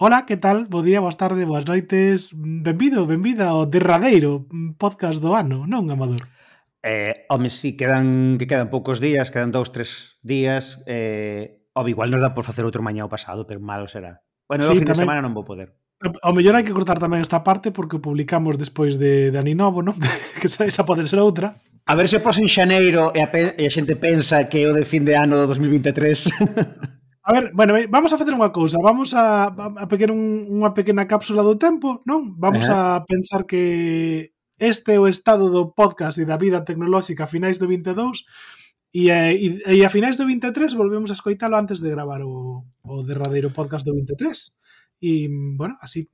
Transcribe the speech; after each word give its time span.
Ola, 0.00 0.26
que 0.26 0.36
tal? 0.36 0.66
Bo 0.70 0.86
día, 0.86 1.00
boas 1.02 1.18
tarde, 1.18 1.42
boas 1.42 1.66
noites 1.66 2.30
Benvido, 2.30 3.02
benvida 3.02 3.50
ao 3.50 3.66
derradeiro 3.66 4.46
podcast 4.78 5.18
do 5.18 5.34
ano, 5.34 5.66
non, 5.66 5.90
Amador? 5.90 6.22
Eh, 6.86 7.26
home, 7.26 7.50
si, 7.50 7.58
sí, 7.58 7.68
quedan, 7.74 8.38
que 8.38 8.46
quedan 8.46 8.70
poucos 8.70 9.02
días, 9.02 9.34
quedan 9.34 9.50
dous, 9.50 9.74
tres 9.74 10.14
días 10.22 10.86
eh, 10.86 11.66
Home, 11.74 11.90
igual 11.90 12.14
nos 12.14 12.22
dá 12.22 12.30
por 12.30 12.46
facer 12.46 12.62
outro 12.62 12.78
mañá 12.78 13.02
o 13.02 13.10
pasado, 13.10 13.42
pero 13.42 13.58
malo 13.58 13.90
será 13.90 14.22
Bueno, 14.46 14.70
sí, 14.70 14.70
o 14.70 14.78
fin 14.78 14.86
tamén... 14.86 14.94
de 14.94 15.02
semana 15.02 15.18
non 15.18 15.34
vou 15.34 15.42
poder 15.42 15.74
Ao 15.98 16.30
mellor 16.30 16.54
hai 16.54 16.62
que 16.62 16.70
cortar 16.70 17.02
tamén 17.02 17.18
esta 17.18 17.42
parte 17.42 17.74
porque 17.74 17.98
o 17.98 18.04
publicamos 18.04 18.54
despois 18.54 19.02
de, 19.02 19.34
de 19.34 19.38
Ani 19.42 19.58
Novo, 19.58 19.82
non? 19.82 19.98
que 20.38 20.46
esa, 20.46 20.62
esa 20.62 20.86
pode 20.86 21.10
ser 21.10 21.18
outra. 21.18 21.58
A 21.90 21.98
ver 21.98 22.06
se 22.06 22.22
pos 22.22 22.38
en 22.38 22.46
xaneiro 22.46 23.10
e 23.18 23.18
a, 23.18 23.26
e 23.34 23.66
a 23.66 23.70
xente 23.74 23.98
pensa 23.98 24.46
que 24.46 24.62
é 24.62 24.70
o 24.70 24.78
de 24.78 24.86
fin 24.86 25.02
de 25.02 25.18
ano 25.18 25.34
do 25.42 25.50
2023. 25.50 26.94
A 27.28 27.32
ver, 27.36 27.52
bueno, 27.52 27.76
eh, 27.76 27.84
vamos 27.92 28.08
a 28.08 28.16
facer 28.16 28.32
unha 28.32 28.48
cousa, 28.56 28.80
vamos 28.80 29.12
a, 29.12 29.52
a 29.52 29.84
pequer 29.84 30.08
un, 30.08 30.48
unha 30.48 30.72
pequena 30.72 31.04
cápsula 31.04 31.44
do 31.44 31.60
tempo, 31.60 32.00
non? 32.08 32.32
Vamos 32.40 32.64
eh. 32.64 32.72
a 32.72 33.04
pensar 33.04 33.44
que 33.44 34.32
este 34.56 34.96
é 34.96 34.98
o 34.98 35.04
estado 35.04 35.52
do 35.52 35.76
podcast 35.76 36.16
e 36.16 36.24
da 36.24 36.40
vida 36.40 36.64
tecnolóxica 36.64 37.28
a 37.28 37.30
finais 37.30 37.60
do 37.60 37.68
22 37.68 38.24
E, 38.88 39.12
eh, 39.12 39.36
e, 39.36 39.60
e 39.60 39.84
a 39.84 39.92
finais 39.92 40.16
do 40.16 40.24
23 40.24 40.72
volvemos 40.72 41.12
a 41.12 41.16
escoitalo 41.20 41.60
antes 41.60 41.84
de 41.84 41.92
gravar 41.92 42.24
o, 42.24 42.64
o 42.64 43.04
derradeiro 43.04 43.52
podcast 43.52 43.84
do 43.84 43.92
23. 43.92 44.16
E, 45.04 45.28
bueno, 45.28 45.76
así 45.84 46.08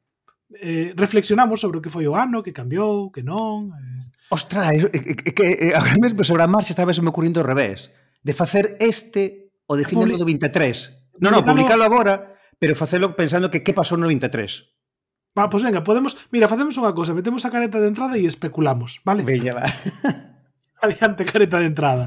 eh, 0.59 0.91
reflexionamos 0.99 1.63
sobre 1.63 1.79
o 1.79 1.83
que 1.83 1.95
foi 1.95 2.11
o 2.11 2.19
ano, 2.19 2.43
que 2.43 2.51
cambiou, 2.51 3.15
que 3.15 3.23
non... 3.23 3.71
Eh... 3.71 4.35
Ostra, 4.35 4.75
é, 4.75 4.91
é, 4.91 4.99
é, 4.99 5.31
que 5.31 5.71
eh, 5.71 5.79
agora 5.79 5.95
mesmo 6.03 6.27
sobre 6.27 6.43
a 6.43 6.51
marcha 6.51 6.75
estaba 6.75 6.91
me 6.91 7.11
ocurrindo 7.15 7.39
ao 7.39 7.47
revés. 7.47 7.95
De 8.19 8.35
facer 8.35 8.75
este 8.83 9.55
o 9.71 9.79
de 9.79 9.87
fin 9.87 10.03
do 10.03 10.27
23. 10.27 11.04
Non, 11.23 11.31
non, 11.35 11.47
publicalo 11.47 11.85
agora, 11.87 12.39
pero 12.59 12.75
facelo 12.75 13.15
pensando 13.15 13.51
que 13.53 13.63
que 13.63 13.77
pasou 13.77 13.99
no 13.99 14.07
93. 14.07 14.75
Va, 15.35 15.51
pois 15.51 15.63
pues 15.63 15.63
venga, 15.67 15.83
podemos... 15.83 16.15
Mira, 16.31 16.47
facemos 16.47 16.79
unha 16.79 16.95
cousa, 16.95 17.11
metemos 17.11 17.43
a 17.43 17.51
careta 17.51 17.83
de 17.83 17.91
entrada 17.91 18.15
e 18.15 18.27
especulamos, 18.27 19.03
vale? 19.03 19.27
Veña, 19.27 19.55
va. 19.55 19.67
Adiante, 20.85 21.27
careta 21.27 21.59
de 21.59 21.67
entrada. 21.67 22.07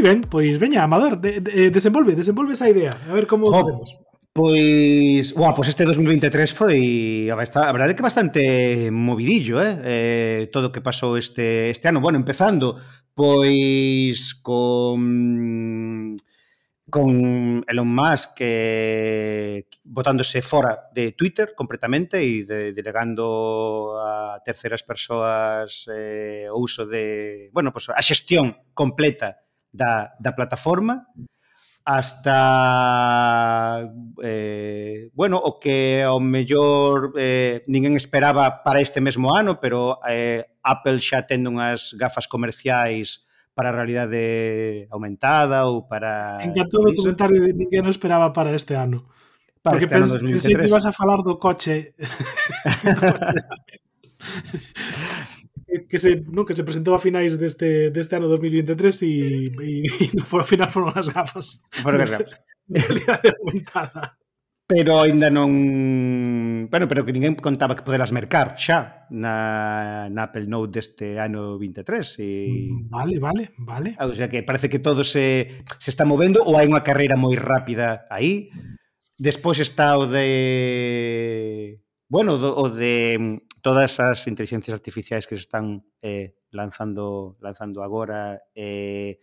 moi 0.00 0.16
ben, 0.16 0.24
pois 0.24 0.56
veña, 0.56 0.82
Amador, 0.82 1.20
de, 1.20 1.44
de, 1.44 1.50
eh, 1.52 1.70
desenvolve, 1.70 2.16
desenvolve 2.16 2.56
esa 2.56 2.68
idea, 2.68 2.90
a 3.08 3.12
ver 3.12 3.26
como 3.26 3.48
oh, 3.48 3.52
podemos. 3.52 4.00
Pois, 4.32 5.34
bueno, 5.34 5.52
pois 5.52 5.68
este 5.68 5.84
2023 5.84 6.56
foi 6.56 7.28
a 7.28 7.36
verdade 7.36 7.92
que 7.92 8.00
bastante 8.00 8.88
movidillo, 8.88 9.60
eh? 9.60 9.76
eh 9.84 10.40
todo 10.48 10.70
o 10.70 10.72
que 10.72 10.80
pasou 10.80 11.20
este 11.20 11.68
este 11.68 11.92
ano, 11.92 12.00
bueno, 12.00 12.16
empezando 12.16 12.80
pois 13.12 14.32
con 14.40 16.16
con 16.88 17.62
Elon 17.68 17.92
Musk 17.92 18.40
que 18.40 18.48
eh, 19.60 19.80
botándose 19.84 20.40
fora 20.40 20.88
de 20.94 21.12
Twitter 21.12 21.52
completamente 21.54 22.24
e 22.24 22.42
de, 22.42 22.72
delegando 22.72 24.00
a 24.00 24.40
terceras 24.40 24.82
persoas 24.82 25.84
eh, 25.92 26.48
o 26.48 26.56
uso 26.56 26.88
de, 26.88 27.52
bueno, 27.52 27.70
pues 27.70 27.92
a 27.92 28.00
xestión 28.00 28.56
completa 28.72 29.49
da, 29.72 30.14
da 30.18 30.32
plataforma 30.34 31.06
hasta 31.84 32.36
eh, 34.22 35.10
bueno, 35.14 35.38
o 35.38 35.58
que 35.58 36.02
ao 36.02 36.20
mellor 36.20 37.12
eh, 37.16 37.64
ninguén 37.66 37.96
esperaba 37.96 38.62
para 38.62 38.80
este 38.80 39.00
mesmo 39.00 39.34
ano, 39.34 39.58
pero 39.58 39.98
eh, 40.06 40.44
Apple 40.62 41.00
xa 41.00 41.26
tendo 41.26 41.50
unhas 41.50 41.96
gafas 41.96 42.28
comerciais 42.28 43.26
para 43.56 43.72
a 43.72 43.76
realidade 43.76 44.86
aumentada 44.92 45.66
ou 45.66 45.88
para... 45.88 46.38
Encantado 46.44 46.84
o 46.84 46.94
comentario 46.94 47.42
de 47.42 47.56
ninguén 47.56 47.88
esperaba 47.88 48.30
para 48.30 48.54
este 48.54 48.76
ano. 48.76 49.08
Para 49.64 49.80
Porque 49.80 49.90
este 49.90 49.96
ano 49.96 50.06
2023. 50.06 50.36
pensei 50.36 50.54
que 50.54 50.68
ibas 50.70 50.86
a 50.86 50.92
falar 50.92 51.24
do 51.24 51.40
coche 51.40 51.96
que 55.88 55.98
se, 55.98 56.22
no, 56.26 56.44
que 56.44 56.54
se 56.56 56.64
presentou 56.64 56.94
a 56.94 57.02
finais 57.02 57.36
deste, 57.36 57.90
deste 57.90 58.16
ano 58.16 58.26
2023 58.28 59.02
e, 59.02 59.06
e, 59.54 59.70
e 59.86 60.04
no 60.16 60.24
foro 60.26 60.44
final 60.44 60.70
foron 60.70 60.92
as 60.94 61.08
gafas. 61.08 61.62
Foron 61.70 62.02
as 62.02 62.10
gafas. 62.10 62.34
Realidade 62.70 63.34
aumentada. 63.38 64.20
Pero 64.70 65.02
aínda 65.02 65.26
non... 65.34 65.50
Bueno, 66.70 66.86
pero 66.86 67.02
que 67.02 67.10
ninguén 67.10 67.34
contaba 67.34 67.74
que 67.74 67.82
poderas 67.82 68.14
mercar 68.14 68.54
xa 68.54 69.10
na, 69.10 70.06
na 70.06 70.30
Apple 70.30 70.46
Note 70.46 70.78
deste 70.78 71.18
ano 71.18 71.58
23. 71.58 71.82
E... 72.22 72.46
Mm, 72.46 72.86
vale, 72.86 73.18
vale, 73.18 73.44
vale. 73.58 73.98
Ah, 73.98 74.06
o 74.06 74.14
sea 74.14 74.30
que 74.30 74.46
parece 74.46 74.70
que 74.70 74.78
todo 74.78 75.02
se, 75.02 75.66
se 75.82 75.90
está 75.90 76.06
movendo 76.06 76.38
ou 76.46 76.54
hai 76.54 76.70
unha 76.70 76.86
carreira 76.86 77.18
moi 77.18 77.34
rápida 77.34 78.06
aí. 78.14 78.54
Despois 79.18 79.58
está 79.58 79.98
o 79.98 80.06
de... 80.06 81.82
Bueno, 82.06 82.38
o 82.38 82.66
de 82.70 83.42
todas 83.62 84.00
as 84.00 84.26
inteligencias 84.26 84.74
artificiais 84.74 85.26
que 85.26 85.36
se 85.36 85.42
están 85.42 85.84
eh, 86.02 86.36
lanzando 86.50 87.36
lanzando 87.40 87.82
agora 87.82 88.40
eh, 88.54 89.20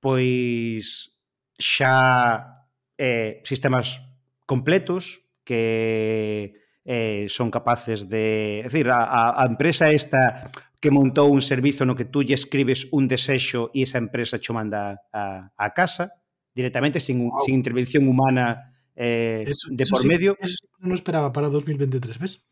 pois 0.00 1.14
xa 1.58 2.66
eh, 2.98 3.40
sistemas 3.44 4.00
completos 4.46 5.22
que 5.44 6.54
eh, 6.84 7.26
son 7.28 7.50
capaces 7.50 8.08
de... 8.08 8.60
É 8.60 8.68
dicir, 8.68 8.88
a, 8.90 9.40
a 9.40 9.44
empresa 9.46 9.92
esta 9.92 10.50
que 10.80 10.92
montou 10.92 11.32
un 11.32 11.40
servizo 11.40 11.88
no 11.88 11.96
que 11.96 12.04
tú 12.04 12.20
lle 12.20 12.36
escribes 12.36 12.92
un 12.92 13.08
desexo 13.08 13.72
e 13.72 13.88
esa 13.88 13.96
empresa 13.96 14.36
cho 14.36 14.52
manda 14.52 15.00
a, 15.08 15.48
a 15.56 15.68
casa 15.72 16.12
directamente 16.52 17.00
sin, 17.00 17.24
wow. 17.24 17.40
sin 17.40 17.56
intervención 17.56 18.04
humana 18.04 18.76
eh, 18.92 19.48
eso, 19.48 19.68
de 19.72 19.84
por 19.88 20.00
eso 20.00 20.08
medio. 20.08 20.36
Sí, 20.40 20.52
eso, 20.52 20.68
no 20.84 20.94
esperaba 20.94 21.32
para 21.32 21.48
2023, 21.48 22.18
ves? 22.18 22.46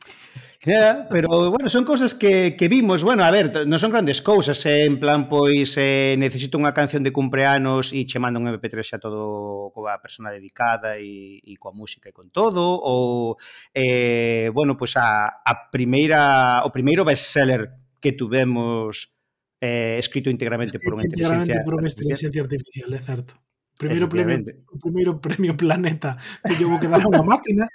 Yeah, 0.64 1.08
pero 1.10 1.50
bueno, 1.50 1.68
son 1.68 1.84
cousas 1.84 2.14
que, 2.14 2.56
que 2.56 2.68
vimos, 2.68 3.02
bueno, 3.02 3.24
a 3.24 3.30
ver, 3.30 3.66
non 3.66 3.82
son 3.82 3.90
grandes 3.90 4.22
cousas, 4.22 4.62
eh, 4.62 4.86
en 4.86 5.02
plan, 5.02 5.26
pois, 5.26 5.74
eh, 5.74 6.14
necesito 6.14 6.54
unha 6.54 6.70
canción 6.70 7.02
de 7.02 7.10
cumpleanos 7.10 7.90
e 7.90 8.06
che 8.06 8.22
mando 8.22 8.38
un 8.38 8.46
MP3 8.46 8.94
xa 8.94 8.98
todo 9.02 9.74
coa 9.74 9.98
persona 9.98 10.30
dedicada 10.30 11.02
e, 11.02 11.42
e 11.42 11.58
coa 11.58 11.74
música 11.74 12.08
e 12.08 12.14
con 12.14 12.30
todo, 12.30 12.78
ou, 12.78 13.34
eh, 13.74 14.54
bueno, 14.54 14.78
pois 14.78 14.94
a, 14.94 15.42
a 15.42 15.52
primeira, 15.74 16.62
o 16.62 16.70
primeiro 16.70 17.02
bestseller 17.02 17.74
que 17.98 18.14
tuvemos 18.14 19.10
eh, 19.58 19.98
escrito 19.98 20.30
íntegramente 20.30 20.78
por 20.78 20.94
unha 20.94 21.10
inteligencia, 21.10 21.58
por 21.66 21.74
unha 21.74 21.90
inteligencia 21.90 22.38
artificial, 22.38 22.90
é 22.94 23.02
certo. 23.02 23.34
Primeiro 23.82 24.06
premio, 24.06 24.46
o 24.70 24.78
primeiro 24.78 25.18
premio 25.18 25.56
Planeta 25.58 26.14
que 26.46 26.54
llevo 26.54 26.78
que 26.78 26.86
dar 26.86 27.02
a 27.02 27.08
unha 27.10 27.26
máquina 27.26 27.66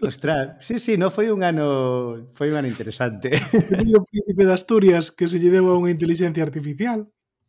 Ostras, 0.00 0.56
sí, 0.60 0.78
sí, 0.78 0.96
no 0.96 1.10
foi 1.10 1.30
un 1.30 1.42
ano 1.42 2.30
foi 2.34 2.50
un 2.52 2.56
ano 2.60 2.68
interesante. 2.68 3.32
o 3.98 4.04
príncipe 4.04 4.42
de 4.44 4.52
Asturias 4.52 5.10
que 5.10 5.28
se 5.28 5.38
lle 5.40 5.50
deu 5.50 5.70
a 5.70 5.78
unha 5.78 5.92
inteligencia 5.92 6.42
artificial. 6.42 7.08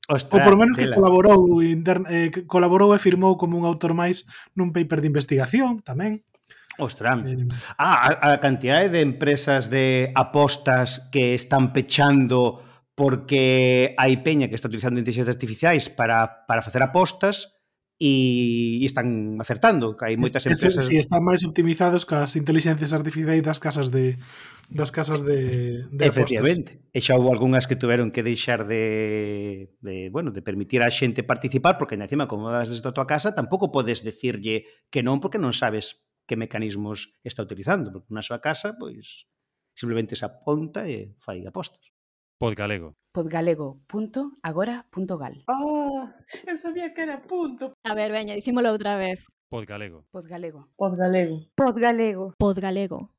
Ostras, 0.09 0.35
Ou 0.35 0.39
por 0.43 0.55
menos 0.59 0.75
tela. 0.75 0.83
Eh, 0.83 0.89
que 0.91 0.99
colaborou, 0.99 1.41
interna, 1.63 2.07
eh, 2.11 2.29
colaborou 2.45 2.91
e 2.91 2.99
firmou 2.99 3.39
como 3.39 3.55
un 3.55 3.63
autor 3.63 3.95
máis 3.95 4.27
nun 4.55 4.75
paper 4.75 4.99
de 4.99 5.07
investigación 5.07 5.79
tamén. 5.79 6.27
Ostras. 6.75 7.23
Eh, 7.23 7.47
ah, 7.79 8.11
a, 8.11 8.35
a 8.35 8.41
cantidade 8.43 8.91
de 8.91 8.99
empresas 8.99 9.71
de 9.71 10.11
apostas 10.11 11.07
que 11.13 11.37
están 11.37 11.71
pechando 11.71 12.59
porque 12.93 13.95
hai 13.97 14.21
peña 14.21 14.49
que 14.49 14.57
está 14.57 14.69
utilizando 14.69 15.01
inteligencias 15.01 15.33
artificiais 15.33 15.89
para, 15.89 16.45
para 16.45 16.61
facer 16.61 16.83
apostas 16.83 17.62
e, 18.03 18.83
e 18.83 18.83
están 18.83 19.39
acertando, 19.39 19.95
que 19.95 20.03
hai 20.03 20.19
moitas 20.19 20.43
empresas... 20.43 20.83
Si, 20.83 20.91
sí, 20.91 20.99
están 20.99 21.23
máis 21.23 21.39
optimizados 21.47 22.03
coas 22.03 22.27
as 22.27 22.35
inteligencias 22.35 22.91
artificiais 22.91 23.39
das 23.39 23.63
casas 23.63 23.95
de 23.95 24.19
das 24.67 24.91
casas 24.91 25.23
de, 25.23 25.87
de 25.87 26.03
Efectivamente. 26.07 26.83
Apostas. 26.83 26.91
E 26.91 26.99
xa 26.99 27.15
houve 27.15 27.31
algunhas 27.31 27.63
que 27.63 27.79
tuveron 27.79 28.11
que 28.11 28.19
deixar 28.19 28.67
de, 28.67 29.71
de, 29.79 30.11
bueno, 30.11 30.35
de 30.35 30.43
permitir 30.43 30.83
a 30.83 30.91
xente 30.91 31.23
participar, 31.23 31.79
porque 31.79 31.95
encima, 31.95 32.27
como 32.27 32.51
das 32.51 32.67
desde 32.67 32.91
a 32.91 32.95
tua 32.95 33.07
casa, 33.07 33.31
tampouco 33.31 33.71
podes 33.71 34.03
decirlle 34.03 34.67
que 34.91 34.99
non, 34.99 35.23
porque 35.23 35.39
non 35.39 35.55
sabes 35.55 36.03
que 36.27 36.35
mecanismos 36.35 37.15
está 37.23 37.39
utilizando, 37.43 37.91
porque 37.95 38.11
na 38.11 38.23
súa 38.23 38.43
casa, 38.43 38.75
pois, 38.75 39.31
simplemente 39.71 40.19
se 40.19 40.27
aponta 40.27 40.91
e 40.91 41.15
fai 41.23 41.47
apostas. 41.47 41.95
Podgalego. 42.35 42.99
Podgalego.agora.gal. 43.15 45.35
Oh! 45.47 45.47
Ah, 45.47 45.72
Eu 46.49 46.57
sabía 46.57 46.93
que 46.93 47.01
era 47.03 47.21
punto. 47.21 47.73
A 47.83 47.93
ver, 47.93 48.11
veña, 48.11 48.35
dicímolo 48.35 48.71
outra 48.71 48.97
vez. 48.97 49.27
Podgalego. 49.49 50.05
Podgalego. 50.11 50.67
Podgalego. 50.75 51.47
Podgalego. 51.55 52.33
Podgalego. 52.37 53.09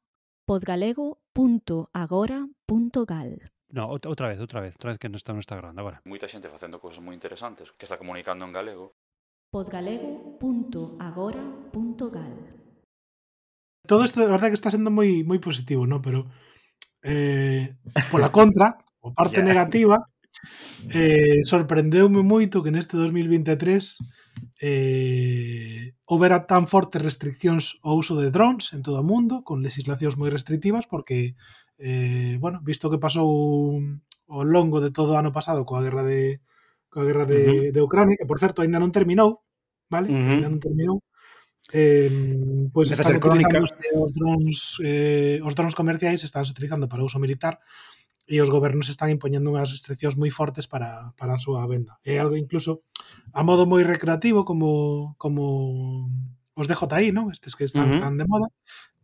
Podgalego.agora.gal. 0.47 3.39
No, 3.75 3.91
outra 3.91 4.29
vez, 4.29 4.39
outra 4.41 4.61
vez, 4.61 4.77
outra 4.77 4.91
vez 4.91 4.99
que 5.01 5.09
non 5.09 5.17
está, 5.19 5.33
non 5.35 5.43
está 5.43 5.59
grabando 5.59 5.81
agora. 5.83 5.99
Moita 6.07 6.31
xente 6.31 6.53
facendo 6.53 6.79
cousas 6.79 7.03
moi 7.03 7.17
interesantes 7.17 7.73
que 7.75 7.89
está 7.89 7.99
comunicando 7.99 8.47
en 8.47 8.55
galego. 8.55 8.95
Podgalego.agora.gal. 9.51 12.35
Todo 13.87 14.05
isto, 14.05 14.21
de 14.21 14.27
verdade, 14.31 14.51
que 14.51 14.59
está 14.59 14.71
sendo 14.71 14.91
moi 14.95 15.25
moi 15.27 15.41
positivo, 15.43 15.91
no? 15.91 15.99
Pero, 15.99 16.31
eh, 17.03 17.75
pola 18.15 18.31
contra, 18.31 18.79
o 19.03 19.11
parte 19.11 19.43
yeah. 19.43 19.51
negativa, 19.51 20.07
eh, 20.91 21.41
sorprendeume 21.45 22.23
moito 22.23 22.63
que 22.63 22.73
neste 22.75 22.97
2023 22.97 23.99
eh, 24.61 25.95
houbera 26.07 26.47
tan 26.47 26.67
fortes 26.67 27.03
restriccións 27.03 27.81
ao 27.85 27.99
uso 28.01 28.17
de 28.17 28.31
drones 28.31 28.73
en 28.73 28.83
todo 28.83 29.01
o 29.01 29.07
mundo, 29.07 29.43
con 29.45 29.65
legislacións 29.65 30.17
moi 30.17 30.31
restrictivas, 30.33 30.89
porque, 30.89 31.37
eh, 31.79 32.37
bueno, 32.41 32.61
visto 32.65 32.89
que 32.89 33.03
pasou 33.03 33.29
o 34.27 34.41
longo 34.45 34.81
de 34.81 34.91
todo 34.91 35.15
o 35.15 35.21
ano 35.21 35.33
pasado 35.37 35.69
coa 35.69 35.85
guerra 35.85 36.05
de 36.05 36.41
coa 36.89 37.05
guerra 37.05 37.27
de, 37.27 37.41
uh 37.41 37.51
-huh. 37.51 37.73
de 37.75 37.81
Ucrania, 37.83 38.17
que 38.19 38.29
por 38.29 38.39
certo 38.39 38.63
aínda 38.63 38.79
non 38.81 38.95
terminou, 38.95 39.45
vale? 39.91 40.09
Uh 40.09 40.17
-huh. 40.17 40.33
Ainda 40.39 40.49
non 40.49 40.63
terminou. 40.63 41.03
Eh, 41.73 42.13
pois 42.73 42.93
pues 42.93 43.01
están 43.01 43.17
utilizando 43.17 43.67
os 44.05 44.13
drones, 44.13 44.59
eh, 44.85 45.41
os 45.41 45.55
drones 45.57 45.75
comerciais 45.75 46.21
están 46.23 46.45
utilizando 46.45 46.89
para 46.89 47.03
uso 47.03 47.19
militar 47.19 47.59
e 48.27 48.41
os 48.41 48.49
gobernos 48.49 48.89
están 48.89 49.13
impoñendo 49.13 49.53
unhas 49.53 49.71
restriccións 49.71 50.17
moi 50.17 50.33
fortes 50.33 50.65
para, 50.65 51.13
para 51.21 51.37
a 51.37 51.43
súa 51.43 51.65
venda. 51.69 52.01
É 52.05 52.17
algo 52.17 52.37
incluso 52.41 52.85
a 53.37 53.45
modo 53.45 53.69
moi 53.69 53.85
recreativo 53.85 54.49
como 54.49 55.13
como 55.21 56.09
os 56.55 56.71
DJI, 56.71 57.11
non? 57.11 57.29
Estes 57.35 57.59
que 57.59 57.67
están 57.67 57.91
uh 57.91 57.95
-huh. 57.99 58.03
tan 58.03 58.15
de 58.17 58.25
moda. 58.31 58.49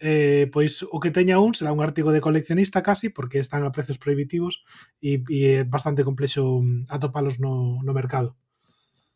Eh, 0.00 0.48
pois 0.54 0.80
o 0.86 0.96
que 1.02 1.12
teña 1.12 1.42
un 1.42 1.52
será 1.52 1.74
un 1.76 1.84
artigo 1.84 2.08
de 2.14 2.24
coleccionista 2.24 2.80
casi 2.80 3.12
porque 3.12 3.38
están 3.42 3.66
a 3.68 3.74
prezos 3.74 4.00
prohibitivos 4.00 4.64
e, 5.02 5.20
e 5.28 5.60
é 5.60 5.64
bastante 5.68 6.06
complexo 6.08 6.64
mm, 6.64 6.88
atopalos 6.88 7.36
no, 7.36 7.82
no 7.84 7.92
mercado. 7.92 8.38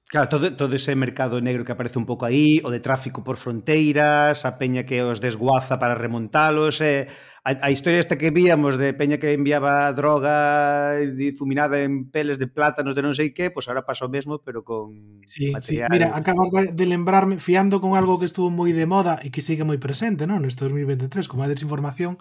Claro, 0.07 0.29
todo, 0.29 0.55
todo 0.55 0.77
ese 0.77 0.95
mercado 0.95 1.41
negro 1.41 1.65
que 1.65 1.73
aparece 1.73 1.99
un 1.99 2.05
pouco 2.05 2.27
aí, 2.29 2.61
o 2.63 2.71
de 2.71 2.79
tráfico 2.79 3.25
por 3.25 3.41
fronteiras, 3.41 4.45
a 4.45 4.61
peña 4.61 4.85
que 4.85 5.03
os 5.03 5.19
desguaza 5.19 5.81
para 5.81 5.97
remontalos, 5.97 6.85
eh, 6.85 7.09
a, 7.43 7.57
a 7.67 7.71
historia 7.73 7.99
esta 7.99 8.21
que 8.21 8.31
víamos 8.31 8.77
de 8.77 8.93
peña 8.93 9.17
que 9.17 9.33
enviaba 9.33 9.91
droga 9.97 11.01
difuminada 11.09 11.81
en 11.81 12.13
peles 12.13 12.39
de 12.39 12.47
plátanos 12.47 12.95
de 12.95 13.03
non 13.03 13.17
sei 13.17 13.33
que, 13.33 13.49
pois 13.49 13.65
pues 13.65 13.73
ahora 13.73 13.89
pasa 13.89 14.05
o 14.05 14.13
mesmo, 14.13 14.45
pero 14.45 14.61
con 14.61 15.25
sí, 15.25 15.51
material... 15.51 15.89
Sí. 15.89 15.97
Mira, 15.97 16.13
acabas 16.13 16.53
de, 16.53 16.77
de 16.77 16.87
lembrarme, 16.87 17.41
fiando 17.41 17.81
con 17.81 17.97
algo 17.97 18.21
que 18.21 18.29
estuvo 18.29 18.53
moi 18.53 18.77
de 18.77 18.85
moda 18.85 19.19
e 19.25 19.33
que 19.33 19.41
sigue 19.41 19.65
moi 19.65 19.81
presente, 19.81 20.29
non? 20.29 20.45
Neste 20.45 20.69
2023, 20.69 21.27
como 21.33 21.43
a 21.43 21.51
desinformación, 21.51 22.21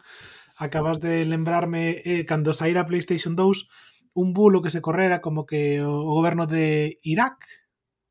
acabas 0.56 1.04
de 1.04 1.28
lembrarme 1.28 2.00
eh, 2.08 2.24
cando 2.24 2.56
saíra 2.56 2.88
PlayStation 2.88 3.36
2, 3.36 4.16
un 4.16 4.34
bulo 4.34 4.64
que 4.64 4.72
se 4.72 4.82
correra 4.82 5.20
como 5.20 5.46
que 5.46 5.84
o, 5.84 5.94
o 5.94 6.16
goberno 6.16 6.48
de 6.48 6.98
Irak 7.04 7.63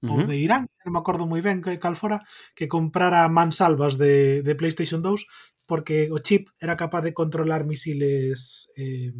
uh 0.02 0.10
-huh. 0.10 0.20
ou 0.22 0.26
de 0.26 0.37
Irán, 0.37 0.66
non 0.84 0.93
me 0.93 1.00
acordo 1.00 1.25
moi 1.25 1.40
ben 1.40 1.62
que 1.62 1.78
cal 1.78 1.94
fora, 1.94 2.20
que 2.58 2.66
comprara 2.66 3.31
mansalvas 3.31 3.96
de, 3.96 4.43
de 4.43 4.52
PlayStation 4.58 5.00
2 5.00 5.25
porque 5.66 6.10
o 6.10 6.19
chip 6.19 6.50
era 6.60 6.76
capaz 6.76 7.02
de 7.02 7.14
controlar 7.14 7.64
misiles 7.64 8.69
eh, 8.76 9.14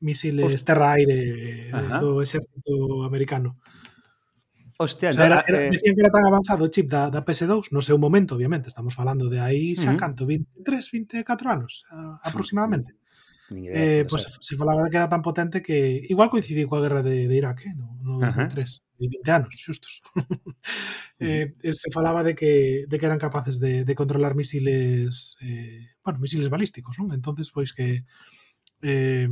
misiles 0.00 0.64
terra-aire 0.64 1.68
do 2.00 2.22
exército 2.22 3.02
americano. 3.04 3.58
Hostia, 4.80 5.10
o 5.10 5.12
sea, 5.12 5.26
era, 5.26 5.44
era, 5.46 5.66
eh... 5.66 5.70
decían 5.76 5.94
que 5.94 6.00
era 6.00 6.14
tan 6.14 6.24
avanzado 6.24 6.64
o 6.64 6.72
chip 6.72 6.88
da, 6.88 7.12
da 7.12 7.20
PS2, 7.20 7.68
no 7.68 7.84
sei 7.84 7.92
un 7.92 8.00
momento, 8.00 8.32
obviamente, 8.32 8.72
estamos 8.72 8.96
falando 8.96 9.28
de 9.28 9.36
aí 9.44 9.76
xa 9.76 9.92
uh 9.92 9.98
-huh. 9.98 10.00
canto, 10.00 10.24
23, 10.24 11.26
24 11.26 11.52
anos 11.52 11.84
aproximadamente. 12.24 12.96
Idea, 13.50 14.00
eh, 14.00 14.04
pues 14.08 14.22
sabes. 14.22 14.38
se 14.42 14.56
falaba 14.56 14.84
de 14.84 14.90
que 14.90 14.96
era 14.96 15.08
tan 15.08 15.22
potente 15.22 15.62
que 15.62 16.00
igual 16.06 16.30
coincidiu 16.30 16.70
coa 16.70 16.80
guerra 16.80 17.02
de, 17.02 17.26
de 17.26 17.36
Irak, 17.36 17.66
eh? 17.66 17.74
no, 17.74 17.98
no 17.98 18.22
2003, 18.22 18.86
de 18.94 19.06
20 19.10 19.30
anos, 19.30 19.50
xustos. 19.58 20.02
eh, 21.18 21.50
se 21.74 21.90
falaba 21.90 22.22
de 22.22 22.34
que, 22.38 22.86
de 22.86 22.96
que 22.98 23.06
eran 23.06 23.18
capaces 23.18 23.58
de, 23.58 23.82
de 23.84 23.94
controlar 23.98 24.38
misiles, 24.38 25.34
eh, 25.42 25.98
bueno, 26.04 26.22
misiles 26.22 26.46
balísticos, 26.46 26.94
non? 27.02 27.10
Entonces, 27.10 27.50
pois 27.50 27.74
que 27.74 28.06
eh, 28.86 29.28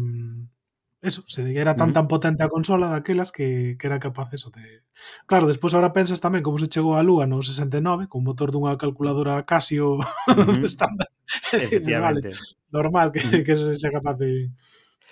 Eso, 1.00 1.22
se 1.28 1.56
era 1.56 1.76
tan 1.76 1.92
tan 1.92 2.08
potente 2.08 2.42
a 2.42 2.48
consola 2.50 2.90
daquelas 2.90 3.30
que, 3.30 3.76
que 3.78 3.86
era 3.86 4.00
capaz 4.00 4.34
eso 4.34 4.50
de... 4.50 4.82
Claro, 5.26 5.46
despois 5.46 5.70
agora 5.70 5.94
pensas 5.94 6.18
tamén 6.18 6.42
como 6.42 6.58
se 6.58 6.66
chegou 6.66 6.98
a 6.98 7.06
Lua 7.06 7.22
no 7.30 7.38
69 7.38 8.10
con 8.10 8.26
motor 8.26 8.50
dunha 8.50 8.74
calculadora 8.74 9.46
Casio 9.46 10.02
estándar. 10.66 11.06
Efectivamente. 11.54 12.34
vale, 12.34 12.74
normal 12.74 13.14
que, 13.14 13.22
uh 13.22 13.46
que 13.46 13.54
se 13.54 13.78
sea 13.78 13.94
capaz 13.94 14.18
de... 14.18 14.50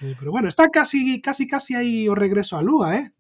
Pero 0.02 0.34
bueno, 0.34 0.50
está 0.50 0.68
casi 0.74 1.22
casi 1.22 1.46
casi 1.46 1.78
aí 1.78 2.10
o 2.10 2.18
regreso 2.18 2.58
a 2.58 2.66
Lua, 2.66 2.98
eh? 2.98 3.15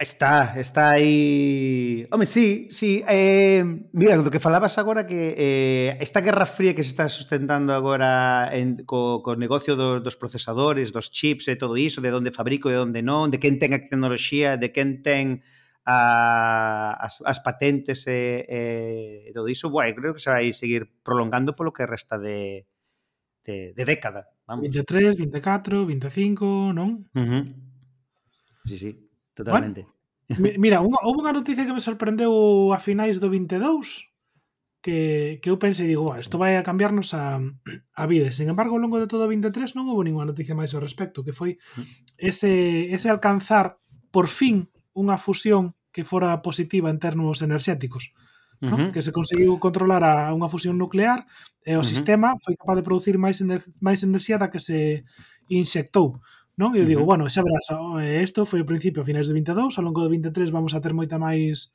Está, 0.00 0.54
está 0.60 0.92
aí... 0.92 2.06
Home, 2.12 2.24
sí, 2.24 2.68
sí. 2.70 3.02
Eh, 3.08 3.64
mira, 3.92 4.16
do 4.22 4.30
que 4.30 4.38
falabas 4.38 4.78
agora 4.78 5.02
que 5.10 5.34
eh, 5.34 5.98
esta 5.98 6.20
guerra 6.22 6.46
fría 6.46 6.72
que 6.72 6.84
se 6.86 6.90
está 6.94 7.08
sustentando 7.08 7.74
agora 7.74 8.46
en, 8.54 8.86
co, 8.86 9.26
co 9.26 9.34
negocio 9.34 9.74
do, 9.74 9.98
dos 9.98 10.14
procesadores, 10.14 10.94
dos 10.94 11.10
chips 11.10 11.50
e 11.50 11.58
todo 11.58 11.74
iso, 11.74 11.98
de 11.98 12.14
onde 12.14 12.30
fabrico 12.30 12.70
e 12.70 12.78
onde 12.78 13.02
non, 13.02 13.26
de 13.26 13.42
quen 13.42 13.58
ten 13.58 13.74
a 13.74 13.82
tecnoloxía, 13.82 14.54
de 14.54 14.70
quen 14.70 15.02
ten 15.02 15.42
a, 15.82 16.94
as, 16.94 17.18
as 17.26 17.42
patentes 17.42 18.06
e, 18.06 18.46
e 18.46 19.34
todo 19.34 19.50
iso, 19.50 19.66
bueno, 19.66 19.98
creo 19.98 20.14
que 20.14 20.22
se 20.22 20.30
vai 20.30 20.54
seguir 20.54 20.86
prolongando 21.02 21.58
polo 21.58 21.74
que 21.74 21.90
resta 21.90 22.22
de, 22.22 22.70
de, 23.42 23.74
de 23.74 23.82
década. 23.82 24.30
Vamos. 24.46 24.62
23, 24.62 25.18
24, 25.26 25.82
25, 25.82 26.70
non? 26.70 27.02
Uh 27.18 27.26
-huh. 27.26 27.42
Sí, 28.62 28.78
sí. 28.78 29.07
Totalmente. 29.38 29.86
Bueno, 30.28 30.58
mira, 30.62 30.82
unha, 30.82 30.98
houve 31.06 31.22
unha 31.22 31.36
noticia 31.36 31.62
que 31.64 31.72
me 31.72 31.84
sorprendeu 31.84 32.74
a 32.74 32.78
finais 32.82 33.22
do 33.22 33.30
22 33.30 34.10
que, 34.82 35.38
que 35.42 35.50
eu 35.50 35.58
pensei, 35.58 35.86
digo, 35.86 36.10
isto 36.18 36.38
vai 36.38 36.58
a 36.58 36.66
cambiarnos 36.66 37.14
a, 37.14 37.38
a 37.38 38.04
vida. 38.06 38.30
Sen 38.34 38.50
embargo, 38.50 38.74
ao 38.74 38.82
longo 38.82 38.98
de 38.98 39.06
todo 39.06 39.26
o 39.26 39.30
23 39.30 39.78
non 39.78 39.86
houve 39.86 40.10
ninguna 40.10 40.30
noticia 40.30 40.58
máis 40.58 40.74
ao 40.74 40.82
respecto, 40.82 41.22
que 41.22 41.34
foi 41.34 41.58
mm. 41.78 42.18
ese, 42.18 42.90
ese 42.90 43.06
alcanzar 43.06 43.78
por 44.10 44.26
fin 44.26 44.70
unha 44.94 45.14
fusión 45.18 45.78
que 45.94 46.02
fora 46.02 46.42
positiva 46.42 46.90
en 46.90 46.98
termos 46.98 47.42
enerxéticos. 47.42 48.10
¿no? 48.60 48.74
Uh 48.74 48.78
-huh. 48.78 48.90
que 48.90 49.06
se 49.06 49.14
conseguiu 49.14 49.54
controlar 49.62 50.02
a 50.02 50.34
unha 50.34 50.50
fusión 50.50 50.74
nuclear 50.82 51.22
e 51.62 51.78
o 51.78 51.80
uh 51.80 51.82
-huh. 51.82 51.86
sistema 51.86 52.34
foi 52.42 52.58
capaz 52.58 52.74
de 52.74 52.82
producir 52.82 53.14
máis, 53.14 53.38
ener 53.38 53.62
máis 53.78 54.02
enerxía 54.02 54.34
da 54.34 54.50
que 54.50 54.58
se 54.58 55.06
inxectou 55.46 56.18
non? 56.58 56.74
E 56.74 56.82
eu 56.82 56.86
digo, 56.90 57.00
uh 57.00 57.06
-huh. 57.06 57.10
bueno, 57.14 57.30
xa 57.30 57.46
verás, 57.46 57.70
isto 58.26 58.42
eh, 58.42 58.50
foi 58.50 58.60
o 58.60 58.68
principio, 58.68 59.06
finais 59.06 59.30
de 59.30 59.32
22, 59.32 59.78
ao 59.78 59.84
longo 59.86 60.02
do 60.02 60.10
23 60.10 60.50
vamos 60.50 60.74
a 60.74 60.82
ter 60.82 60.92
moita 60.92 61.16
máis 61.16 61.70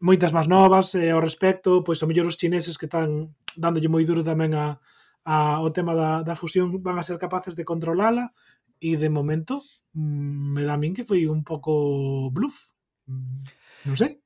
moitas 0.00 0.32
máis 0.32 0.48
novas 0.48 0.96
eh, 0.96 1.12
ao 1.12 1.20
respecto, 1.20 1.84
pois 1.84 2.00
o 2.00 2.08
mellor 2.08 2.26
os 2.26 2.40
chineses 2.40 2.80
que 2.80 2.88
están 2.88 3.36
dándolle 3.56 3.92
moi 3.92 4.04
duro 4.08 4.24
tamén 4.24 4.56
a, 4.56 4.80
a 5.24 5.60
o 5.60 5.68
tema 5.72 5.92
da, 5.92 6.24
da 6.24 6.36
fusión 6.36 6.72
van 6.80 6.96
a 6.96 7.04
ser 7.04 7.20
capaces 7.20 7.56
de 7.56 7.64
controlala 7.64 8.32
e 8.80 8.96
de 8.96 9.08
momento 9.08 9.60
mm, 9.96 10.52
me 10.52 10.62
dá 10.64 10.76
a 10.76 10.80
min 10.80 10.92
que 10.96 11.08
foi 11.08 11.28
un 11.28 11.44
pouco 11.44 12.28
bluff. 12.32 12.72
Mm, 13.08 13.44
non 13.88 13.96
sei. 13.96 14.20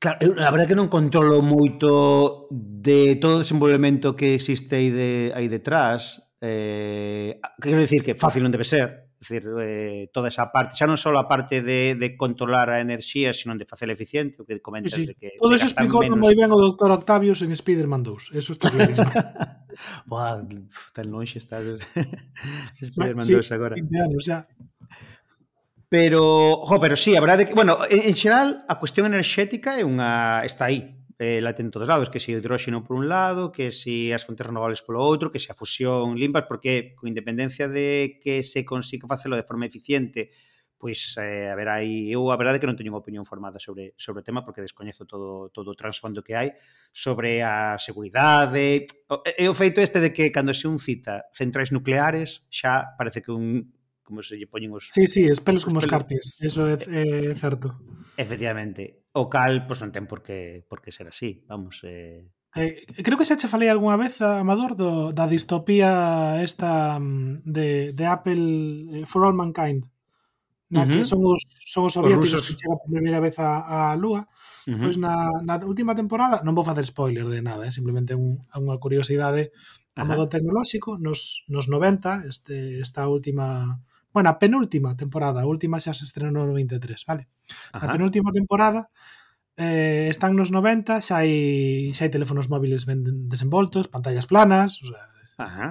Claro, 0.00 0.16
eu, 0.24 0.32
a 0.40 0.48
verdade 0.48 0.72
que 0.72 0.80
non 0.80 0.88
controlo 0.88 1.44
moito 1.44 2.48
de 2.48 3.20
todo 3.20 3.40
o 3.40 3.44
desenvolvemento 3.44 4.16
que 4.16 4.32
existe 4.32 4.72
aí, 4.80 4.88
de, 4.88 5.28
aí 5.36 5.48
detrás, 5.48 6.24
Eh, 6.42 7.38
quero 7.60 7.78
dicir 7.78 8.02
que 8.02 8.16
fácil 8.16 8.40
non 8.40 8.48
debe 8.48 8.64
ser, 8.64 9.12
decir, 9.20 9.44
eh, 9.60 10.08
toda 10.08 10.32
esa 10.32 10.48
parte, 10.48 10.72
xa 10.72 10.88
non 10.88 10.96
só 10.96 11.12
a 11.12 11.28
parte 11.28 11.60
de, 11.60 11.92
de 11.92 12.16
controlar 12.16 12.72
a 12.72 12.80
enerxía, 12.80 13.36
sino 13.36 13.52
de 13.60 13.68
facela 13.68 13.92
eficiente, 13.92 14.40
o 14.40 14.48
que 14.48 14.56
comentas 14.64 14.96
sí, 14.96 15.04
de 15.04 15.20
que 15.20 15.36
Todo 15.36 15.52
de 15.52 15.60
eso 15.60 15.68
explicou 15.68 16.00
menos... 16.00 16.16
moi 16.16 16.32
ben 16.32 16.48
o 16.48 16.56
doctor 16.56 16.88
Octavius 16.96 17.44
en 17.44 17.52
Spider-Man 17.52 18.00
2, 18.00 18.32
eso 18.40 18.56
está 18.56 18.72
clarísimo. 18.72 19.12
Buah, 20.08 20.40
tan 20.96 21.12
longe 21.12 21.36
estás 21.36 21.60
Spider-Man 22.80 23.24
sí, 23.28 23.36
2 23.36 23.52
agora. 23.52 23.76
Anos, 23.76 24.24
xa. 24.24 24.48
Pero, 25.92 26.64
jo, 26.64 26.80
pero 26.80 26.96
sí, 26.96 27.12
a 27.16 27.20
verdade 27.20 27.44
que, 27.44 27.52
bueno, 27.52 27.84
en, 27.84 28.00
en 28.00 28.16
xeral 28.16 28.64
a 28.64 28.80
cuestión 28.80 29.04
enerxética 29.04 29.76
é 29.76 29.84
unha 29.84 30.40
está 30.48 30.72
aí, 30.72 30.96
eh, 31.20 31.38
la 31.42 31.54
ten 31.54 31.68
en 31.68 31.70
todos 31.70 31.86
lados, 31.86 32.08
que 32.08 32.18
se 32.18 32.32
hidróxeno 32.32 32.82
por 32.82 32.96
un 32.96 33.06
lado, 33.06 33.52
que 33.52 33.70
se 33.70 34.16
as 34.16 34.24
fontes 34.24 34.48
renovables 34.48 34.80
polo 34.80 35.04
outro, 35.04 35.28
que 35.28 35.36
se 35.36 35.52
a 35.52 35.54
fusión 35.54 36.16
limpas, 36.16 36.48
porque 36.48 36.96
con 36.96 37.12
independencia 37.12 37.68
de 37.68 38.16
que 38.24 38.40
se 38.40 38.64
consiga 38.64 39.04
facelo 39.04 39.36
de 39.36 39.44
forma 39.44 39.68
eficiente, 39.68 40.32
pois 40.80 41.12
eh, 41.20 41.52
haberá 41.52 41.84
aí, 41.84 42.08
eu 42.08 42.32
a 42.32 42.40
verdade 42.40 42.56
que 42.56 42.64
non 42.64 42.72
teño 42.72 42.96
unha 42.96 43.04
opinión 43.04 43.28
formada 43.28 43.60
sobre 43.60 43.92
sobre 44.00 44.24
o 44.24 44.26
tema 44.26 44.40
porque 44.40 44.64
descoñezo 44.64 45.04
todo 45.04 45.52
todo 45.52 45.68
o 45.68 45.76
trasfondo 45.76 46.24
que 46.24 46.32
hai 46.32 46.56
sobre 46.88 47.44
a 47.44 47.76
seguridade. 47.76 48.88
E 49.12 49.44
o 49.44 49.52
feito 49.52 49.84
este 49.84 50.00
de 50.00 50.16
que 50.16 50.32
cando 50.32 50.56
se 50.56 50.72
un 50.72 50.80
cita 50.80 51.28
centrais 51.36 51.68
nucleares, 51.68 52.48
xa 52.48 52.96
parece 52.96 53.20
que 53.20 53.28
un 53.28 53.68
como 54.00 54.24
se 54.24 54.40
lle 54.40 54.48
poñen 54.48 54.72
os 54.72 54.88
Sí, 54.88 55.04
sí, 55.04 55.28
os 55.28 55.44
pelos 55.44 55.62
os 55.62 55.68
como 55.68 55.84
os 55.84 55.86
carpes, 55.86 56.32
eso 56.40 56.64
é, 56.64 56.80
é 56.80 57.36
certo. 57.36 57.76
Efectivamente. 58.16 58.99
O 59.12 59.26
cal, 59.26 59.66
pois 59.66 59.82
non 59.82 59.90
ten 59.90 60.06
por 60.06 60.22
que, 60.22 60.62
por 60.70 60.78
que 60.78 60.94
ser 60.94 61.10
así, 61.10 61.42
vamos, 61.50 61.82
eh... 61.82 62.30
Eh, 62.54 62.82
creo 63.06 63.14
que 63.14 63.26
xa 63.26 63.38
che 63.38 63.50
falei 63.50 63.70
algunha 63.70 63.94
vez, 63.94 64.18
Amador, 64.22 64.74
do, 64.74 65.14
da 65.14 65.30
distopía 65.30 66.42
esta 66.42 66.98
mm, 66.98 67.46
de, 67.46 67.94
de 67.94 68.04
Apple 68.06 68.44
eh, 69.02 69.06
For 69.06 69.22
All 69.26 69.38
Mankind 69.38 69.86
na 70.70 70.82
uh 70.82 70.86
-huh. 70.86 71.02
que 71.02 71.04
son 71.04 71.22
os, 71.26 71.42
son 71.66 71.90
os 71.90 71.94
soviéticos 71.98 72.34
os 72.34 72.46
que 72.46 72.54
chegan 72.54 72.78
por 72.78 72.90
primeira 72.94 73.18
vez 73.18 73.34
a 73.42 73.94
Lúa. 73.98 74.30
Uh 74.66 74.74
-huh. 74.74 74.80
Pois 74.82 74.96
na, 75.02 75.14
na 75.42 75.58
última 75.66 75.98
temporada, 75.98 76.46
non 76.46 76.54
vou 76.54 76.62
facer 76.62 76.86
spoiler 76.86 77.26
de 77.26 77.42
nada, 77.42 77.66
eh? 77.66 77.74
simplemente 77.74 78.14
un, 78.14 78.38
unha 78.54 78.78
curiosidade 78.78 79.50
a 79.98 80.06
modo 80.06 80.30
tecnolóxico, 80.30 80.96
nos, 80.96 81.44
nos 81.50 81.66
90, 81.66 82.30
este, 82.30 82.78
esta 82.78 83.10
última 83.10 83.82
bueno, 84.12 84.30
a 84.30 84.38
penúltima 84.38 84.96
temporada, 84.96 85.42
a 85.42 85.46
última 85.46 85.78
xa 85.78 85.94
se 85.94 86.04
estrenou 86.04 86.46
no 86.46 86.54
23, 86.54 86.98
vale? 87.06 87.30
Ajá. 87.72 87.86
A 87.86 87.92
penúltima 87.94 88.34
temporada 88.34 88.90
eh, 89.56 90.08
están 90.10 90.34
nos 90.34 90.50
90, 90.50 90.98
xa 91.04 91.22
hai, 91.22 91.94
xa 91.94 92.06
hai 92.06 92.10
teléfonos 92.10 92.50
móviles 92.50 92.88
ben 92.88 93.04
desenvoltos, 93.30 93.86
pantallas 93.86 94.26
planas, 94.26 94.82
o 94.82 94.90
sea, 94.90 95.06
Ajá. 95.40 95.70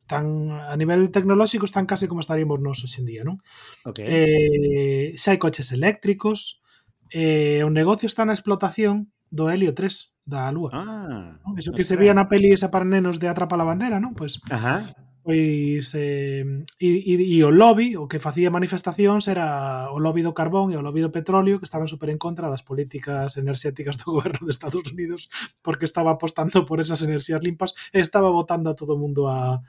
Están, 0.00 0.50
a 0.50 0.74
nivel 0.74 1.12
tecnolóxico 1.14 1.64
están 1.66 1.86
case 1.86 2.10
como 2.10 2.18
estaríamos 2.18 2.58
nós 2.58 2.82
hoxe 2.82 2.98
en 2.98 3.06
día, 3.06 3.22
non? 3.22 3.38
Okay. 3.86 4.06
Eh, 4.10 5.06
xa 5.14 5.34
hai 5.34 5.38
coches 5.38 5.70
eléctricos, 5.70 6.66
eh, 7.14 7.62
o 7.62 7.70
negocio 7.70 8.10
está 8.10 8.26
na 8.26 8.34
explotación 8.34 9.14
do 9.30 9.46
helio 9.50 9.70
3 9.70 10.10
da 10.26 10.50
Lúa. 10.50 10.70
Ah, 10.74 11.38
non? 11.46 11.54
Eso 11.54 11.70
que 11.70 11.86
se 11.86 11.94
vía 11.94 12.10
na 12.10 12.26
peli 12.26 12.50
esa 12.50 12.74
para 12.74 12.82
nenos 12.82 13.22
de 13.22 13.30
Atrapa 13.30 13.54
la 13.54 13.66
Bandera, 13.66 14.02
non? 14.02 14.18
Pois, 14.18 14.42
pues, 14.42 14.50
Ajá 14.50 14.82
Pois 15.30 15.94
eh, 15.94 16.42
e, 16.80 16.88
e, 17.06 17.38
e 17.38 17.38
o 17.46 17.54
lobby, 17.54 17.94
o 17.94 18.10
que 18.10 18.18
facía 18.18 18.50
manifestacións 18.50 19.30
era 19.30 19.86
o 19.94 20.02
lobby 20.02 20.26
do 20.26 20.34
carbón 20.34 20.74
e 20.74 20.76
o 20.76 20.82
lobby 20.82 21.06
do 21.06 21.14
petróleo 21.14 21.62
que 21.62 21.68
estaban 21.70 21.86
super 21.86 22.10
en 22.10 22.18
contra 22.18 22.50
das 22.50 22.66
políticas 22.66 23.38
enerxéticas 23.38 23.94
do 23.94 24.10
goberno 24.18 24.42
de 24.42 24.50
Estados 24.50 24.82
Unidos 24.90 25.30
porque 25.62 25.86
estaba 25.86 26.18
apostando 26.18 26.66
por 26.66 26.82
esas 26.82 27.06
enerxías 27.06 27.46
limpas 27.46 27.78
e 27.94 28.02
estaba 28.02 28.26
botando 28.26 28.74
a 28.74 28.74
todo 28.74 28.98
o 28.98 29.02
mundo 29.02 29.30
a, 29.30 29.62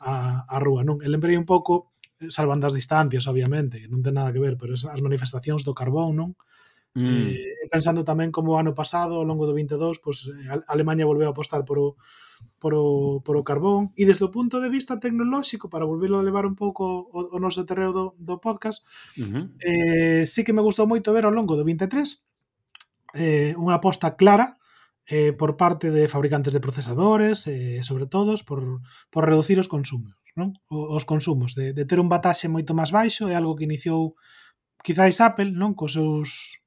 a, 0.00 0.48
a 0.48 0.56
rúa, 0.64 0.80
non? 0.80 1.04
E 1.04 1.06
lembrei 1.12 1.36
un 1.36 1.44
pouco 1.44 1.92
eh, 2.16 2.32
salvando 2.32 2.64
as 2.64 2.72
distancias, 2.72 3.28
obviamente, 3.28 3.84
non 3.92 4.00
ten 4.00 4.16
nada 4.16 4.32
que 4.32 4.40
ver, 4.40 4.56
pero 4.56 4.72
as 4.72 5.02
manifestacións 5.04 5.60
do 5.60 5.76
carbón, 5.76 6.16
non? 6.16 6.30
Mm. 6.94 7.32
Eh, 7.32 7.66
pensando 7.72 8.04
tamén 8.04 8.28
como 8.28 8.60
ano 8.60 8.76
pasado, 8.76 9.16
ao 9.16 9.24
longo 9.24 9.48
do 9.48 9.56
22, 9.56 9.96
pois 10.04 10.28
Alemanha 10.68 11.08
volveu 11.08 11.28
a 11.28 11.32
apostar 11.32 11.64
por 11.64 11.80
o, 11.80 11.88
por 12.58 12.74
o, 12.74 13.20
por 13.24 13.36
o 13.36 13.42
carbón 13.44 13.90
e 13.96 14.06
desde 14.06 14.28
o 14.28 14.30
punto 14.30 14.60
de 14.60 14.70
vista 14.70 15.00
tecnolóxico 15.00 15.72
para 15.72 15.88
volverlo 15.88 16.18
a 16.18 16.26
levar 16.26 16.46
un 16.46 16.54
pouco 16.54 17.08
o, 17.10 17.32
o 17.34 17.38
noso 17.40 17.66
terreo 17.66 17.90
do, 17.90 18.04
do 18.18 18.38
podcast 18.38 18.84
uh 19.18 19.24
-huh. 19.24 19.44
eh, 19.58 20.22
sí 20.26 20.44
que 20.44 20.52
me 20.52 20.62
gustou 20.62 20.86
moito 20.86 21.10
ver 21.16 21.24
ao 21.24 21.34
longo 21.34 21.56
do 21.56 21.64
23 21.64 21.88
eh, 23.18 23.56
unha 23.58 23.80
aposta 23.80 24.14
clara 24.14 24.60
eh, 25.08 25.34
por 25.34 25.58
parte 25.58 25.90
de 25.90 26.06
fabricantes 26.06 26.54
de 26.54 26.62
procesadores 26.62 27.48
eh, 27.50 27.82
sobre 27.82 28.06
todo 28.06 28.36
por, 28.46 28.84
por 29.10 29.26
reducir 29.26 29.58
os 29.58 29.66
consumos 29.66 30.14
non? 30.38 30.54
O, 30.70 30.94
os 30.96 31.04
consumos 31.04 31.52
de, 31.58 31.74
de 31.74 31.84
ter 31.84 31.98
un 31.98 32.08
bataxe 32.08 32.46
moito 32.46 32.76
máis 32.78 32.94
baixo 32.94 33.26
é 33.26 33.34
algo 33.34 33.58
que 33.58 33.66
iniciou 33.66 34.14
quizáis 34.82 35.20
Apple, 35.20 35.52
non, 35.54 35.74
cos 35.78 35.94
seus 35.94 36.60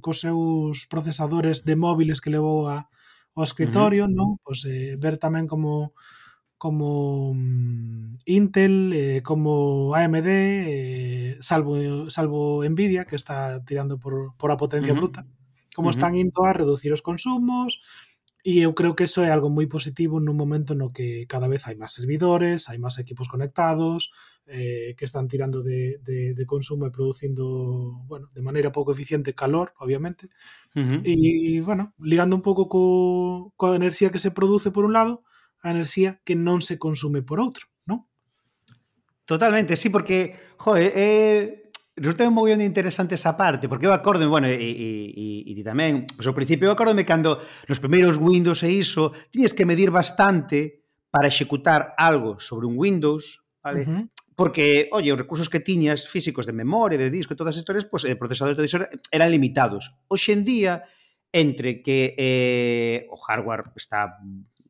cos 0.00 0.18
seus 0.22 0.86
procesadores 0.86 1.66
de 1.66 1.74
móviles 1.74 2.22
que 2.22 2.32
levou 2.32 2.70
a 2.70 2.88
ao 3.36 3.44
escritorio, 3.44 4.04
uh 4.04 4.08
-huh. 4.08 4.16
non? 4.16 4.30
Pois 4.40 4.64
eh, 4.64 4.96
ver 4.96 5.20
tamén 5.20 5.46
como 5.46 5.92
como 6.56 7.34
mm, 7.36 8.24
Intel, 8.24 8.74
eh, 8.96 9.20
como 9.20 9.92
AMD, 9.92 10.28
eh, 10.28 11.36
salvo 11.40 12.08
salvo 12.08 12.64
Nvidia 12.64 13.04
que 13.04 13.16
está 13.16 13.60
tirando 13.68 13.98
por 14.00 14.32
por 14.40 14.50
a 14.50 14.56
potencia 14.56 14.92
uh 14.92 14.96
-huh. 14.96 15.00
bruta. 15.00 15.20
Como 15.76 15.88
uh 15.88 15.92
-huh. 15.92 15.96
están 15.96 16.16
indo 16.16 16.40
a 16.44 16.56
reducir 16.56 16.92
os 16.96 17.04
consumos, 17.04 17.84
e 18.46 18.62
eu 18.62 18.78
creo 18.78 18.94
que 18.94 19.10
eso 19.10 19.26
é 19.26 19.30
algo 19.34 19.50
moi 19.50 19.66
positivo 19.66 20.22
nun 20.22 20.38
momento 20.38 20.78
no 20.78 20.94
que 20.94 21.26
cada 21.26 21.50
vez 21.50 21.66
hai 21.66 21.74
máis 21.74 21.90
servidores, 21.98 22.70
hai 22.70 22.78
máis 22.78 22.94
equipos 23.02 23.26
conectados, 23.26 24.14
eh, 24.46 24.94
que 24.94 25.02
están 25.02 25.26
tirando 25.26 25.66
de, 25.66 25.98
de, 26.06 26.30
de 26.30 26.44
consumo 26.46 26.86
e 26.86 26.94
producindo, 26.94 27.42
bueno, 28.06 28.30
de 28.30 28.46
maneira 28.46 28.70
pouco 28.70 28.94
eficiente 28.94 29.34
calor, 29.34 29.74
obviamente, 29.82 30.30
Uh 30.76 30.80
-huh. 30.84 31.00
e, 31.08 31.62
bueno, 31.64 31.94
ligando 31.96 32.36
un 32.36 32.44
pouco 32.44 32.68
co, 32.68 33.48
coa 33.56 33.80
enerxía 33.80 34.12
que 34.12 34.20
se 34.20 34.30
produce 34.30 34.68
por 34.70 34.84
un 34.84 34.92
lado, 34.92 35.24
a 35.64 35.72
enerxía 35.72 36.20
que 36.20 36.36
non 36.36 36.60
se 36.60 36.76
consume 36.76 37.24
por 37.24 37.40
outro, 37.40 37.64
non? 37.88 38.04
Totalmente, 39.24 39.72
sí, 39.74 39.88
porque, 39.88 40.36
joe, 40.60 40.92
eh, 40.92 41.65
Resulta 41.96 42.28
un 42.28 42.36
mogollón 42.36 42.60
interesante 42.60 43.16
esa 43.16 43.40
parte, 43.40 43.72
porque 43.72 43.88
eu 43.88 43.92
acordo, 43.96 44.28
bueno, 44.28 44.52
e, 44.52 44.52
e, 44.52 44.68
e, 45.16 45.26
e 45.48 45.52
ti 45.56 45.64
tamén, 45.64 46.04
pois 46.12 46.28
ao 46.28 46.36
principio 46.36 46.68
eu 46.68 46.76
acordome 46.76 47.08
cando 47.08 47.40
nos 47.64 47.80
primeiros 47.80 48.20
Windows 48.20 48.60
e 48.68 48.70
iso, 48.76 49.16
tiñes 49.32 49.56
que 49.56 49.64
medir 49.64 49.88
bastante 49.88 50.84
para 51.08 51.32
executar 51.32 51.96
algo 51.96 52.36
sobre 52.36 52.68
un 52.68 52.76
Windows, 52.76 53.40
vale? 53.64 53.80
Uh 53.80 53.88
-huh. 53.88 54.02
Porque, 54.36 54.92
oye, 54.92 55.08
os 55.08 55.16
recursos 55.16 55.48
que 55.48 55.64
tiñas 55.64 56.04
físicos 56.04 56.44
de 56.44 56.52
memoria, 56.52 57.00
de 57.00 57.08
disco 57.08 57.32
e 57.32 57.40
todas 57.40 57.56
as 57.56 57.64
historias, 57.64 57.88
pois, 57.88 58.04
eh, 58.04 58.12
pues, 58.12 58.28
e 58.36 58.52
todo 58.52 58.68
iso 58.68 58.84
eran 59.08 59.32
limitados. 59.32 59.96
Hoxe 60.12 60.36
en 60.36 60.44
día, 60.44 60.84
entre 61.32 61.80
que 61.80 62.12
eh, 62.20 63.08
o 63.08 63.16
hardware 63.16 63.72
está 63.72 64.20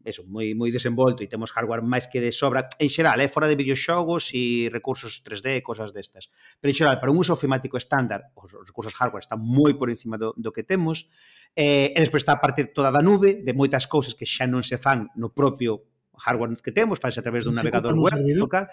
eso, 0.07 0.23
moi, 0.23 0.55
moi 0.55 0.71
desenvolto 0.71 1.21
e 1.21 1.29
temos 1.29 1.51
hardware 1.51 1.83
máis 1.83 2.07
que 2.07 2.23
de 2.23 2.31
sobra 2.31 2.71
en 2.79 2.87
xeral, 2.87 3.19
é 3.19 3.27
eh, 3.27 3.31
fora 3.31 3.51
de 3.51 3.59
videoxogos 3.59 4.31
e 4.31 4.71
recursos 4.71 5.27
3D, 5.27 5.67
cosas 5.67 5.91
destas. 5.91 6.31
Pero 6.63 6.71
en 6.71 6.77
xeral, 6.79 7.03
para 7.03 7.11
un 7.11 7.19
uso 7.19 7.35
ofimático 7.35 7.75
estándar, 7.75 8.31
os 8.39 8.55
recursos 8.55 8.95
hardware 8.95 9.27
están 9.27 9.43
moi 9.43 9.75
por 9.75 9.91
encima 9.91 10.15
do, 10.15 10.31
do 10.39 10.55
que 10.55 10.63
temos. 10.63 11.11
Eh, 11.59 11.91
e 11.91 11.99
despois 11.99 12.23
está 12.23 12.39
a 12.39 12.41
parte 12.41 12.71
toda 12.71 12.95
da 12.95 13.03
nube, 13.03 13.43
de 13.43 13.53
moitas 13.53 13.91
cousas 13.91 14.15
que 14.15 14.23
xa 14.23 14.47
non 14.47 14.63
se 14.63 14.79
fan 14.79 15.11
no 15.19 15.35
propio 15.35 15.91
hardware 16.15 16.55
que 16.63 16.71
temos, 16.71 17.03
fanse 17.03 17.19
a 17.19 17.25
través 17.27 17.45
dun 17.45 17.59
navegador 17.59 17.99
web, 17.99 18.15
local. 18.39 18.71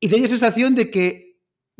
E 0.00 0.08
teño 0.08 0.24
a 0.24 0.32
sensación 0.32 0.72
de 0.72 0.88
que 0.88 1.27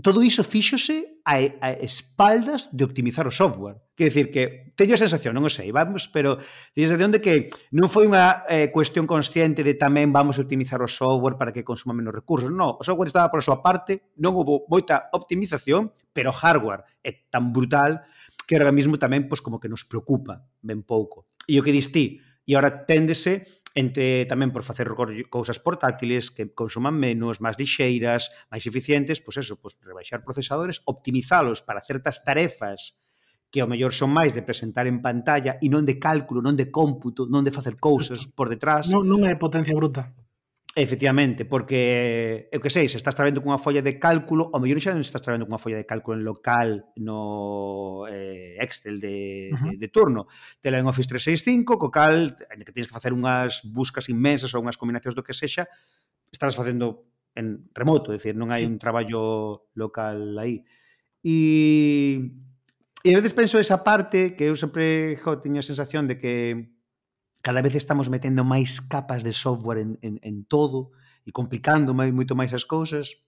todo 0.03 0.23
iso 0.23 0.47
fíxose 0.47 1.19
a, 1.27 1.43
a 1.61 1.71
espaldas 1.83 2.71
de 2.71 2.87
optimizar 2.87 3.27
o 3.27 3.35
software. 3.35 3.83
Quer 3.99 4.15
dicir 4.15 4.31
que 4.31 4.71
teño 4.79 4.95
a 4.95 5.03
sensación, 5.03 5.35
non 5.35 5.43
o 5.43 5.51
sei, 5.51 5.75
vamos, 5.75 6.07
pero 6.07 6.39
teño 6.71 6.87
a 6.87 6.93
sensación 6.95 7.11
de 7.11 7.19
que 7.19 7.51
non 7.75 7.91
foi 7.91 8.07
unha 8.07 8.47
eh, 8.47 8.71
cuestión 8.71 9.11
consciente 9.11 9.67
de 9.67 9.75
tamén 9.75 10.15
vamos 10.15 10.39
a 10.39 10.47
optimizar 10.47 10.79
o 10.79 10.89
software 10.91 11.35
para 11.35 11.51
que 11.51 11.67
consuma 11.67 11.99
menos 11.99 12.15
recursos. 12.15 12.55
Non, 12.55 12.79
o 12.79 12.83
software 12.87 13.11
estaba 13.11 13.27
por 13.27 13.43
a 13.43 13.47
súa 13.47 13.59
parte, 13.59 14.15
non 14.23 14.39
houve 14.39 14.71
moita 14.71 15.11
optimización, 15.11 15.91
pero 16.15 16.31
o 16.31 16.37
hardware 16.37 16.87
é 17.03 17.27
tan 17.27 17.51
brutal 17.51 18.07
que 18.47 18.55
ahora 18.55 18.71
mismo 18.71 19.03
tamén 19.03 19.27
pois, 19.27 19.43
como 19.43 19.59
que 19.59 19.67
nos 19.67 19.83
preocupa 19.83 20.47
ben 20.63 20.87
pouco. 20.87 21.27
E 21.51 21.59
o 21.59 21.65
que 21.67 21.75
distí, 21.75 22.23
e 22.49 22.55
ahora 22.55 22.87
téndese 22.87 23.58
entre 23.77 24.25
tamén 24.25 24.55
por 24.55 24.65
facer 24.65 24.89
cousas 25.29 25.59
portátiles 25.61 26.33
que 26.33 26.49
consuman 26.53 26.97
menos, 26.97 27.41
máis 27.43 27.61
lixeiras, 27.61 28.33
máis 28.49 28.65
eficientes, 28.65 29.21
pois 29.21 29.37
eso, 29.41 29.61
pois 29.61 29.77
rebaixar 29.85 30.25
procesadores, 30.25 30.81
optimizalos 30.89 31.61
para 31.61 31.85
certas 31.85 32.25
tarefas 32.25 32.97
que 33.51 33.65
ao 33.65 33.71
mellor 33.71 33.97
son 33.97 34.13
máis 34.13 34.37
de 34.37 34.45
presentar 34.45 34.85
en 34.85 35.01
pantalla 35.01 35.57
e 35.61 35.67
non 35.73 35.89
de 35.89 35.97
cálculo, 35.97 36.45
non 36.45 36.57
de 36.57 36.69
cómputo, 36.69 37.25
non 37.25 37.41
de 37.41 37.55
facer 37.55 37.81
cousas 37.81 38.29
por 38.29 38.53
detrás. 38.53 38.93
Non, 38.93 39.09
non 39.09 39.25
é 39.25 39.33
potencia 39.41 39.73
bruta. 39.73 40.13
Efectivamente, 40.81 41.45
porque, 41.45 42.49
eu 42.53 42.63
que 42.63 42.71
sei, 42.71 42.87
se 42.87 43.03
estás 43.03 43.19
trabendo 43.19 43.43
cunha 43.43 43.59
folla 43.59 43.83
de 43.83 43.99
cálculo, 43.99 44.47
o 44.55 44.63
mellor 44.63 44.79
xa 44.79 44.95
non 44.95 45.03
estás 45.03 45.19
trabendo 45.19 45.43
cunha 45.43 45.59
folla 45.59 45.75
de 45.75 45.83
cálculo 45.83 46.15
en 46.15 46.23
local 46.23 46.87
no 47.03 48.07
eh, 48.07 48.55
Excel 48.63 49.03
de, 49.03 49.51
uh 49.51 49.59
-huh. 49.59 49.71
de, 49.75 49.83
de 49.83 49.89
turno. 49.91 50.31
Tela 50.63 50.79
en 50.79 50.87
Office 50.87 51.11
365, 51.11 51.83
co 51.83 51.91
cal, 51.91 52.31
que 52.39 52.71
tens 52.71 52.87
que 52.87 52.95
facer 52.95 53.11
unhas 53.11 53.67
buscas 53.67 54.07
inmensas 54.07 54.55
ou 54.55 54.63
unhas 54.63 54.79
combinacións 54.79 55.19
do 55.19 55.27
que 55.27 55.35
sexa, 55.35 55.67
estás 56.31 56.55
facendo 56.55 57.11
en 57.35 57.67
remoto, 57.75 58.15
é 58.15 58.23
dicir, 58.23 58.39
non 58.39 58.55
hai 58.55 58.63
sí. 58.63 58.71
un 58.71 58.79
traballo 58.79 59.67
local 59.75 60.39
aí. 60.39 60.63
E, 61.27 62.23
e 63.03 63.09
a 63.11 63.19
veces 63.19 63.35
penso 63.35 63.59
esa 63.59 63.83
parte 63.83 64.39
que 64.39 64.47
eu 64.47 64.55
sempre 64.55 65.19
jo, 65.19 65.43
teño 65.43 65.59
a 65.59 65.67
sensación 65.67 66.07
de 66.07 66.23
que 66.23 66.78
cada 67.43 67.63
vez 67.63 67.75
estamos 67.75 68.11
metendo 68.11 68.43
máis 68.45 68.83
capas 68.83 69.23
de 69.23 69.33
software 69.33 69.79
en, 69.79 69.99
en, 70.03 70.19
en 70.23 70.45
todo 70.45 70.93
e 71.27 71.31
complicando 71.31 71.95
máis, 71.95 72.11
moito 72.11 72.35
máis 72.35 72.51
as 72.55 72.67
cousas 72.67 73.19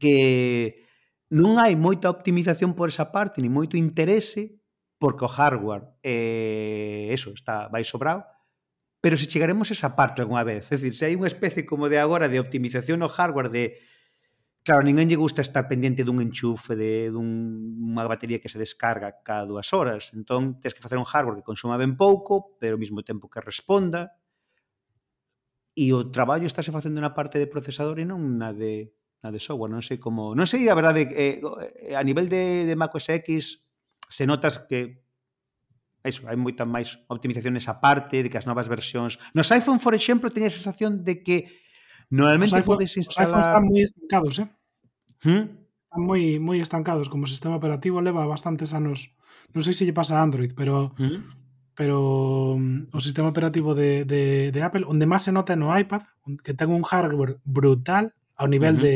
que 0.00 0.84
non 1.28 1.60
hai 1.60 1.76
moita 1.76 2.08
optimización 2.08 2.72
por 2.72 2.88
esa 2.88 3.12
parte 3.12 3.44
ni 3.44 3.52
moito 3.52 3.76
interese 3.76 4.60
porque 4.96 5.24
o 5.24 5.30
hardware 5.30 6.00
eh, 6.02 7.12
eso 7.12 7.30
está 7.36 7.68
vai 7.68 7.84
sobrado 7.84 8.24
pero 9.00 9.16
se 9.16 9.26
chegaremos 9.26 9.70
a 9.70 9.74
esa 9.74 9.94
parte 9.94 10.20
algunha 10.20 10.42
vez. 10.42 10.72
É 10.72 10.74
dicir, 10.74 10.94
se 10.94 11.06
hai 11.06 11.14
unha 11.14 11.30
especie 11.30 11.62
como 11.62 11.86
de 11.86 12.02
agora 12.02 12.26
de 12.26 12.42
optimización 12.42 12.98
no 12.98 13.06
hardware 13.06 13.50
de 13.50 13.78
Claro, 14.68 14.84
ninguén 14.84 15.08
lle 15.08 15.16
gusta 15.16 15.40
estar 15.40 15.64
pendente 15.64 16.04
dun 16.04 16.20
enchufe, 16.20 16.76
de 16.76 17.08
dunha 17.08 18.04
batería 18.04 18.36
que 18.36 18.52
se 18.52 18.60
descarga 18.60 19.16
cada 19.24 19.48
dúas 19.48 19.72
horas. 19.72 20.12
Entón, 20.12 20.60
tens 20.60 20.76
que 20.76 20.84
facer 20.84 21.00
un 21.00 21.08
hardware 21.08 21.40
que 21.40 21.48
consuma 21.48 21.80
ben 21.80 21.96
pouco, 21.96 22.52
pero 22.60 22.76
ao 22.76 22.82
mesmo 22.84 23.00
tempo 23.00 23.32
que 23.32 23.40
responda. 23.40 24.12
E 25.72 25.88
o 25.96 26.12
traballo 26.12 26.44
estáse 26.44 26.68
facendo 26.68 27.00
na 27.00 27.16
parte 27.16 27.40
de 27.40 27.48
procesador 27.48 27.96
e 27.96 28.04
non 28.04 28.20
na 28.36 28.52
de 28.52 28.92
na 29.24 29.32
de 29.32 29.40
software, 29.40 29.72
non 29.72 29.80
sei 29.80 29.96
como, 29.96 30.36
non 30.36 30.44
sei 30.44 30.68
a 30.68 30.76
verdade 30.76 31.08
eh, 31.16 31.40
eh 31.40 31.96
a 31.96 32.04
nivel 32.04 32.28
de, 32.28 32.68
de 32.68 32.76
macOS 32.76 33.08
X 33.24 33.64
se 34.04 34.28
notas 34.28 34.60
que 34.68 35.00
eso, 36.04 36.28
hai 36.28 36.36
moita 36.36 36.68
máis 36.68 37.00
optimización 37.08 37.56
nesa 37.56 37.80
parte 37.80 38.20
de 38.20 38.28
que 38.28 38.36
as 38.36 38.44
novas 38.44 38.68
versións. 38.68 39.16
Nos 39.32 39.48
iPhone, 39.48 39.80
por 39.80 39.96
exemplo, 39.96 40.28
teña 40.28 40.52
a 40.52 40.56
sensación 40.60 41.08
de 41.08 41.24
que 41.24 41.48
normalmente 42.12 42.52
os 42.52 42.60
iPhone, 42.60 42.76
podes 42.76 42.92
instalar... 43.00 43.32
Os 43.32 43.32
iPhone 43.32 43.48
están 43.48 43.64
moi 43.64 43.80
estancados, 43.80 44.36
eh? 44.44 44.57
¿Mm? 45.24 45.44
Están 45.88 46.02
moi, 46.04 46.36
moi 46.38 46.58
estancados 46.60 47.08
como 47.08 47.24
sistema 47.24 47.56
operativo, 47.56 48.04
leva 48.04 48.28
bastantes 48.28 48.76
anos. 48.76 49.16
Non 49.56 49.64
sei 49.64 49.72
se 49.72 49.88
lle 49.88 49.96
pasa 49.96 50.20
a 50.20 50.24
Android, 50.24 50.52
pero 50.52 50.92
¿Mm? 51.00 51.48
pero 51.78 51.98
o 52.58 52.98
sistema 52.98 53.30
operativo 53.30 53.70
de, 53.78 54.02
de, 54.04 54.50
de 54.50 54.60
Apple, 54.66 54.82
onde 54.82 55.06
máis 55.06 55.22
se 55.22 55.30
nota 55.30 55.54
no 55.54 55.70
iPad, 55.70 56.02
que 56.42 56.50
ten 56.50 56.74
un 56.74 56.82
hardware 56.82 57.38
brutal 57.46 58.10
ao 58.34 58.50
nivel 58.50 58.76
uh 58.76 58.82
de 58.82 58.94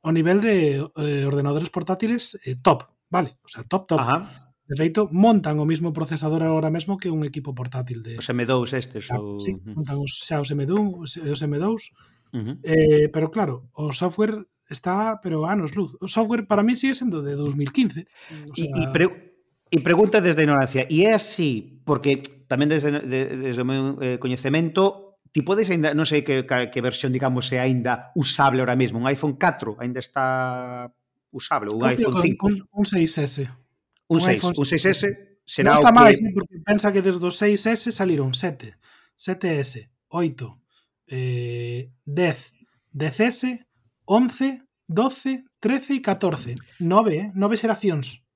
ao 0.00 0.12
nivel 0.12 0.40
de 0.40 0.80
eh, 0.80 1.24
ordenadores 1.24 1.68
portátiles 1.68 2.36
eh, 2.44 2.56
top, 2.60 2.88
vale? 3.08 3.36
O 3.44 3.48
sea, 3.48 3.64
top, 3.64 3.88
top. 3.88 4.00
Ajá. 4.00 4.48
De 4.64 4.76
feito, 4.76 5.08
montan 5.12 5.58
o 5.58 5.66
mismo 5.66 5.92
procesador 5.92 6.44
agora 6.44 6.70
mesmo 6.70 6.96
que 6.96 7.10
un 7.10 7.24
equipo 7.26 7.52
portátil 7.52 8.00
de... 8.06 8.16
Os 8.16 8.30
M2 8.30 8.70
estes 8.72 9.10
ah, 9.10 9.18
ou... 9.18 9.42
Sí, 9.42 9.56
montan 9.64 9.98
os, 10.00 10.24
xa 10.24 10.40
os 10.40 10.48
M2, 10.48 11.04
os 11.10 11.40
M2 11.42 11.64
uh 11.66 11.76
-huh. 12.32 12.54
eh, 12.62 13.08
pero 13.12 13.28
claro, 13.34 13.68
o 13.74 13.92
software 13.92 14.46
está, 14.70 15.20
pero 15.20 15.44
anos 15.44 15.74
luz. 15.74 15.98
O 16.00 16.08
software 16.08 16.46
para 16.46 16.62
mí 16.62 16.78
sigue 16.78 16.94
sendo 16.94 17.20
de 17.20 17.34
2015. 17.34 18.06
O 18.50 18.54
sea... 18.54 18.64
E, 18.64 18.70
e, 18.70 18.86
pre 18.88 19.06
e 19.70 19.78
pregunta 19.82 20.22
desde 20.22 20.42
a 20.42 20.46
ignorancia. 20.46 20.86
E 20.90 21.06
é 21.06 21.14
así, 21.14 21.82
porque 21.84 22.22
tamén 22.46 22.70
desde, 22.70 22.90
de, 23.02 23.50
desde 23.50 23.60
o 23.62 23.66
meu 23.66 23.98
eh, 24.02 24.18
coñecemento 24.18 25.10
ti 25.30 25.46
podes 25.46 25.70
ainda, 25.70 25.94
non 25.94 26.02
sei 26.02 26.26
que, 26.26 26.42
que 26.42 26.80
versión, 26.82 27.14
digamos, 27.14 27.46
é 27.54 27.62
aínda 27.62 28.10
usable 28.18 28.62
ahora 28.62 28.74
mesmo. 28.74 28.98
Un 28.98 29.06
iPhone 29.06 29.38
4 29.38 29.78
aínda 29.78 30.02
está 30.02 30.90
usable, 31.30 31.70
un 31.70 31.86
iPhone 31.86 32.18
5. 32.18 32.46
Un, 32.46 32.54
un 32.66 32.84
6S. 32.84 33.46
Un, 34.10 34.18
un 34.18 34.20
6, 34.20 34.42
un 34.58 34.66
6S 34.66 35.02
será 35.46 35.78
non 35.78 35.86
está 35.86 35.90
o 35.90 35.94
que... 35.94 36.02
máis, 36.02 36.18
porque 36.34 36.58
pensa 36.66 36.90
que 36.90 36.98
desde 36.98 37.22
os 37.22 37.38
6S 37.38 37.94
saliron 37.94 38.34
7, 38.34 38.74
7S, 39.14 39.86
8, 40.10 41.14
eh, 41.14 41.94
10, 42.02 42.54
10S 42.90 43.69
11, 44.10 44.66
12, 44.90 45.44
13 45.62 45.94
e 45.94 46.00
14. 46.02 46.54
Nove, 46.82 47.14
eh? 47.14 47.28
nove 47.38 47.54
xeracións. 47.54 48.26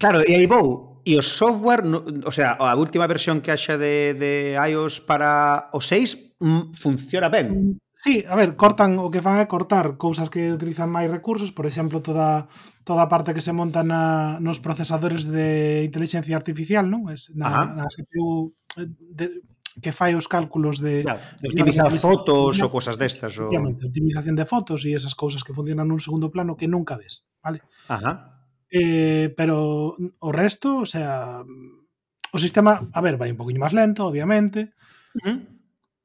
Claro, 0.00 0.24
e 0.24 0.32
aí 0.32 0.48
vou. 0.48 1.04
E 1.04 1.16
o 1.16 1.22
software, 1.22 1.84
o 2.24 2.32
sea, 2.32 2.56
a 2.56 2.72
última 2.72 3.04
versión 3.04 3.44
que 3.44 3.52
haxa 3.52 3.76
de, 3.76 4.16
de 4.16 4.32
iOS 4.56 5.04
para 5.04 5.68
o 5.76 5.80
6 5.84 6.40
mm, 6.40 6.72
funciona 6.72 7.28
ben. 7.28 7.76
Sí, 7.92 8.24
a 8.24 8.32
ver, 8.32 8.56
cortan 8.56 8.96
o 8.96 9.12
que 9.12 9.20
fan 9.20 9.36
é 9.36 9.44
cortar 9.44 10.00
cousas 10.00 10.32
que 10.32 10.56
utilizan 10.56 10.88
máis 10.88 11.12
recursos, 11.12 11.52
por 11.52 11.68
exemplo, 11.68 12.00
toda 12.00 12.48
toda 12.88 13.04
a 13.04 13.12
parte 13.12 13.36
que 13.36 13.44
se 13.44 13.52
monta 13.52 13.84
na, 13.84 14.40
nos 14.40 14.56
procesadores 14.56 15.28
de 15.28 15.84
inteligencia 15.84 16.32
artificial, 16.32 16.88
non? 16.88 17.12
Es 17.12 17.28
na, 17.36 17.52
Ajá. 17.52 17.62
na 17.76 17.84
GPU 17.92 18.56
eh, 18.80 18.88
de, 18.88 19.44
que 19.78 19.94
fai 19.94 20.18
os 20.18 20.26
cálculos 20.26 20.82
de... 20.82 21.06
Claro, 21.06 21.22
optimizar 21.46 21.86
de, 21.86 21.98
fotos 22.02 22.58
de, 22.58 22.62
ou 22.66 22.70
cosas 22.70 22.98
destas. 22.98 23.38
O... 23.38 23.46
optimización 23.46 24.34
de 24.34 24.46
fotos 24.46 24.82
e 24.82 24.96
esas 24.96 25.14
cousas 25.14 25.46
que 25.46 25.54
funcionan 25.54 25.86
nun 25.86 26.02
segundo 26.02 26.34
plano 26.34 26.58
que 26.58 26.66
nunca 26.66 26.98
ves, 26.98 27.22
vale? 27.38 27.62
Ajá. 27.86 28.42
Eh, 28.70 29.34
pero 29.38 29.94
o 29.98 30.30
resto, 30.30 30.82
o 30.82 30.86
sea, 30.86 31.42
o 31.46 32.38
sistema, 32.38 32.90
a 32.90 33.00
ver, 33.02 33.18
vai 33.18 33.30
un 33.30 33.38
poquinho 33.38 33.62
máis 33.62 33.74
lento, 33.74 34.06
obviamente. 34.06 34.74
Uh 35.14 35.22
-huh. 35.22 35.38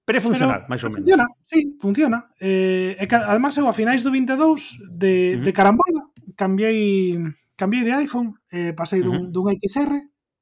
Pero 0.05 0.17
é 0.17 0.21
funcional, 0.21 0.69
máis 0.69 0.81
ou 0.85 0.93
menos. 0.93 1.01
Funciona, 1.01 1.25
sí, 1.45 1.59
funciona. 1.81 2.19
Eh, 2.37 2.93
e 2.97 3.05
que, 3.09 3.17
además, 3.17 3.57
eu 3.57 3.65
a 3.65 3.73
finais 3.73 4.05
do 4.05 4.13
22 4.13 4.77
de, 4.85 5.13
uh 5.33 5.41
-huh. 5.41 5.43
de 5.45 5.51
carambola 5.53 6.01
cambiei 6.37 7.17
cambiei 7.55 7.83
de 7.85 7.93
iPhone, 8.03 8.35
eh, 8.51 8.73
pasei 8.73 9.01
dun, 9.01 9.15
uh 9.15 9.21
-huh. 9.25 9.31
dun 9.31 9.53
XR 9.57 9.91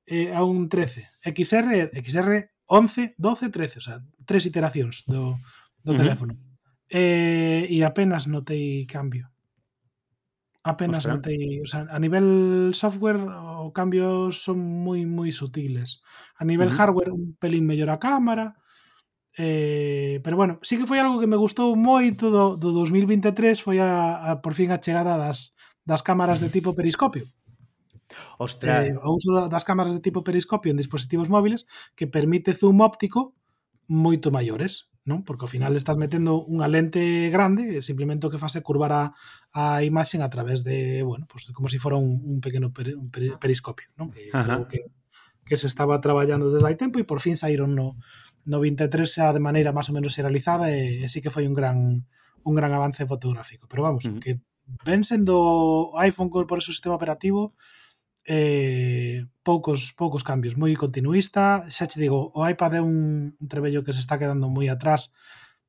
eh, 0.07 0.35
a 0.35 0.43
un 0.43 0.67
13. 0.67 1.03
XR, 1.23 1.91
XR 1.95 2.29
11, 2.67 3.15
12, 3.17 3.49
13, 3.49 3.79
o 3.79 3.81
sea, 3.81 3.97
tres 4.25 4.45
iteracións 4.45 5.03
do, 5.05 5.37
do 5.83 5.91
uh 5.91 5.95
-huh. 5.95 5.99
teléfono. 5.99 6.33
Eh, 6.89 7.67
e 7.69 7.83
apenas 7.83 8.27
notei 8.27 8.85
cambio. 8.85 9.29
Apenas 10.63 11.03
Ostras. 11.03 11.19
notei, 11.19 11.59
o 11.59 11.67
sea, 11.67 11.87
a 11.91 11.99
nivel 11.99 12.71
software 12.71 13.19
o 13.19 13.71
cambios 13.75 14.43
son 14.43 14.59
moi 14.59 15.03
moi 15.03 15.31
sutiles. 15.35 15.99
A 16.39 16.43
nivel 16.47 16.69
uh 16.69 16.73
-huh. 16.73 16.79
hardware 16.79 17.11
un 17.11 17.35
pelín 17.35 17.67
mellor 17.67 17.89
a 17.91 17.99
cámara, 17.99 18.55
Eh, 19.35 20.21
pero 20.23 20.37
bueno, 20.37 20.59
sí 20.61 20.77
que 20.77 20.85
foi 20.85 20.99
algo 20.99 21.19
que 21.19 21.25
me 21.25 21.41
gustou 21.41 21.73
moito 21.73 22.29
do, 22.29 22.53
do 22.53 22.69
2023 22.69 23.57
foi 23.65 23.81
a, 23.81 24.21
a 24.21 24.45
por 24.45 24.53
fin 24.53 24.69
a 24.69 24.77
chegada 24.77 25.17
das, 25.17 25.57
das 25.81 26.05
cámaras 26.05 26.37
de 26.37 26.53
tipo 26.53 26.77
periscopio. 26.77 27.25
Ostras. 28.37 28.89
Eh, 28.89 28.95
o 28.97 29.15
uso 29.15 29.49
das 29.49 29.63
cámaras 29.63 29.93
de 29.93 30.01
tipo 30.01 30.23
periscopio 30.23 30.71
en 30.71 30.77
dispositivos 30.77 31.29
móviles 31.29 31.67
que 31.95 32.07
permite 32.07 32.53
zoom 32.53 32.81
óptico 32.81 33.35
moito 33.87 34.31
maiores, 34.31 34.93
non? 35.03 35.27
Porque 35.27 35.43
ao 35.43 35.51
final 35.51 35.75
estás 35.75 35.99
metendo 35.99 36.39
unha 36.47 36.71
lente 36.71 37.27
grande 37.27 37.75
e 37.75 37.83
simplemente 37.83 38.23
o 38.23 38.31
que 38.31 38.39
faz 38.39 38.55
é 38.55 38.63
curvar 38.63 38.91
a, 38.95 39.03
a 39.51 39.83
imaxen 39.83 40.23
a 40.23 40.31
través 40.31 40.63
de, 40.63 41.03
bueno, 41.03 41.27
pues 41.27 41.51
como 41.51 41.67
se 41.67 41.75
si 41.75 41.83
fora 41.83 41.99
un, 41.99 42.23
un 42.23 42.39
pequeno 42.39 42.71
per, 42.71 42.95
un 42.95 43.11
periscopio, 43.11 43.91
non? 43.99 44.15
Que, 44.15 44.31
creo 44.31 44.65
que, 44.71 44.79
que 45.43 45.59
se 45.59 45.67
estaba 45.67 45.99
traballando 45.99 46.49
desde 46.55 46.67
hai 46.71 46.79
tempo 46.79 47.03
e 47.03 47.05
por 47.05 47.19
fin 47.19 47.35
saíron 47.35 47.75
no, 47.75 47.99
no 48.47 48.57
23 48.63 49.03
xa 49.03 49.35
de 49.35 49.43
maneira 49.43 49.75
máis 49.75 49.91
ou 49.91 49.95
menos 49.99 50.15
serializada 50.15 50.71
e, 50.71 51.03
e 51.03 51.07
sí 51.11 51.19
que 51.19 51.33
foi 51.33 51.43
un 51.43 51.55
gran 51.55 52.07
un 52.43 52.53
gran 52.55 52.71
avance 52.71 53.03
fotográfico. 53.07 53.67
Pero 53.67 53.83
vamos, 53.83 54.07
uh 54.07 54.15
-huh. 54.15 54.19
que 54.23 54.39
ven 54.87 55.03
sendo 55.03 55.91
iPhone 55.99 56.29
por 56.29 56.57
ese 56.59 56.71
sistema 56.71 56.95
operativo, 56.95 57.55
eh, 58.25 59.25
poucos 59.43 59.91
poucos 59.93 60.23
cambios, 60.23 60.55
moi 60.55 60.73
continuista, 60.79 61.67
xa 61.67 61.85
che 61.87 61.99
digo, 61.99 62.31
o 62.31 62.41
iPad 62.47 62.79
é 62.79 62.81
un, 62.81 63.35
un 63.35 63.47
trebello 63.51 63.83
que 63.83 63.93
se 63.93 63.99
está 63.99 64.15
quedando 64.15 64.47
moi 64.47 64.67
atrás 64.71 65.11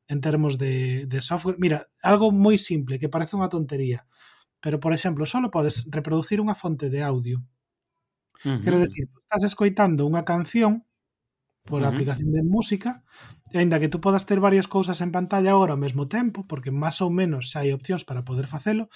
en 0.07 0.21
termos 0.21 0.59
de, 0.59 1.07
de 1.07 1.19
software. 1.21 1.57
Mira, 1.59 1.89
algo 2.03 2.31
moi 2.31 2.57
simple, 2.59 2.99
que 3.01 3.11
parece 3.11 3.35
unha 3.35 3.51
tontería, 3.51 4.07
pero, 4.63 4.79
por 4.81 4.93
exemplo, 4.93 5.27
solo 5.27 5.51
podes 5.51 5.85
reproducir 5.91 6.39
unha 6.41 6.57
fonte 6.57 6.89
de 6.89 7.03
audio. 7.03 7.43
Uh 8.45 8.57
-huh. 8.57 8.61
Quero 8.63 8.79
decir, 8.79 9.11
estás 9.25 9.45
escoitando 9.45 10.07
unha 10.07 10.25
canción 10.25 10.87
por 11.65 11.81
uh 11.81 11.85
-huh. 11.85 11.93
aplicación 11.93 12.31
de 12.33 12.43
música, 12.45 13.03
e 13.55 13.59
aínda 13.59 13.81
que 13.81 13.89
tú 13.89 14.01
podas 14.01 14.27
ter 14.27 14.41
varias 14.41 14.67
cousas 14.67 14.99
en 15.01 15.11
pantalla 15.15 15.55
agora 15.55 15.73
ao 15.75 15.83
mesmo 15.85 16.11
tempo, 16.11 16.43
porque 16.51 16.75
máis 16.75 16.99
ou 17.05 17.11
menos 17.11 17.51
xa 17.51 17.63
hai 17.63 17.71
opcións 17.73 18.03
para 18.09 18.27
poder 18.27 18.47
facelo, 18.51 18.91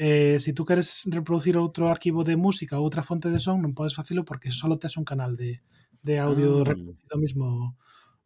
eh, 0.00 0.40
si 0.40 0.54
tú 0.54 0.64
queres 0.64 1.04
reproducir 1.12 1.60
outro 1.60 1.92
arquivo 1.92 2.24
de 2.24 2.32
música 2.32 2.80
ou 2.80 2.88
outra 2.88 3.04
fonte 3.04 3.28
de 3.28 3.36
son, 3.36 3.60
non 3.60 3.76
podes 3.76 3.92
facelo 3.92 4.24
porque 4.24 4.48
só 4.48 4.64
tes 4.80 4.96
un 4.96 5.04
canal 5.04 5.36
de, 5.36 5.60
de 6.00 6.16
audio 6.16 6.64
ah. 6.64 6.72
reproducido 6.72 7.20
mesmo 7.20 7.76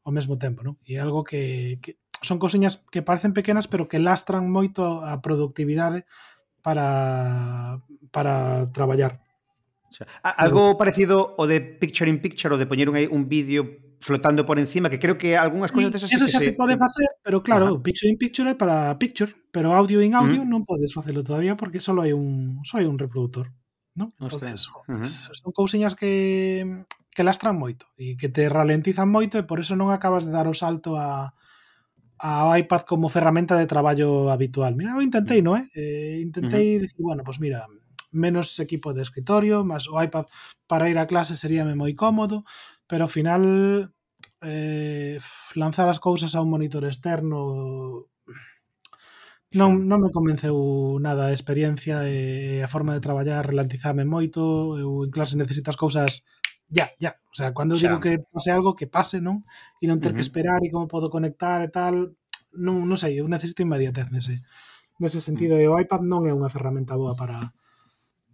ao 0.06 0.14
mesmo 0.14 0.38
tempo, 0.38 0.62
non? 0.62 0.78
E 0.86 1.02
algo 1.02 1.26
que, 1.26 1.82
que 1.82 1.98
son 2.22 2.38
cousiñas 2.38 2.86
que 2.94 3.02
parecen 3.02 3.34
pequenas 3.34 3.66
pero 3.66 3.90
que 3.90 3.98
lastran 3.98 4.46
moito 4.46 5.02
a 5.02 5.18
productividade 5.18 6.06
para 6.62 7.82
para 8.14 8.70
traballar. 8.70 9.18
O 9.90 9.94
sea, 9.98 10.06
algo 10.22 10.78
parecido 10.78 11.34
o 11.34 11.50
de 11.50 11.58
picture 11.58 12.06
in 12.06 12.22
picture 12.22 12.54
o 12.54 12.58
de 12.58 12.70
poñer 12.70 12.86
un, 12.86 12.94
un 13.10 13.26
vídeo 13.26 13.82
flotando 14.00 14.44
por 14.44 14.58
encima, 14.58 14.90
que 14.90 14.98
creo 14.98 15.16
que 15.16 15.36
algunhas 15.36 15.72
cousas 15.72 15.92
desas... 15.92 16.12
Eso 16.12 16.26
xa 16.26 16.38
se, 16.38 16.50
se 16.50 16.52
pode 16.52 16.76
facer, 16.76 17.08
pero 17.22 17.42
claro, 17.42 17.66
Ajá. 17.78 17.82
picture 17.82 18.10
in 18.10 18.18
picture 18.18 18.48
é 18.50 18.54
para 18.54 18.96
picture, 18.98 19.32
pero 19.50 19.72
audio 19.72 20.02
in 20.02 20.14
audio 20.14 20.42
mm. 20.42 20.48
non 20.48 20.66
podes 20.66 20.92
facelo 20.92 21.22
todavía 21.22 21.54
porque 21.56 21.80
só 21.80 21.92
hai 22.00 22.12
un 22.12 22.60
só 22.64 22.78
hai 22.78 22.86
un 22.86 22.98
reproductor. 22.98 23.52
¿no? 23.94 24.12
Entonces, 24.20 24.68
uh 24.68 24.82
-huh. 24.88 25.06
son 25.06 25.52
cousiñas 25.52 25.94
que, 25.94 26.84
que 27.14 27.22
lastran 27.22 27.56
moito 27.56 27.86
e 27.96 28.18
que 28.18 28.28
te 28.28 28.50
ralentizan 28.50 29.06
moito 29.06 29.38
e 29.38 29.46
por 29.46 29.62
eso 29.62 29.78
non 29.78 29.94
acabas 29.94 30.26
de 30.26 30.34
dar 30.34 30.50
o 30.50 30.54
salto 30.54 30.98
a 30.98 31.32
ao 32.18 32.54
iPad 32.56 32.82
como 32.86 33.10
ferramenta 33.10 33.58
de 33.58 33.66
traballo 33.66 34.30
habitual. 34.30 34.74
Mira, 34.78 34.94
eu 34.94 35.02
intentei, 35.02 35.42
mm. 35.42 35.44
no, 35.44 35.52
eh? 35.58 35.66
eh 35.74 36.18
intentei 36.22 36.66
uh 36.66 36.78
-huh. 36.78 36.82
dicir, 36.82 37.02
bueno, 37.02 37.22
pues 37.22 37.38
mira, 37.38 37.66
menos 38.14 38.58
equipo 38.58 38.94
de 38.94 39.02
escritorio, 39.02 39.66
máis 39.66 39.86
o 39.90 39.98
iPad 39.98 40.26
para 40.66 40.88
ir 40.90 40.98
a 40.98 41.06
clase 41.10 41.34
seríame 41.38 41.74
moi 41.74 41.94
cómodo, 41.94 42.46
pero 42.86 43.04
ao 43.04 43.12
final 43.12 43.42
eh, 44.42 45.18
lanzar 45.54 45.88
as 45.88 46.00
cousas 46.00 46.34
a 46.34 46.42
un 46.44 46.50
monitor 46.50 46.84
externo 46.84 48.08
non, 49.54 49.86
non 49.86 50.02
me 50.02 50.10
convenceu 50.10 50.98
nada 50.98 51.30
a 51.30 51.36
experiencia 51.36 52.10
e 52.10 52.58
a 52.58 52.68
forma 52.68 52.92
de 52.92 53.04
traballar 53.04 53.46
relantizame 53.46 54.02
moito, 54.02 54.74
eu 54.74 55.06
en 55.06 55.10
clase 55.14 55.38
necesitas 55.38 55.78
cousas 55.78 56.26
ya, 56.66 56.90
ya, 56.98 57.22
o 57.30 57.34
sea, 57.38 57.54
cando 57.54 57.78
digo 57.78 58.02
que 58.02 58.18
pase 58.18 58.50
algo, 58.50 58.74
que 58.74 58.90
pase, 58.90 59.22
non? 59.22 59.46
E 59.78 59.86
non 59.86 60.02
ter 60.02 60.10
uh 60.10 60.12
-huh. 60.12 60.16
que 60.18 60.26
esperar 60.26 60.60
e 60.66 60.74
como 60.74 60.90
podo 60.90 61.06
conectar 61.06 61.62
e 61.62 61.70
tal, 61.70 62.18
non, 62.50 62.82
non 62.82 62.98
sei, 62.98 63.22
eu 63.22 63.30
necesito 63.30 63.62
inmediatez 63.62 64.10
nese, 64.10 64.42
nese 64.98 65.22
sentido, 65.22 65.54
mm. 65.54 65.62
e 65.62 65.66
o 65.70 65.78
iPad 65.78 66.02
non 66.02 66.26
é 66.26 66.34
unha 66.34 66.50
ferramenta 66.50 66.98
boa 66.98 67.14
para 67.14 67.54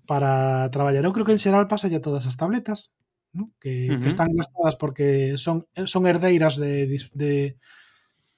para 0.09 0.67
traballar. 0.75 1.05
Eu 1.05 1.15
creo 1.15 1.29
que 1.29 1.37
en 1.37 1.43
xeral 1.43 1.71
pasa 1.71 1.87
a 1.87 2.03
todas 2.03 2.25
as 2.25 2.35
tabletas, 2.41 2.97
¿no? 3.33 3.51
que, 3.61 3.89
uh 3.89 3.95
-huh. 3.95 4.01
que, 4.01 4.09
están 4.09 4.35
gastadas 4.35 4.77
porque 4.77 5.37
son, 5.37 5.67
eh, 5.75 5.87
son 5.87 6.07
herdeiras 6.07 6.57
de, 6.57 6.87
de, 7.15 7.57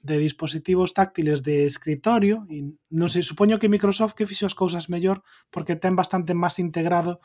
de, 0.02 0.18
dispositivos 0.18 0.94
táctiles 0.94 1.42
de 1.42 1.64
escritorio 1.64 2.46
e 2.50 2.76
non 2.92 3.08
sei, 3.08 3.24
supoño 3.24 3.56
que 3.56 3.72
Microsoft 3.72 4.14
que 4.14 4.28
fixo 4.28 4.44
as 4.44 4.58
cousas 4.58 4.92
mellor 4.92 5.24
porque 5.48 5.78
ten 5.78 5.96
bastante 5.96 6.36
máis 6.36 6.60
integrado 6.60 7.20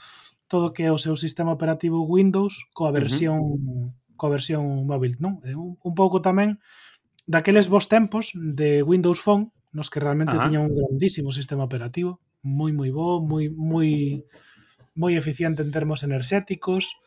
todo 0.47 0.71
que 0.71 0.87
é 0.87 0.91
o 0.91 1.01
seu 1.01 1.19
sistema 1.19 1.51
operativo 1.51 2.07
Windows 2.07 2.71
coa 2.71 2.95
versión 2.95 3.39
uh 3.43 3.59
-huh. 3.59 3.87
coa 4.15 4.31
versión 4.31 4.87
móvil, 4.87 5.19
non? 5.19 5.43
Un, 5.43 5.75
un 5.75 5.93
pouco 5.93 6.23
tamén 6.23 6.57
daqueles 7.27 7.67
bons 7.67 7.91
tempos 7.91 8.31
de 8.33 8.81
Windows 8.81 9.19
Phone 9.19 9.51
nos 9.75 9.91
que 9.91 9.99
realmente 9.99 10.39
Ajá. 10.39 10.47
tiña 10.47 10.63
un 10.63 10.73
grandísimo 10.73 11.29
sistema 11.35 11.67
operativo, 11.67 12.23
moi 12.41 12.71
moi 12.71 12.89
bo, 12.89 13.19
moi 13.19 13.51
moi 13.51 14.23
moi 14.95 15.13
eficiente 15.13 15.61
en 15.61 15.69
termos 15.69 16.01
enerxéticos, 16.01 16.97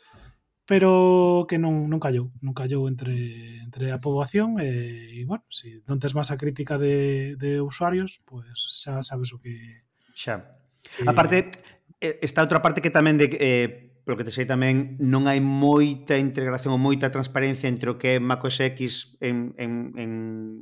pero 0.71 1.47
que 1.51 1.59
non, 1.59 1.91
non 1.91 1.99
callou, 1.99 2.31
non 2.39 2.55
callou 2.55 2.87
entre, 2.87 3.59
entre 3.59 3.91
a 3.91 3.99
poboación 3.99 4.63
e, 4.63 5.19
e 5.19 5.27
bueno, 5.27 5.43
se 5.51 5.83
non 5.91 5.99
tes 5.99 6.15
masa 6.15 6.39
crítica 6.39 6.79
de, 6.79 7.35
de 7.43 7.59
usuarios, 7.59 8.23
pois 8.23 8.47
pues 8.47 8.79
xa 8.79 9.03
sabes 9.03 9.35
o 9.35 9.43
que... 9.43 9.83
Xa. 10.15 10.63
Que... 10.79 11.11
Aparte, 11.11 11.51
está 11.99 12.47
outra 12.47 12.63
parte 12.63 12.79
que 12.79 12.95
tamén 12.95 13.19
de 13.19 13.27
eh, 13.35 13.99
polo 14.07 14.15
que 14.15 14.23
te 14.23 14.31
sei 14.31 14.47
tamén 14.47 14.95
non 15.03 15.27
hai 15.27 15.43
moita 15.43 16.15
integración 16.15 16.71
ou 16.71 16.79
moita 16.79 17.11
transparencia 17.11 17.67
entre 17.67 17.91
o 17.91 17.99
que 17.99 18.15
é 18.15 18.23
macOS 18.23 18.63
X 18.63 19.19
en, 19.19 19.51
en, 19.59 19.91
en, 19.99 20.11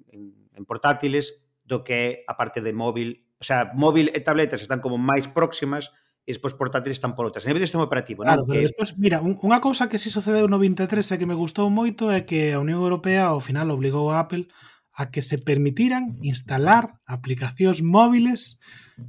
en, 0.09 0.23
en 0.57 0.63
portátiles 0.65 1.37
do 1.69 1.85
que 1.85 1.93
é 2.01 2.09
a 2.25 2.33
parte 2.41 2.65
de 2.65 2.73
móvil. 2.73 3.29
O 3.37 3.45
sea, 3.45 3.77
móvil 3.77 4.09
e 4.17 4.25
tabletas 4.25 4.65
están 4.65 4.81
como 4.81 4.97
máis 4.97 5.29
próximas, 5.29 5.93
e 6.29 6.37
despois 6.37 6.53
portátiles 6.53 7.01
están 7.01 7.17
por 7.17 7.25
outras. 7.25 7.43
A 7.45 7.49
nivel 7.49 7.65
de 7.65 7.73
sistema 7.73 7.89
operativo, 7.89 8.21
claro, 8.21 8.45
non? 8.45 8.53
Que... 8.53 8.69
Despois, 8.69 8.93
mira, 9.01 9.25
un, 9.25 9.41
unha 9.41 9.65
cousa 9.65 9.89
que 9.89 9.97
si 9.97 10.13
sucedeu 10.13 10.45
no 10.45 10.61
23 10.61 11.01
e 11.01 11.17
que 11.17 11.25
me 11.25 11.33
gustou 11.33 11.73
moito 11.73 12.13
é 12.13 12.29
que 12.29 12.53
a 12.53 12.61
Unión 12.61 12.85
Europea 12.85 13.33
ao 13.33 13.41
final 13.41 13.73
obligou 13.73 14.13
a 14.13 14.21
Apple 14.21 14.45
a 14.93 15.09
que 15.09 15.25
se 15.25 15.41
permitiran 15.41 16.21
instalar 16.21 17.01
aplicacións 17.09 17.81
móviles 17.81 18.61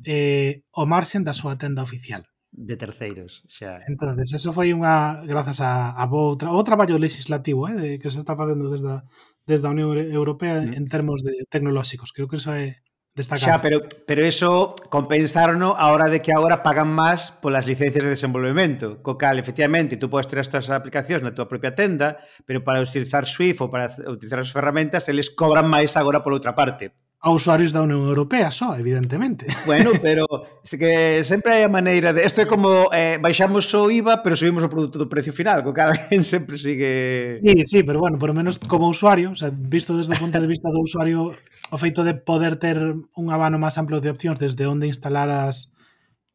eh, 0.08 0.64
o 0.72 0.88
marxen 0.88 1.28
da 1.28 1.36
súa 1.36 1.60
tenda 1.60 1.84
oficial 1.84 2.24
de 2.56 2.76
terceiros, 2.80 3.44
xa. 3.52 3.84
Entonces, 3.86 4.34
eso 4.34 4.56
foi 4.56 4.72
unha 4.72 5.22
grazas 5.28 5.60
a, 5.60 5.92
a 5.92 6.04
bo 6.08 6.40
tra, 6.40 6.56
o 6.56 6.64
traballo 6.64 6.96
legislativo, 6.98 7.68
eh, 7.68 7.76
de, 7.76 7.90
que 8.00 8.10
se 8.10 8.24
está 8.24 8.34
facendo 8.40 8.72
desde 8.72 8.90
a, 8.90 8.98
desde 9.44 9.68
a 9.68 9.74
Unión 9.76 9.92
Europea 10.00 10.64
mm. 10.64 10.74
en 10.74 10.86
termos 10.88 11.20
de 11.22 11.36
tecnolóxicos. 11.52 12.16
Creo 12.16 12.32
que 12.32 12.40
eso 12.40 12.56
é 12.56 12.80
Destacado. 13.16 13.58
Xa, 13.58 13.62
pero, 13.62 13.82
pero 14.06 14.22
eso 14.24 14.76
compensarono 14.90 15.76
a 15.78 15.92
hora 15.92 16.08
de 16.08 16.22
que 16.22 16.32
agora 16.32 16.64
pagan 16.64 16.88
máis 16.94 17.34
polas 17.36 17.68
licencias 17.68 18.06
de 18.06 18.16
desenvolvemento. 18.16 19.02
Co 19.04 19.18
cal, 19.20 19.42
efectivamente, 19.42 19.98
tú 19.98 20.08
podes 20.08 20.30
ter 20.30 20.40
as 20.40 20.48
túas 20.48 20.70
aplicacións 20.72 21.26
na 21.26 21.36
túa 21.36 21.50
propia 21.50 21.76
tenda, 21.76 22.22
pero 22.48 22.64
para 22.64 22.80
utilizar 22.80 23.28
Swift 23.28 23.60
ou 23.60 23.68
para 23.68 23.92
utilizar 24.08 24.40
as 24.40 24.54
ferramentas, 24.54 25.10
eles 25.12 25.34
cobran 25.34 25.68
máis 25.68 25.98
agora 26.00 26.24
pola 26.24 26.40
outra 26.40 26.56
parte. 26.56 26.96
A 27.20 27.36
usuarios 27.36 27.76
da 27.76 27.84
Unión 27.84 28.08
Europea 28.08 28.48
só, 28.48 28.80
evidentemente. 28.80 29.44
Bueno, 29.68 29.92
pero 30.00 30.24
se 30.64 30.80
que 30.80 31.20
sempre 31.28 31.60
hai 31.60 31.68
a 31.68 31.68
maneira 31.68 32.16
de... 32.16 32.24
Isto 32.24 32.40
é 32.40 32.48
como 32.48 32.88
eh, 32.96 33.20
baixamos 33.20 33.68
o 33.76 33.92
IVA, 33.92 34.24
pero 34.24 34.40
subimos 34.40 34.64
o 34.64 34.72
produto 34.72 34.96
do 34.96 35.12
precio 35.12 35.36
final, 35.36 35.60
co 35.60 35.76
cal 35.76 35.92
sempre 36.24 36.56
sigue... 36.56 37.44
Sí, 37.44 37.68
sí, 37.68 37.80
pero 37.84 38.00
bueno, 38.00 38.16
por 38.16 38.32
lo 38.32 38.36
menos 38.40 38.56
como 38.64 38.88
usuario, 38.88 39.36
o 39.36 39.36
sea, 39.36 39.52
visto 39.52 40.00
desde 40.00 40.16
o 40.16 40.22
punto 40.24 40.40
de 40.40 40.48
vista 40.48 40.72
do 40.72 40.80
usuario 40.80 41.36
o 41.72 41.78
feito 41.78 42.04
de 42.04 42.14
poder 42.14 42.58
ter 42.58 42.78
un 42.80 43.28
abano 43.30 43.62
máis 43.62 43.78
amplo 43.78 44.02
de 44.02 44.10
opcións 44.10 44.42
desde 44.42 44.66
onde 44.66 44.90
instalar 44.90 45.30
as, 45.30 45.70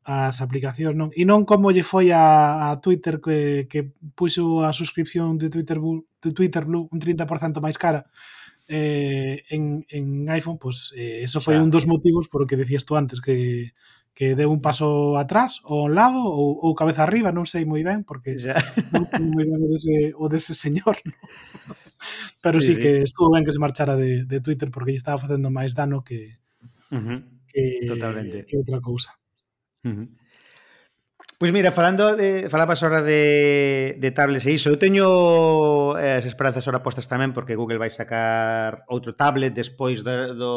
as 0.05 0.45
aplicacións, 0.45 0.95
non? 0.95 1.09
E 1.17 1.25
non 1.25 1.49
como 1.49 1.73
lle 1.73 1.83
foi 1.83 2.13
a, 2.13 2.71
a 2.71 2.79
Twitter 2.85 3.19
que, 3.25 3.65
que 3.67 3.89
puxo 4.15 4.63
a 4.63 4.71
suscripción 4.77 5.41
de 5.41 5.49
Twitter, 5.49 5.81
de 5.81 6.31
Twitter 6.37 6.65
Blue 6.69 6.87
un 6.93 7.01
30% 7.01 7.65
máis 7.65 7.81
cara 7.81 8.07
eh, 8.69 9.43
en, 9.51 9.85
en 9.89 10.29
iPhone, 10.29 10.61
pois 10.61 10.93
pues, 10.93 11.01
eh, 11.01 11.25
eso 11.25 11.41
foi 11.41 11.57
xa, 11.57 11.63
un 11.65 11.73
dos 11.73 11.89
motivos 11.89 12.29
por 12.29 12.45
o 12.45 12.49
que 12.49 12.61
decías 12.61 12.85
tú 12.85 12.97
antes 12.97 13.21
que 13.21 13.73
que 14.15 14.39
deu 14.39 14.55
un 14.55 14.63
paso 14.63 15.19
atrás 15.19 15.59
ou 15.67 15.83
a 15.83 15.87
un 15.91 15.95
lado 15.99 16.23
ou, 16.23 16.55
ou 16.63 16.79
cabeza 16.79 17.03
arriba, 17.03 17.35
non 17.35 17.51
sei 17.51 17.67
moi 17.67 17.83
ben 17.83 18.07
porque 18.07 18.39
xa. 18.39 18.55
non 18.95 19.11
sei 19.11 19.27
moi 19.27 19.43
ben 19.43 19.59
o 19.59 19.69
dese, 19.69 20.15
o 20.15 20.31
dese 20.31 20.55
señor 20.55 20.95
no? 21.07 21.15
pero 22.39 22.63
sí, 22.63 22.73
sí, 22.73 22.75
sí 22.75 22.81
que 22.81 22.91
estuvo 23.03 23.35
ben 23.35 23.43
que 23.43 23.51
se 23.51 23.59
marchara 23.59 23.99
de, 23.99 24.23
de 24.23 24.39
Twitter 24.39 24.71
porque 24.71 24.95
lle 24.95 25.03
estaba 25.03 25.19
facendo 25.19 25.51
máis 25.51 25.75
dano 25.75 26.07
que, 26.07 26.39
uh 26.95 27.03
-huh. 27.03 27.19
que, 27.51 27.91
Totalmente. 27.91 28.47
que 28.47 28.55
outra 28.55 28.79
cousa 28.79 29.19
uh 29.83 29.91
-huh. 29.91 30.07
Pois 31.45 31.53
mira, 31.53 31.71
falando 31.71 32.17
de, 32.17 32.49
falabas 32.49 32.83
ahora 32.83 33.03
de, 33.03 33.97
de 34.01 34.11
tablets 34.17 34.49
e 34.49 34.57
iso, 34.57 34.73
eu 34.73 34.81
teño 34.81 35.93
eh, 35.93 36.17
as 36.17 36.25
esperanzas 36.25 36.65
ahora 36.65 36.81
postas 36.81 37.05
tamén 37.05 37.37
porque 37.37 37.53
Google 37.53 37.77
vai 37.77 37.93
sacar 37.93 38.89
outro 38.89 39.13
tablet 39.13 39.53
despois 39.53 40.01
do, 40.01 40.33
do 40.33 40.53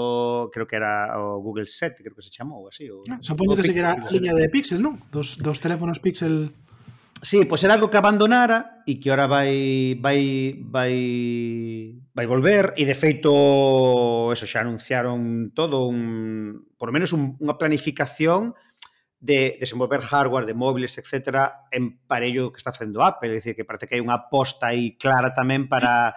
creo 0.47 0.63
que 0.63 0.79
era 0.79 1.11
o 1.19 1.43
Google 1.43 1.67
Set, 1.67 1.99
creo 1.99 2.15
que 2.15 2.23
se 2.23 2.31
chamou 2.31 2.71
así. 2.71 2.87
O, 2.87 3.03
ah, 3.11 3.19
supoño 3.19 3.59
que 3.59 3.67
Pixel, 3.67 3.75
seguirá 3.75 3.99
a 3.99 4.07
liña 4.15 4.31
de 4.31 4.47
Pixel, 4.47 4.79
non? 4.79 4.95
Dos, 5.11 5.35
dos 5.35 5.59
teléfonos 5.59 5.99
Pixel... 5.99 6.55
Sí, 7.19 7.43
pois 7.43 7.59
era 7.67 7.75
algo 7.75 7.91
que 7.91 7.99
abandonara 7.99 8.79
e 8.87 8.95
que 8.95 9.11
ahora 9.11 9.27
vai 9.27 9.99
vai 9.99 10.55
vai 10.71 10.95
vai 12.15 12.25
volver 12.31 12.71
e 12.79 12.87
de 12.87 12.95
feito 12.95 14.31
eso 14.31 14.47
xa 14.47 14.63
anunciaron 14.63 15.51
todo 15.51 15.83
un 15.83 16.63
por 16.79 16.87
lo 16.87 16.95
menos 16.95 17.11
un, 17.11 17.35
unha 17.43 17.59
planificación 17.59 18.55
de 19.19 19.57
desenvolver 19.59 20.01
hardware 20.01 20.45
de 20.45 20.53
móviles, 20.53 20.97
etcétera, 20.97 21.65
en 21.71 21.97
parello 22.05 22.51
que 22.51 22.57
está 22.57 22.71
facendo 22.71 23.01
Apple, 23.01 23.31
é 23.31 23.41
dicir, 23.41 23.55
que 23.55 23.65
parece 23.65 23.87
que 23.89 23.97
hai 23.97 24.03
unha 24.03 24.29
aposta 24.29 24.69
aí 24.69 24.93
clara 24.93 25.33
tamén 25.33 25.65
para 25.65 26.13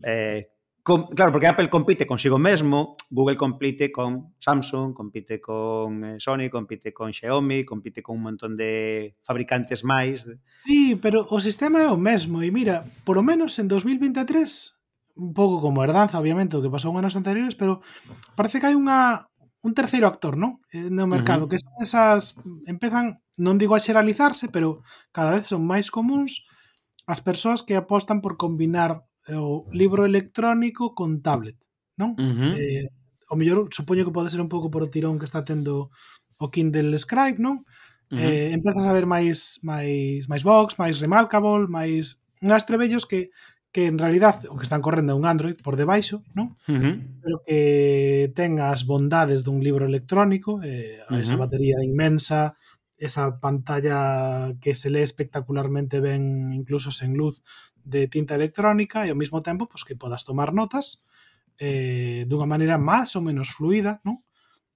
eh, 0.00 0.48
com, 0.88 1.12
claro, 1.12 1.32
porque 1.32 1.46
Apple 1.46 1.68
compite 1.68 2.08
consigo 2.08 2.40
mesmo, 2.40 2.96
Google 3.12 3.36
compite 3.36 3.92
con 3.92 4.32
Samsung, 4.40 4.96
compite 4.96 5.36
con 5.36 6.16
eh, 6.16 6.16
Sony, 6.16 6.48
compite 6.48 6.96
con 6.96 7.12
Xiaomi, 7.12 7.68
compite 7.68 8.00
con 8.00 8.16
un 8.16 8.32
montón 8.32 8.56
de 8.56 9.12
fabricantes 9.20 9.84
máis. 9.84 10.24
Sí, 10.64 10.96
pero 10.96 11.28
o 11.28 11.44
sistema 11.44 11.84
é 11.84 11.88
o 11.92 12.00
mesmo 12.00 12.40
e 12.40 12.48
mira, 12.48 12.88
por 13.04 13.20
lo 13.20 13.22
menos 13.22 13.60
en 13.60 13.68
2023 13.68 14.80
un 15.18 15.34
pouco 15.34 15.60
como 15.60 15.84
herdanza, 15.84 16.16
obviamente, 16.16 16.56
o 16.56 16.62
que 16.64 16.72
pasou 16.72 16.94
en 16.96 17.04
anos 17.04 17.18
anteriores, 17.18 17.58
pero 17.58 17.84
parece 18.32 18.56
que 18.56 18.72
hai 18.72 18.76
unha 18.78 19.28
un 19.62 19.74
terceiro 19.74 20.06
actor, 20.06 20.36
non? 20.36 20.62
Eh, 20.70 20.90
no 20.90 21.06
mercado, 21.06 21.44
uh 21.44 21.48
-huh. 21.48 21.50
que 21.50 21.58
son 21.58 21.74
esas 21.82 22.34
empezan, 22.66 23.18
non 23.36 23.58
digo 23.58 23.74
a 23.74 23.82
xeralizarse, 23.82 24.48
pero 24.48 24.82
cada 25.10 25.34
vez 25.34 25.50
son 25.50 25.66
máis 25.66 25.90
comuns 25.90 26.46
as 27.08 27.20
persoas 27.24 27.64
que 27.66 27.74
apostan 27.74 28.20
por 28.20 28.36
combinar 28.36 29.02
eh, 29.26 29.34
o 29.34 29.66
libro 29.72 30.04
electrónico 30.06 30.94
con 30.94 31.22
tablet, 31.22 31.56
non? 31.98 32.14
Uh 32.14 32.32
-huh. 32.34 32.52
eh, 32.54 32.86
o 33.28 33.34
mellor 33.36 33.68
supoño 33.74 34.04
que 34.06 34.14
pode 34.14 34.30
ser 34.30 34.40
un 34.40 34.48
pouco 34.48 34.70
por 34.70 34.82
o 34.82 34.92
tirón 34.92 35.18
que 35.18 35.26
está 35.26 35.42
tendo 35.44 35.90
o 36.38 36.46
Kindle 36.50 36.96
Scribe, 36.98 37.42
non? 37.42 37.66
Uh 38.10 38.16
-huh. 38.16 38.22
eh, 38.22 38.48
empezas 38.54 38.86
a 38.86 38.94
ver 38.94 39.06
máis 39.10 39.58
máis 39.66 40.28
máis 40.30 40.42
box, 40.46 40.78
máis 40.78 41.02
remarkable, 41.02 41.66
máis 41.66 42.22
unhas 42.40 42.62
trebellos 42.62 43.04
que 43.04 43.34
que 43.72 43.86
en 43.86 43.98
realidad 43.98 44.44
o 44.48 44.56
que 44.56 44.64
están 44.64 44.80
correndo 44.80 45.12
é 45.12 45.18
un 45.18 45.28
Android 45.28 45.60
por 45.60 45.76
debaixo, 45.76 46.24
non? 46.32 46.56
Uh 46.66 46.78
-huh. 46.80 46.94
Pero 47.20 47.36
que 47.44 47.60
ten 48.32 48.58
as 48.64 48.88
bondades 48.88 49.44
dun 49.44 49.60
libro 49.60 49.84
electrónico, 49.84 50.64
eh, 50.64 51.04
uh 51.04 51.14
-huh. 51.14 51.20
esa 51.20 51.36
batería 51.36 51.76
inmensa, 51.84 52.56
esa 52.96 53.38
pantalla 53.38 54.56
que 54.60 54.74
se 54.74 54.90
lee 54.90 55.04
espectacularmente 55.04 56.00
ben 56.00 56.52
incluso 56.52 56.90
sen 56.90 57.14
luz 57.14 57.44
de 57.84 58.08
tinta 58.08 58.34
electrónica 58.34 59.06
e 59.06 59.10
ao 59.10 59.20
mesmo 59.20 59.40
tempo 59.44 59.68
pois, 59.70 59.84
que 59.86 60.00
podas 60.00 60.24
tomar 60.24 60.50
notas 60.50 61.06
eh, 61.58 62.24
dunha 62.26 62.46
maneira 62.46 62.78
máis 62.78 63.14
ou 63.18 63.22
menos 63.22 63.50
fluida, 63.52 64.00
non? 64.02 64.22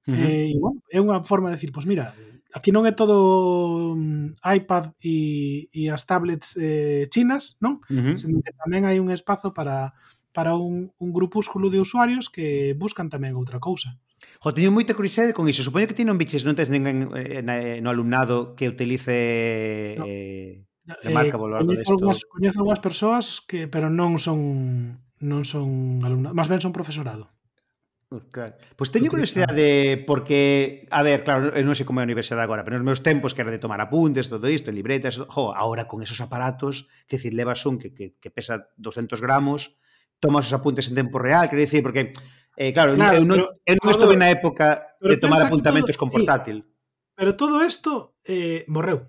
Uh 0.06 0.14
-huh. 0.14 0.20
eh, 0.20 0.46
e, 0.52 0.56
bueno, 0.58 0.78
é 0.90 0.98
unha 1.00 1.22
forma 1.22 1.48
de 1.48 1.56
decir, 1.56 1.70
pois 1.70 1.86
mira, 1.86 2.14
aquí 2.52 2.70
non 2.70 2.84
é 2.84 2.92
todo 2.92 3.96
mm, 3.96 4.38
iPad 4.44 4.92
e, 5.00 5.68
e 5.72 5.88
as 5.88 6.04
tablets 6.04 6.54
eh, 6.60 7.08
chinas, 7.08 7.56
non? 7.58 7.80
Uh 7.88 8.12
-huh. 8.12 8.16
Senón 8.16 8.44
que 8.44 8.52
tamén 8.56 8.84
hai 8.84 9.00
un 9.00 9.08
espazo 9.08 9.56
para 9.56 9.96
para 10.32 10.56
un, 10.56 10.92
un 10.96 11.10
grupúsculo 11.12 11.68
de 11.68 11.80
usuarios 11.80 12.32
que 12.32 12.72
buscan 12.76 13.12
tamén 13.12 13.36
outra 13.36 13.60
cousa. 13.60 14.00
Jo, 14.40 14.54
teño 14.54 14.72
moita 14.72 14.96
curiosidade 14.96 15.36
con 15.36 15.48
iso. 15.48 15.64
Supoño 15.64 15.88
que 15.88 15.96
ti 15.96 16.04
non 16.04 16.16
biches, 16.20 16.44
non 16.44 16.56
tes 16.56 16.72
ninguén 16.72 17.12
eh, 17.12 17.44
no 17.44 17.88
alumnado 17.90 18.56
que 18.56 18.68
utilice 18.68 19.96
no. 19.98 20.04
eh, 20.08 20.64
a 20.88 21.08
eh, 21.08 21.14
marca 21.14 21.36
eh, 21.36 21.40
coñezo, 21.40 21.92
algunhas, 21.94 22.20
coñezo 22.26 22.58
algunhas 22.60 22.82
persoas 22.82 23.24
que 23.44 23.68
pero 23.68 23.86
non 23.92 24.18
son 24.18 25.04
non 25.22 25.42
son 25.46 26.02
alumnado, 26.02 26.34
máis 26.34 26.50
ben 26.50 26.58
son 26.58 26.74
profesorado. 26.74 27.30
Claro. 28.30 28.52
Pois 28.76 28.90
teño 28.92 29.08
curiosidade 29.08 29.96
porque, 30.04 30.84
a 30.92 31.00
ver, 31.00 31.24
claro, 31.24 31.54
eu 31.56 31.64
non 31.64 31.72
sei 31.72 31.86
como 31.88 32.00
é 32.00 32.04
a 32.04 32.08
universidade 32.10 32.44
agora, 32.44 32.60
pero 32.66 32.76
nos 32.76 32.84
meus 32.84 33.00
tempos 33.00 33.32
que 33.32 33.40
era 33.40 33.48
de 33.54 33.62
tomar 33.62 33.80
apuntes, 33.80 34.28
todo 34.28 34.44
isto, 34.52 34.68
en 34.68 34.76
libretas, 34.76 35.16
jo, 35.16 35.54
agora 35.56 35.88
con 35.88 36.04
esos 36.04 36.20
aparatos, 36.20 36.90
que 37.08 37.16
decir, 37.16 37.32
levas 37.32 37.64
un 37.64 37.80
que, 37.80 37.94
que, 37.96 38.18
que 38.20 38.28
pesa 38.28 38.68
200 38.76 39.22
gramos, 39.24 39.78
tomas 40.20 40.44
os 40.44 40.52
apuntes 40.52 40.90
en 40.92 40.98
tempo 40.98 41.16
real, 41.16 41.48
quero 41.48 41.64
dicir, 41.64 41.80
porque, 41.80 42.12
eh, 42.60 42.70
claro, 42.76 42.92
Claro, 42.98 43.16
eu 43.16 43.24
non, 43.24 43.38
eu 43.64 43.74
non 43.80 43.86
todo- 43.88 43.94
estuve 43.96 44.14
na 44.20 44.28
época 44.28 44.96
de 45.00 45.16
tomar 45.16 45.40
apuntamentos 45.48 45.96
todo- 45.96 46.02
con 46.04 46.08
sí. 46.12 46.14
portátil. 46.20 46.58
Pero 47.16 47.32
todo 47.36 47.64
isto 47.64 48.16
eh, 48.28 48.64
morreu. 48.68 49.08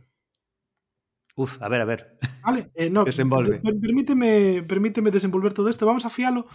Uf, 1.35 1.57
a 1.61 1.67
ver, 1.67 1.81
a 1.81 1.85
ver. 1.85 2.17
Vale, 2.45 2.69
eh, 2.77 2.89
no, 2.93 3.03
Desenvolve. 3.09 3.57
per- 3.59 3.79
permíteme, 3.79 4.61
permíteme 4.67 5.09
desenvolver 5.09 5.51
todo 5.53 5.69
isto. 5.69 5.85
Vamos 5.85 6.05
a 6.05 6.13
fialo 6.13 6.45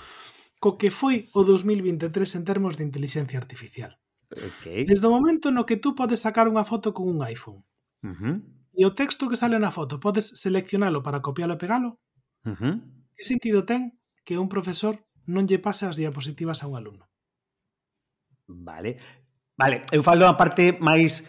co 0.59 0.75
que 0.77 0.91
foi 0.91 1.31
o 1.35 1.47
2023 1.47 2.11
en 2.35 2.45
termos 2.45 2.75
de 2.77 2.83
inteligencia 2.83 3.39
artificial. 3.39 3.99
Okay. 4.29 4.85
Desde 4.85 5.07
o 5.07 5.15
momento 5.15 5.51
no 5.51 5.65
que 5.65 5.79
tú 5.79 5.95
podes 5.95 6.21
sacar 6.21 6.51
unha 6.51 6.67
foto 6.67 6.93
con 6.93 7.09
un 7.09 7.23
iPhone 7.25 7.65
uh 8.05 8.13
-huh. 8.13 8.37
e 8.75 8.83
o 8.85 8.93
texto 8.93 9.31
que 9.31 9.41
sale 9.41 9.57
na 9.57 9.73
foto 9.73 10.03
podes 10.03 10.35
seleccionalo 10.37 11.01
para 11.01 11.25
copialo 11.25 11.57
e 11.57 11.63
pegalo, 11.63 11.91
uh 12.45 12.53
-huh. 12.53 12.75
que 13.15 13.25
sentido 13.25 13.65
ten 13.65 13.97
que 14.27 14.37
un 14.37 14.51
profesor 14.51 15.01
non 15.25 15.49
lle 15.49 15.63
pase 15.63 15.89
as 15.89 15.97
diapositivas 15.97 16.61
a 16.61 16.69
un 16.69 16.77
alumno? 16.77 17.09
Vale. 18.51 18.99
Vale, 19.59 19.87
eu 19.91 20.03
falo 20.03 20.29
a 20.29 20.37
parte 20.37 20.77
máis 20.79 21.25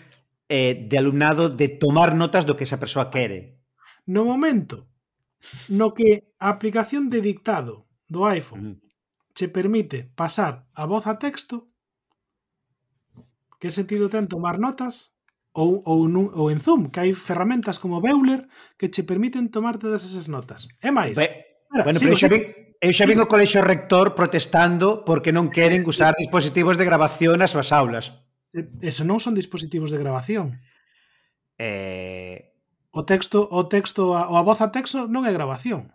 eh, 0.49 0.75
de 0.75 0.95
alumnado 0.97 1.47
de 1.49 1.69
tomar 1.69 2.17
notas 2.17 2.43
do 2.43 2.57
que 2.57 2.65
esa 2.65 2.81
persoa 2.81 3.13
quere. 3.13 3.61
No 4.09 4.25
momento 4.25 4.89
no 5.71 5.95
que 5.95 6.35
a 6.35 6.51
aplicación 6.51 7.07
de 7.07 7.23
dictado 7.23 7.87
do 8.11 8.27
iPhone 8.27 8.65
uh 8.65 8.75
-huh 8.75 8.88
che 9.39 9.47
permite 9.47 10.11
pasar 10.19 10.67
a 10.75 10.83
voz 10.83 11.07
a 11.07 11.15
texto, 11.15 11.71
que 13.55 13.71
sentido 13.71 14.11
ten 14.11 14.27
tomar 14.27 14.59
notas 14.59 15.15
ou, 15.55 15.79
ou, 15.87 16.11
nun, 16.11 16.27
ou 16.35 16.51
en 16.51 16.59
Zoom, 16.59 16.91
que 16.91 16.99
hai 16.99 17.15
ferramentas 17.15 17.79
como 17.79 18.03
Beuler 18.03 18.51
que 18.75 18.91
che 18.91 19.07
permiten 19.07 19.47
tomar 19.47 19.79
todas 19.79 20.03
esas 20.03 20.27
notas. 20.27 20.67
É 20.83 20.91
máis. 20.91 21.15
Be, 21.15 21.47
Espera, 21.71 21.87
bueno, 21.87 22.03
sigo, 22.03 22.11
pero 22.11 22.19
xa, 22.19 22.27
vi, 22.27 22.39
eh, 22.43 22.83
eu 22.83 22.91
xa 22.91 23.07
vin 23.07 23.23
o 23.23 23.31
colexo 23.31 23.63
rector 23.63 24.11
protestando 24.11 25.07
porque 25.07 25.31
non 25.31 25.47
queren 25.47 25.87
usar 25.87 26.19
dispositivos 26.19 26.75
de 26.75 26.83
grabación 26.83 27.39
nas 27.39 27.55
súas 27.55 27.71
aulas. 27.71 28.11
Eso 28.83 29.07
non 29.07 29.23
son 29.23 29.39
dispositivos 29.39 29.87
de 29.87 30.03
grabación. 30.03 30.59
Eh... 31.55 32.51
O 32.91 33.05
texto, 33.05 33.45
o 33.45 33.69
texto, 33.69 34.17
a, 34.17 34.27
o 34.27 34.35
a 34.35 34.43
voz 34.43 34.65
a 34.65 34.73
texto 34.73 35.05
non 35.05 35.23
é 35.23 35.31
grabación. 35.31 35.93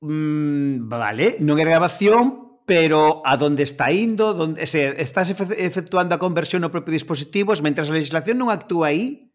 Mm, 0.00 0.88
vale, 0.88 1.36
non 1.44 1.60
é 1.60 1.64
grabación, 1.68 2.47
pero 2.68 3.22
a 3.24 3.38
donde 3.38 3.62
está 3.62 3.90
indo, 3.90 4.34
donde 4.34 4.66
se 4.66 5.00
estás 5.00 5.30
efectuando 5.30 6.14
a 6.14 6.20
conversión 6.20 6.60
no 6.60 6.68
propio 6.68 6.92
dispositivo, 6.92 7.56
mentras 7.64 7.88
a 7.88 7.96
legislación 7.96 8.36
non 8.36 8.52
actúa 8.52 8.92
aí. 8.92 9.32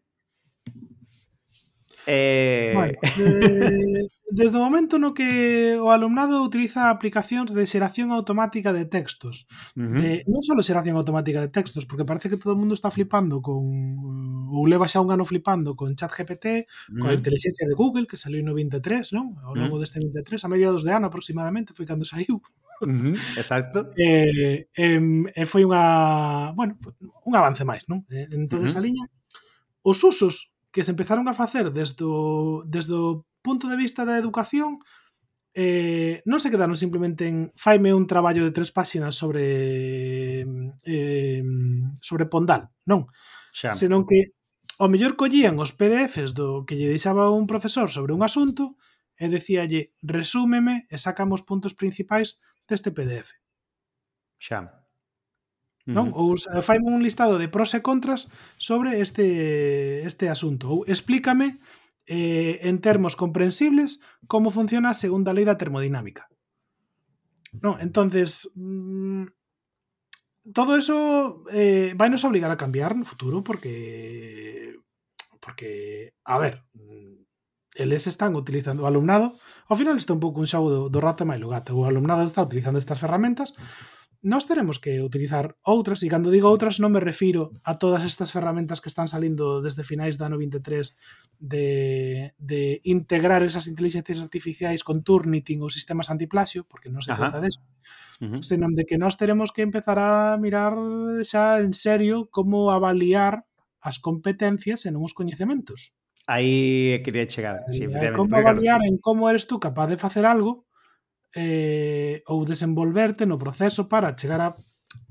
Eh... 2.06 2.70
Bueno, 2.78 2.94
eh, 3.02 4.06
desde 4.30 4.54
o 4.54 4.62
momento 4.62 5.02
no 5.02 5.18
que 5.18 5.74
o 5.82 5.90
alumnado 5.90 6.46
utiliza 6.46 6.94
aplicacións 6.94 7.50
de 7.50 7.66
xeración 7.66 8.14
automática 8.14 8.70
de 8.70 8.86
textos 8.86 9.46
uh 9.74 9.82
-huh. 9.82 10.02
eh, 10.02 10.20
non 10.26 10.42
só 10.42 10.54
xeración 10.58 10.98
automática 10.98 11.38
de 11.42 11.50
textos 11.50 11.86
porque 11.86 12.08
parece 12.08 12.30
que 12.30 12.38
todo 12.40 12.54
o 12.54 12.60
mundo 12.60 12.74
está 12.74 12.90
flipando 12.90 13.38
con 13.42 13.62
ou 14.54 14.62
leva 14.70 14.86
xa 14.86 15.02
un 15.02 15.10
ano 15.10 15.26
flipando 15.26 15.74
con 15.78 15.94
ChatGPT, 15.98 16.46
uh 16.46 16.54
-huh. 16.54 16.98
con 17.02 17.08
a 17.10 17.18
inteligencia 17.18 17.66
de 17.66 17.74
Google 17.74 18.06
que 18.06 18.18
saliu 18.18 18.42
no 18.46 18.54
23, 18.54 19.10
non? 19.10 19.34
ao 19.42 19.54
longo 19.54 19.76
uh 19.76 19.78
-huh. 19.78 19.82
deste 19.82 19.98
23, 19.98 20.38
a 20.46 20.48
mediados 20.50 20.82
de 20.86 20.92
ano 20.94 21.10
aproximadamente 21.10 21.74
foi 21.74 21.86
cando 21.86 22.06
saiu 22.06 22.38
Uh 22.84 22.92
-huh, 23.12 23.16
exacto. 23.36 23.90
Eh, 23.96 24.68
eh, 24.72 25.00
e 25.34 25.42
foi 25.48 25.64
unha, 25.64 26.52
bueno, 26.54 26.78
un 27.24 27.34
avance 27.34 27.64
máis, 27.64 27.84
non? 27.88 28.04
Entón, 28.08 28.68
esa 28.68 28.78
uh 28.78 28.82
-huh. 28.82 28.86
liña, 28.86 29.04
os 29.82 29.98
usos 30.04 30.56
que 30.74 30.82
se 30.82 30.90
empezaron 30.90 31.28
a 31.28 31.34
facer 31.34 31.70
desde 31.70 32.04
o, 32.04 32.62
desde 32.66 32.94
o 32.94 33.26
punto 33.42 33.68
de 33.68 33.76
vista 33.76 34.02
da 34.04 34.18
educación 34.18 34.80
eh, 35.54 36.18
non 36.26 36.42
se 36.42 36.50
quedaron 36.50 36.74
simplemente 36.74 37.30
en 37.30 37.54
faime 37.54 37.94
un 37.94 38.10
traballo 38.10 38.42
de 38.42 38.50
tres 38.50 38.74
páxinas 38.74 39.14
sobre 39.14 40.42
eh, 40.82 41.42
sobre 42.02 42.26
Pondal, 42.26 42.74
non? 42.90 43.06
Xa. 43.54 43.70
Senón 43.70 44.02
que 44.02 44.34
ao 44.82 44.90
mellor 44.90 45.14
collían 45.14 45.54
os 45.62 45.70
PDFs 45.70 46.34
do 46.34 46.66
que 46.66 46.74
lle 46.74 46.90
deixaba 46.90 47.30
un 47.30 47.46
profesor 47.46 47.94
sobre 47.94 48.10
un 48.10 48.26
asunto 48.26 48.74
e 49.14 49.30
decíalle 49.30 49.94
resúmeme 50.02 50.90
e 50.90 50.98
sacamos 50.98 51.46
puntos 51.46 51.78
principais 51.78 52.42
deste 52.68 52.90
PDF. 52.90 53.32
Xa. 54.38 54.84
Non? 55.84 56.12
Uh. 56.12 56.32
Ou 56.32 56.36
uh, 56.36 56.62
faime 56.64 56.88
un 56.88 57.04
listado 57.04 57.36
de 57.36 57.48
pros 57.48 57.76
e 57.76 57.84
contras 57.84 58.32
sobre 58.56 59.00
este 59.04 60.00
este 60.08 60.32
asunto 60.32 60.68
ou 60.72 60.78
explícame 60.88 61.60
eh, 62.08 62.60
en 62.64 62.80
termos 62.80 63.16
comprensibles 63.16 64.00
como 64.26 64.52
funciona 64.52 64.92
a 64.92 64.96
segunda 64.96 65.36
lei 65.36 65.44
da 65.44 65.60
termodinámica. 65.60 66.28
Non, 67.60 67.76
entonces 67.84 68.48
mm, 68.56 69.28
todo 70.52 70.76
eso 70.76 71.44
eh, 71.52 71.92
vai 71.96 72.08
nos 72.08 72.24
obligar 72.24 72.48
a 72.48 72.60
cambiar 72.60 72.96
no 72.96 73.04
futuro 73.04 73.44
porque 73.44 74.80
porque 75.40 76.12
a 76.24 76.40
ver, 76.40 76.64
mm, 76.72 77.23
eles 77.74 78.06
están 78.06 78.38
utilizando 78.38 78.82
o 78.82 78.88
alumnado, 78.88 79.34
ao 79.68 79.76
final 79.76 79.98
isto 79.98 80.14
é 80.14 80.16
un 80.16 80.22
pouco 80.22 80.40
un 80.40 80.48
xogo 80.48 80.70
do, 80.70 80.80
do 80.88 81.00
rato 81.02 81.26
e 81.26 81.28
máis 81.28 81.42
gato, 81.42 81.74
o 81.74 81.84
alumnado 81.84 82.22
está 82.24 82.46
utilizando 82.46 82.78
estas 82.78 83.02
ferramentas, 83.02 83.52
nós 84.24 84.46
teremos 84.46 84.78
que 84.78 85.02
utilizar 85.02 85.54
outras, 85.62 86.00
e 86.00 86.08
cando 86.08 86.32
digo 86.32 86.48
outras 86.48 86.80
non 86.80 86.88
me 86.88 87.02
refiro 87.02 87.52
a 87.60 87.76
todas 87.76 88.00
estas 88.08 88.32
ferramentas 88.32 88.80
que 88.80 88.88
están 88.88 89.04
salindo 89.04 89.60
desde 89.60 89.84
finais 89.84 90.16
da 90.16 90.32
ano 90.32 90.40
23 90.40 90.64
de, 91.36 92.32
de 92.40 92.80
integrar 92.88 93.44
esas 93.44 93.68
inteligencias 93.68 94.24
artificiais 94.24 94.80
con 94.80 95.04
Turnitin 95.04 95.60
ou 95.60 95.68
sistemas 95.68 96.08
antiplagio, 96.08 96.64
porque 96.64 96.88
non 96.88 97.04
se 97.04 97.12
Ajá. 97.12 97.28
trata 97.28 97.44
deso, 97.44 97.60
uh 98.24 98.40
senón 98.40 98.72
de 98.72 98.88
que 98.88 98.96
nós 98.96 99.20
teremos 99.20 99.52
que 99.52 99.60
empezar 99.60 100.00
a 100.00 100.40
mirar 100.40 100.72
xa 101.20 101.60
en 101.60 101.76
serio 101.76 102.30
como 102.32 102.72
avaliar 102.72 103.44
as 103.84 104.00
competencias 104.00 104.86
e 104.86 104.90
non 104.94 105.04
os 105.04 105.12
coñecementos. 105.12 105.92
Aí 106.26 107.02
quería 107.04 107.26
chegar. 107.26 107.64
Sí, 107.68 107.84
é 107.84 108.12
como 108.16 108.36
avaliar 108.36 108.80
en 108.84 108.96
como 108.96 109.28
eres 109.28 109.44
tú 109.44 109.60
capaz 109.60 109.88
de 109.92 110.00
facer 110.00 110.24
algo 110.24 110.64
eh, 111.36 112.24
ou 112.24 112.48
desenvolverte 112.48 113.28
no 113.28 113.36
proceso 113.36 113.92
para 113.92 114.16
chegar 114.16 114.40
a 114.40 114.56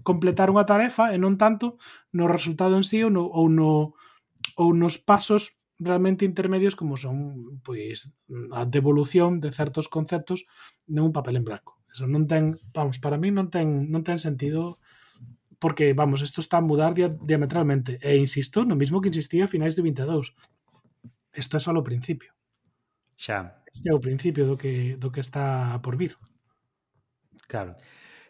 completar 0.02 0.49
unha 0.49 0.65
tarefa 0.65 1.13
e 1.13 1.21
non 1.21 1.38
tanto 1.38 1.78
no 2.17 2.26
resultado 2.26 2.73
en 2.73 2.86
sí 2.88 3.06
ou 3.06 3.13
no, 3.13 3.30
ou 3.30 3.45
no 3.45 3.93
ou 4.58 4.73
nos 4.73 4.97
pasos 4.97 5.62
realmente 5.78 6.26
intermedios 6.26 6.73
como 6.73 6.97
son 6.97 7.60
pois 7.62 8.10
a 8.49 8.65
devolución 8.65 9.38
de 9.38 9.54
certos 9.54 9.86
conceptos 9.86 10.49
de 10.89 11.02
un 11.02 11.13
papel 11.13 11.38
en 11.38 11.45
branco. 11.45 11.78
Eso 11.93 12.10
non 12.10 12.26
ten, 12.26 12.58
vamos, 12.73 12.97
para 12.97 13.21
mí 13.21 13.30
non 13.30 13.54
ten 13.54 13.93
non 13.93 14.02
ten 14.02 14.17
sentido 14.17 14.82
porque, 15.63 15.93
vamos, 15.93 16.19
isto 16.19 16.41
está 16.41 16.58
a 16.58 16.62
mudar 16.62 16.91
diametralmente. 16.91 17.95
E 18.04 18.19
insisto, 18.19 18.65
no 18.67 18.76
mismo 18.76 18.99
que 18.99 19.08
insistía 19.08 19.45
a 19.45 19.47
finais 19.47 19.80
de 19.80 19.82
22. 19.82 20.36
Isto 21.34 21.58
é 21.58 21.60
só 21.60 21.72
o 21.72 21.84
principio. 21.84 22.32
Xa. 23.17 23.63
Este 23.65 23.89
é 23.89 23.93
o 23.93 24.00
principio 24.00 24.46
do 24.46 24.58
que, 24.58 24.96
do 24.98 25.12
que 25.12 25.19
está 25.19 25.80
por 25.82 25.98
vir. 25.98 26.17
Claro. 27.48 27.76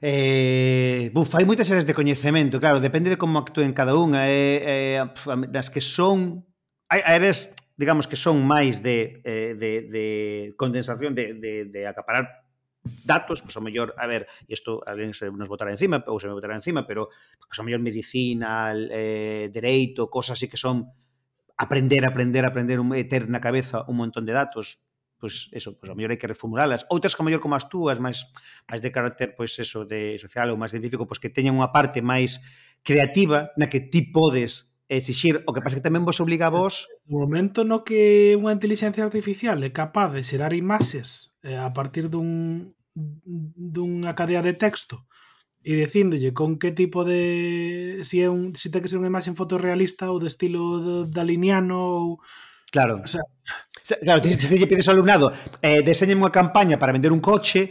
Eh, 0.04 1.12
buf, 1.16 1.32
hai 1.36 1.48
moitas 1.48 1.72
áreas 1.72 1.88
de 1.88 1.96
coñecemento, 1.96 2.60
claro, 2.60 2.84
depende 2.84 3.08
de 3.08 3.20
como 3.20 3.40
actúen 3.40 3.72
cada 3.72 3.96
unha. 3.96 4.28
Eh, 4.28 5.00
eh, 5.00 5.48
das 5.48 5.72
que 5.72 5.80
son... 5.80 6.44
Hai 6.92 7.00
áreas, 7.04 7.56
digamos, 7.80 8.08
que 8.08 8.20
son 8.20 8.44
máis 8.44 8.84
de, 8.84 9.24
eh, 9.24 9.56
de, 9.56 9.88
de 9.88 10.06
condensación, 10.60 11.16
de, 11.16 11.40
de, 11.40 11.72
de 11.72 11.82
acaparar 11.88 12.44
datos, 12.84 13.40
pois 13.40 13.52
pues, 13.52 13.56
ao 13.56 13.64
mellor, 13.64 13.96
a 13.96 14.08
ver, 14.08 14.28
isto 14.52 14.84
alguén 14.84 15.16
se 15.16 15.32
nos 15.32 15.48
botará 15.48 15.72
encima, 15.72 16.04
ou 16.08 16.20
se 16.20 16.28
me 16.28 16.36
botará 16.36 16.56
encima, 16.56 16.84
pero 16.84 17.08
pois 17.08 17.48
pues, 17.48 17.60
ao 17.60 17.66
mellor 17.66 17.80
medicina, 17.80 18.76
eh, 18.76 19.48
dereito, 19.52 20.12
cosas 20.12 20.36
así 20.36 20.52
que 20.52 20.60
son 20.60 20.92
aprender, 21.58 22.06
aprender, 22.06 22.46
aprender, 22.46 22.80
un, 22.80 22.94
eh, 22.96 23.06
ter 23.06 23.30
na 23.30 23.42
cabeza 23.42 23.86
un 23.88 23.98
montón 23.98 24.26
de 24.26 24.34
datos, 24.34 24.82
pois 25.22 25.50
pues 25.52 25.64
eso, 25.64 25.72
pois 25.72 25.88
pues 25.88 25.90
ao 25.92 25.98
mellor 25.98 26.12
hai 26.12 26.20
que 26.20 26.28
reformulalas. 26.28 26.84
Outras 26.92 27.16
que 27.16 27.22
a 27.22 27.26
mellor 27.26 27.40
como 27.40 27.56
as 27.56 27.72
túas, 27.72 28.02
máis 28.02 28.28
máis 28.68 28.84
de 28.84 28.92
carácter 28.92 29.38
pois 29.38 29.56
pues 29.56 29.64
eso 29.64 29.88
de 29.88 30.20
social 30.20 30.52
ou 30.52 30.60
máis 30.60 30.76
científico, 30.76 31.08
pois 31.08 31.22
que 31.22 31.32
teñan 31.32 31.56
unha 31.56 31.72
parte 31.72 32.04
máis 32.04 32.44
creativa 32.84 33.56
na 33.56 33.72
que 33.72 33.80
ti 33.80 34.12
podes 34.12 34.74
exixir, 34.92 35.42
o 35.48 35.54
que 35.56 35.64
pasa 35.64 35.80
que 35.80 35.88
tamén 35.88 36.04
vos 36.04 36.20
obliga 36.20 36.52
a 36.52 36.54
vos 36.54 36.92
no 37.08 37.24
momento 37.24 37.64
no 37.64 37.88
que 37.88 38.36
unha 38.36 38.52
inteligencia 38.52 39.02
artificial 39.02 39.58
é 39.64 39.72
capaz 39.72 40.12
de 40.12 40.22
xerar 40.28 40.52
imaxes 40.52 41.32
eh, 41.42 41.56
a 41.56 41.72
partir 41.72 42.12
dun 42.12 42.76
dunha 42.94 44.14
cadea 44.14 44.44
de 44.44 44.54
texto 44.54 45.08
e 45.64 45.72
dicíndolle 45.80 46.36
con 46.36 46.60
que 46.60 46.76
tipo 46.76 47.08
de 47.08 48.04
si 48.04 48.20
é 48.20 48.28
un 48.28 48.52
si 48.60 48.68
ten 48.70 48.84
que 48.84 48.92
ser 48.92 49.00
unha 49.00 49.12
imaxe 49.12 49.32
fotorrealista 49.32 50.12
ou 50.12 50.20
de 50.20 50.28
estilo 50.28 51.08
daliniano 51.08 51.80
ou 51.80 52.08
Claro. 52.74 53.02
O 53.04 53.08
sea, 53.08 53.22
claro, 54.02 54.20
ti 54.22 54.34
ti 54.36 54.50
lle 54.50 54.66
pides 54.66 54.90
ao 54.90 54.98
alumnado, 54.98 55.30
eh, 55.62 55.86
deseñen 55.86 56.18
unha 56.18 56.34
campaña 56.34 56.82
para 56.82 56.90
vender 56.90 57.14
un 57.14 57.22
coche, 57.22 57.70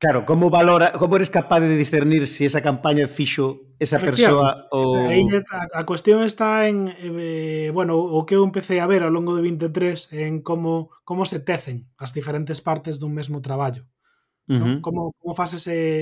claro, 0.00 0.24
como 0.24 0.48
valora, 0.48 0.96
como 0.96 1.20
eres 1.20 1.28
capaz 1.28 1.60
de 1.60 1.76
discernir 1.76 2.24
se 2.24 2.32
si 2.32 2.42
esa 2.48 2.64
campaña 2.64 3.04
fixo 3.04 3.76
esa 3.76 4.00
persoa 4.00 4.64
ou 4.72 4.96
a, 4.96 5.60
a 5.76 5.82
cuestión 5.84 6.24
está 6.24 6.64
en 6.72 6.88
eh, 6.96 7.68
bueno, 7.76 8.00
o 8.00 8.24
que 8.24 8.40
eu 8.40 8.48
empecé 8.48 8.80
a 8.80 8.88
ver 8.88 9.04
ao 9.04 9.12
longo 9.12 9.36
de 9.36 9.44
23 9.44 10.08
en 10.16 10.40
como 10.40 10.88
como 11.04 11.28
se 11.28 11.44
tecen 11.44 11.92
as 12.00 12.16
diferentes 12.16 12.64
partes 12.64 12.96
dun 12.96 13.12
mesmo 13.12 13.44
traballo. 13.44 13.84
Uh 14.48 14.56
-huh. 14.56 14.72
¿no? 14.78 14.80
Como 14.80 15.12
como 15.20 15.36
faz 15.36 15.52
ese 15.52 16.00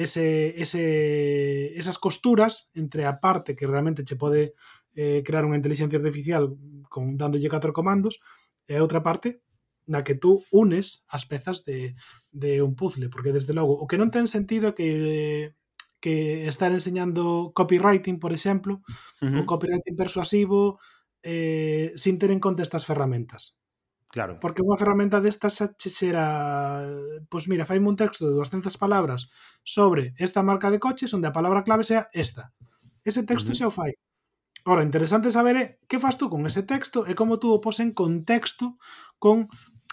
ese, 0.00 0.54
ese, 0.56 1.76
esas 1.76 1.98
costuras 1.98 2.72
entre 2.74 3.04
a 3.04 3.20
parte 3.20 3.54
que 3.54 3.66
realmente 3.68 4.04
che 4.04 4.16
pode 4.16 4.56
eh, 4.96 5.20
crear 5.20 5.44
unha 5.44 5.60
inteligencia 5.60 6.00
artificial 6.00 6.56
con, 6.88 7.20
dándolle 7.20 7.52
catro 7.52 7.76
comandos 7.76 8.24
e 8.64 8.80
a 8.80 8.82
outra 8.82 9.04
parte 9.04 9.44
na 9.84 10.00
que 10.00 10.16
tú 10.16 10.40
unes 10.48 11.04
as 11.12 11.28
pezas 11.28 11.68
de, 11.68 11.98
de 12.32 12.64
un 12.64 12.72
puzzle, 12.78 13.12
porque 13.12 13.34
desde 13.34 13.52
logo 13.52 13.76
o 13.76 13.84
que 13.84 14.00
non 14.00 14.08
ten 14.08 14.24
sentido 14.24 14.72
é 14.72 14.76
que 14.76 14.88
que 16.00 16.48
estar 16.48 16.72
enseñando 16.72 17.52
copywriting, 17.52 18.16
por 18.16 18.32
exemplo, 18.32 18.80
uh 19.20 19.28
-huh. 19.28 19.44
o 19.44 19.46
copywriting 19.46 20.00
persuasivo 20.00 20.80
eh, 21.20 21.92
sin 22.00 22.16
ter 22.16 22.32
en 22.32 22.40
conta 22.40 22.64
estas 22.64 22.88
ferramentas. 22.88 23.59
Claro. 24.10 24.42
Porque 24.42 24.66
unha 24.66 24.74
ferramenta 24.74 25.22
destas 25.22 25.54
xa 25.54 25.70
che 25.78 25.86
xera... 25.86 26.26
Pois 27.30 27.46
mira, 27.46 27.62
faime 27.62 27.86
un 27.86 27.94
texto 27.94 28.26
de 28.26 28.34
200 28.34 28.74
palabras 28.74 29.30
sobre 29.62 30.18
esta 30.18 30.42
marca 30.42 30.66
de 30.74 30.82
coches 30.82 31.14
onde 31.14 31.30
a 31.30 31.36
palabra 31.36 31.62
clave 31.62 31.86
sea 31.86 32.10
esta. 32.10 32.50
Ese 33.06 33.22
texto 33.22 33.50
uh 33.50 33.54
-huh. 33.54 33.70
xa 33.70 33.70
o 33.70 33.74
fai. 33.74 33.94
Ora, 34.66 34.82
interesante 34.82 35.30
saber 35.30 35.56
é 35.56 35.64
que 35.86 36.02
fas 36.02 36.18
tú 36.18 36.26
con 36.28 36.42
ese 36.44 36.66
texto 36.66 37.06
e 37.06 37.14
como 37.14 37.38
tú 37.38 37.54
o 37.54 37.62
pos 37.62 37.78
en 37.78 37.94
contexto 37.94 38.76
con 39.16 39.48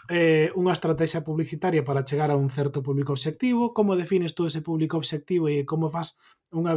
eh, 0.10 0.50
unha 0.58 0.74
estrategia 0.74 1.22
publicitaria 1.22 1.86
para 1.86 2.04
chegar 2.04 2.34
a 2.34 2.40
un 2.40 2.50
certo 2.50 2.82
público 2.82 3.14
obxectivo, 3.14 3.72
como 3.78 4.00
defines 4.00 4.34
tú 4.36 4.50
ese 4.50 4.66
público 4.66 4.98
obxectivo 4.98 5.46
e 5.48 5.64
como 5.64 5.94
fas 5.94 6.20
unha 6.52 6.74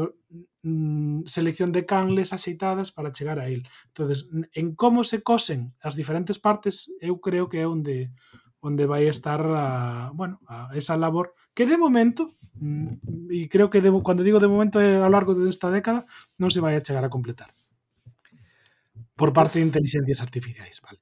mm, 0.63 1.23
selección 1.27 1.73
de 1.73 1.87
canles 1.87 2.33
axeitadas 2.33 2.93
para 2.93 3.13
chegar 3.13 3.39
a 3.39 3.49
el. 3.49 3.69
entonces 3.89 4.29
en 4.53 4.75
como 4.75 5.05
se 5.05 5.23
cosen 5.23 5.75
as 5.81 5.97
diferentes 5.97 6.39
partes, 6.39 6.93
eu 7.01 7.21
creo 7.21 7.49
que 7.49 7.61
é 7.61 7.67
onde 7.67 8.13
onde 8.61 8.85
vai 8.85 9.09
estar 9.09 9.41
a, 9.41 10.13
bueno, 10.13 10.37
a 10.45 10.69
esa 10.77 10.97
labor 10.97 11.33
que 11.57 11.65
de 11.65 11.81
momento 11.81 12.37
mm, 12.61 13.33
e 13.33 13.49
creo 13.49 13.73
que 13.73 13.81
debo, 13.81 14.05
cando 14.05 14.21
digo 14.23 14.39
de 14.39 14.53
momento 14.53 14.81
é 14.81 15.01
ao 15.01 15.09
largo 15.09 15.33
desta 15.33 15.73
década 15.73 16.05
non 16.37 16.53
se 16.53 16.61
vai 16.61 16.77
a 16.77 16.85
chegar 16.85 17.05
a 17.05 17.13
completar 17.13 17.57
por 19.17 19.33
parte 19.33 19.61
de 19.61 19.69
inteligencias 19.69 20.23
artificiais, 20.23 20.81
vale. 20.81 21.01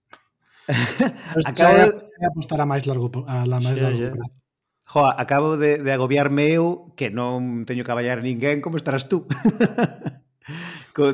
Acabo 1.47 2.03
de 2.19 2.27
apostar 2.27 2.61
a 2.61 2.67
máis 2.67 2.83
largo 2.83 3.07
a 3.31 3.47
la 3.47 3.63
máis 3.63 3.79
yeah, 3.79 3.87
largo 3.87 4.03
yeah. 4.03 4.15
Plazo. 4.19 4.48
Jo, 4.89 5.05
acabo 5.05 5.61
de, 5.61 5.85
de 5.85 5.93
agobiarme 5.93 6.49
eu 6.49 6.91
que 6.97 7.13
non 7.13 7.69
teño 7.69 7.85
que 7.85 7.93
aballar 7.93 8.25
ninguén 8.25 8.65
como 8.65 8.81
estarás 8.81 9.05
tú. 9.07 9.29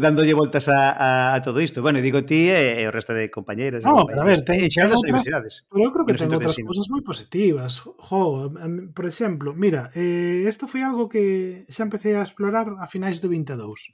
dándolle 0.01 0.35
voltas 0.35 0.69
a, 0.69 0.93
a, 0.93 1.35
a 1.35 1.43
todo 1.43 1.61
isto. 1.61 1.83
Bueno, 1.83 2.01
digo 2.01 2.25
ti 2.25 2.49
e, 2.49 2.81
e 2.81 2.89
o 2.89 2.95
resto 2.95 3.13
de 3.13 3.31
compañeiras. 3.31 3.85
No, 3.85 4.07
pero 4.07 4.23
a 4.23 4.25
ver, 4.25 4.41
ten, 4.43 4.65
xa 4.73 4.89
das 4.89 5.05
universidades. 5.05 5.69
Pero 5.69 5.85
eu 5.85 5.93
creo 5.93 6.07
que 6.09 6.17
ten 6.17 6.33
outras 6.33 6.57
cousas 6.57 6.89
moi 6.89 7.05
positivas. 7.05 7.85
Jo, 7.85 8.49
por 8.97 9.05
exemplo, 9.05 9.53
mira, 9.53 9.93
isto 9.93 10.65
eh, 10.65 10.71
foi 10.71 10.81
algo 10.81 11.11
que 11.11 11.67
xa 11.69 11.85
empecé 11.85 12.17
a 12.17 12.25
explorar 12.25 12.73
a 12.81 12.87
finais 12.89 13.21
do 13.21 13.29
22. 13.29 13.93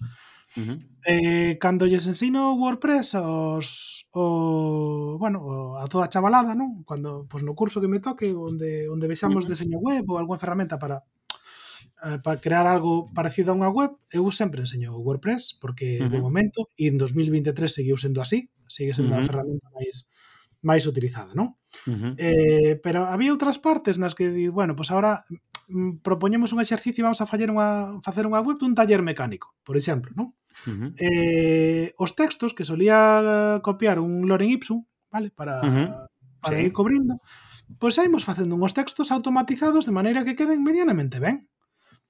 Uh 0.57 0.63
-huh. 0.63 0.79
eh, 1.07 1.59
cando 1.63 1.87
lles 1.87 2.07
ensino 2.11 2.55
WordPress 2.59 3.15
aos 3.15 4.09
o, 4.11 5.17
bueno, 5.19 5.79
a 5.79 5.87
toda 5.87 6.05
a 6.07 6.13
chavalada, 6.13 6.59
non? 6.59 6.83
Cando 6.83 7.27
pois 7.31 7.47
no 7.47 7.55
curso 7.55 7.79
que 7.79 7.87
me 7.87 8.03
toque 8.03 8.35
onde 8.35 8.91
onde 8.91 9.07
vexamos 9.07 9.45
uh 9.45 9.47
-huh. 9.47 9.53
deseño 9.55 9.79
web 9.79 10.05
ou 10.11 10.19
algunha 10.19 10.43
ferramenta 10.43 10.75
para 10.83 11.07
eh, 12.03 12.19
para 12.19 12.41
crear 12.41 12.67
algo 12.67 13.13
parecido 13.15 13.53
a 13.53 13.59
unha 13.59 13.71
web, 13.71 13.95
eu 14.11 14.27
sempre 14.35 14.67
enseño 14.67 14.99
WordPress 14.99 15.55
porque 15.63 16.03
uh 16.03 16.07
-huh. 16.07 16.11
de 16.11 16.19
momento 16.19 16.67
e 16.75 16.91
en 16.91 16.99
2023 16.99 17.71
seguiu 17.71 17.97
sendo 17.97 18.19
así, 18.19 18.51
sigue 18.67 18.91
sendo 18.91 19.15
uh 19.15 19.23
-huh. 19.23 19.25
a 19.25 19.29
ferramenta 19.29 19.69
máis 19.71 20.11
máis 20.61 20.85
utilizada, 20.85 21.33
non? 21.33 21.57
Uh 21.87 21.95
-huh. 21.95 22.13
eh, 22.19 22.75
pero 22.83 23.09
había 23.09 23.33
outras 23.33 23.63
partes 23.63 23.97
nas 23.97 24.19
que 24.19 24.29
di, 24.29 24.51
bueno, 24.51 24.75
pois 24.75 24.89
pues 24.89 24.93
agora 24.93 25.25
mm, 25.71 26.03
propoñemos 26.05 26.53
un 26.53 26.61
exercicio 26.61 27.01
e 27.03 27.07
vamos 27.07 27.23
a 27.23 27.31
faller 27.31 27.49
unha, 27.49 28.03
facer 28.05 28.27
unha 28.27 28.43
web 28.45 28.59
dun 28.61 28.75
taller 28.75 29.01
mecánico, 29.01 29.55
por 29.65 29.79
exemplo, 29.79 30.13
non? 30.19 30.37
Uh 30.67 30.71
-huh. 30.71 30.91
eh, 30.99 31.95
os 31.97 32.13
textos 32.15 32.53
que 32.53 32.65
solía 32.65 32.99
eh, 33.23 33.61
copiar 33.63 33.99
un 33.99 34.29
Loren 34.29 34.51
Ipsum, 34.51 34.85
vale, 35.11 35.31
para, 35.31 35.61
uh 35.61 35.73
-huh. 35.73 35.89
para 36.41 36.57
sí. 36.59 36.65
ir 36.67 36.73
cobrindo, 36.73 37.21
pois 37.79 37.97
pues, 37.97 38.07
imos 38.07 38.25
facendo 38.25 38.57
uns 38.57 38.75
textos 38.75 39.11
automatizados 39.11 39.87
de 39.87 39.93
maneira 39.93 40.25
que 40.25 40.37
queden 40.37 40.63
medianamente 40.63 41.19
ben. 41.21 41.51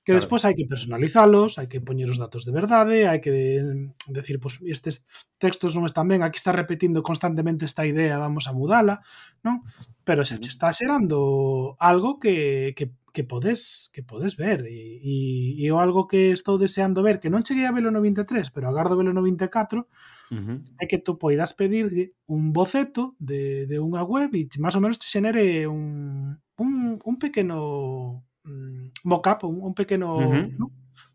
Que 0.00 0.16
claro. 0.16 0.24
despois 0.24 0.42
hai 0.48 0.57
que 0.57 0.64
personalizalos, 0.64 1.61
hai 1.61 1.68
que 1.68 1.85
poñer 1.85 2.09
os 2.09 2.16
datos 2.16 2.48
de 2.48 2.57
verdade, 2.57 3.05
hai 3.05 3.20
que 3.20 3.29
de, 3.29 3.92
decir, 4.09 4.40
pois 4.40 4.57
pues, 4.57 4.72
estes 4.72 5.05
textos 5.37 5.76
non 5.76 5.85
están 5.85 6.09
ben, 6.09 6.24
aquí 6.24 6.40
está 6.40 6.57
repetindo 6.57 7.05
constantemente 7.05 7.68
esta 7.68 7.85
idea, 7.85 8.16
vamos 8.16 8.48
a 8.48 8.57
mudala, 8.57 9.05
non? 9.44 9.61
Pero 10.00 10.24
se 10.24 10.40
está 10.40 10.72
xerando 10.72 11.76
algo 11.76 12.16
que, 12.16 12.72
que 12.72 12.88
que 13.12 13.25
podes 13.25 13.90
que 13.92 14.03
podes 14.03 14.37
ver 14.37 14.66
e, 14.66 15.01
e, 15.03 15.14
e 15.59 15.66
algo 15.70 16.07
que 16.07 16.31
estou 16.31 16.59
deseando 16.59 17.03
ver 17.03 17.20
que 17.20 17.31
non 17.31 17.42
cheguei 17.42 17.66
a 17.66 17.75
velo 17.75 17.90
no 17.90 18.01
23 18.03 18.51
pero 18.51 18.68
agardo 18.70 18.96
velo 18.96 19.12
no 19.12 19.23
24 19.23 19.83
uh 19.83 19.87
-huh. 20.35 20.59
é 20.79 20.85
que 20.87 20.99
tú 20.99 21.18
poidas 21.18 21.53
pedir 21.53 22.14
un 22.27 22.53
boceto 22.53 23.14
de, 23.18 23.66
de 23.66 23.77
unha 23.79 24.03
web 24.07 24.31
e 24.35 24.46
máis 24.62 24.75
ou 24.79 24.83
menos 24.83 24.99
te 24.99 25.07
xenere 25.07 25.66
un, 25.66 26.38
un, 26.57 26.99
un 27.03 27.16
pequeno 27.18 28.23
um, 28.46 28.51
mm, 28.51 28.85
mockup, 29.05 29.44
un, 29.44 29.61
un 29.62 29.75
pequeno 29.75 30.16
uh 30.16 30.31
-huh. 30.31 30.46
¿no? 30.59 30.66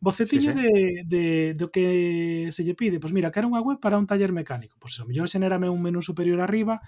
bocetiño 0.06 0.54
sí, 0.54 0.58
sí. 0.58 0.62
De, 0.62 1.04
de, 1.06 1.54
do 1.56 1.72
que 1.72 2.50
se 2.52 2.64
lle 2.64 2.76
pide. 2.76 3.00
Pois 3.00 3.10
pues 3.10 3.14
mira, 3.14 3.34
quero 3.34 3.50
unha 3.50 3.64
web 3.64 3.82
para 3.82 3.98
un 3.98 4.06
taller 4.06 4.32
mecánico. 4.32 4.78
Pois 4.78 4.94
pues, 4.96 5.08
mellor 5.08 5.28
xenérame 5.28 5.68
un 5.68 5.82
menú 5.82 6.06
superior 6.06 6.40
arriba 6.40 6.82